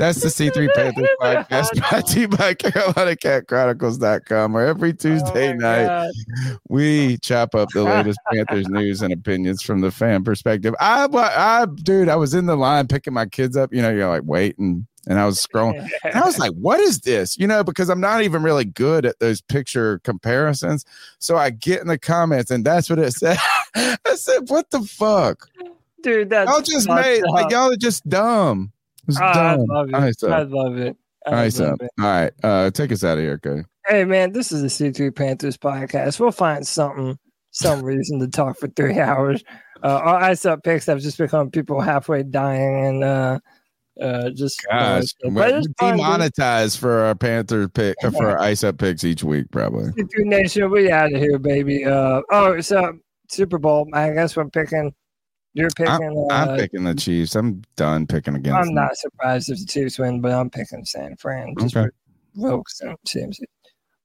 [0.00, 5.84] That's the C3 Panthers podcast brought to you by CarolinaCatChronicles.com, where every oh, Tuesday night
[5.84, 6.10] God.
[6.70, 10.74] we chop up the latest Panthers news and opinions from the fan perspective.
[10.80, 13.74] I, I, dude, I was in the line picking my kids up.
[13.74, 17.00] You know, you're like waiting, and I was scrolling, and I was like, "What is
[17.00, 20.86] this?" You know, because I'm not even really good at those picture comparisons.
[21.18, 23.36] So I get in the comments, and that's what it said.
[23.76, 25.46] I said, "What the fuck?"
[26.02, 28.72] Dude, that's Y'all just made like y'all are just dumb.
[29.18, 29.92] Ah, I love it.
[29.92, 30.96] Right, I love it.
[31.26, 31.90] I all right, so, love it.
[31.98, 32.32] all right.
[32.42, 33.62] Uh, take us out of here, Cody.
[33.86, 36.20] Hey man, this is the C3 Panthers podcast.
[36.20, 37.18] We'll find something,
[37.50, 39.42] some reason to talk for three hours.
[39.82, 43.38] Uh, our ice up picks have just become people halfway dying and uh,
[44.00, 48.40] uh, just Gosh, but we're it's fun, demonetized for our Panther pick uh, for our
[48.40, 49.90] ice up picks each week, probably.
[49.92, 51.84] C3 Nation, we out of here, baby.
[51.84, 52.98] Uh, oh, so
[53.28, 53.88] Super Bowl.
[53.92, 54.92] I guess we're picking.
[55.52, 55.92] You're picking.
[56.30, 57.34] I'm, uh, I'm picking the Chiefs.
[57.34, 58.56] I'm done picking against.
[58.56, 58.74] I'm them.
[58.76, 61.54] not surprised if the Chiefs win, but I'm picking San Fran.
[61.58, 61.88] Just Okay.
[62.36, 63.40] and CMC.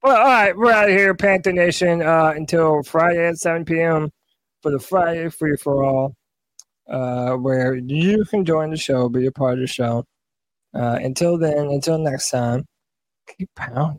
[0.02, 4.10] Well, all right, we're out of here, Panther Nation, uh, until Friday at 7 p.m.
[4.62, 6.14] for the Friday Free for All,
[6.88, 10.04] uh, where you can join the show, be a part of the show.
[10.74, 12.64] Uh, until then, until next time,
[13.38, 13.98] keep pounding.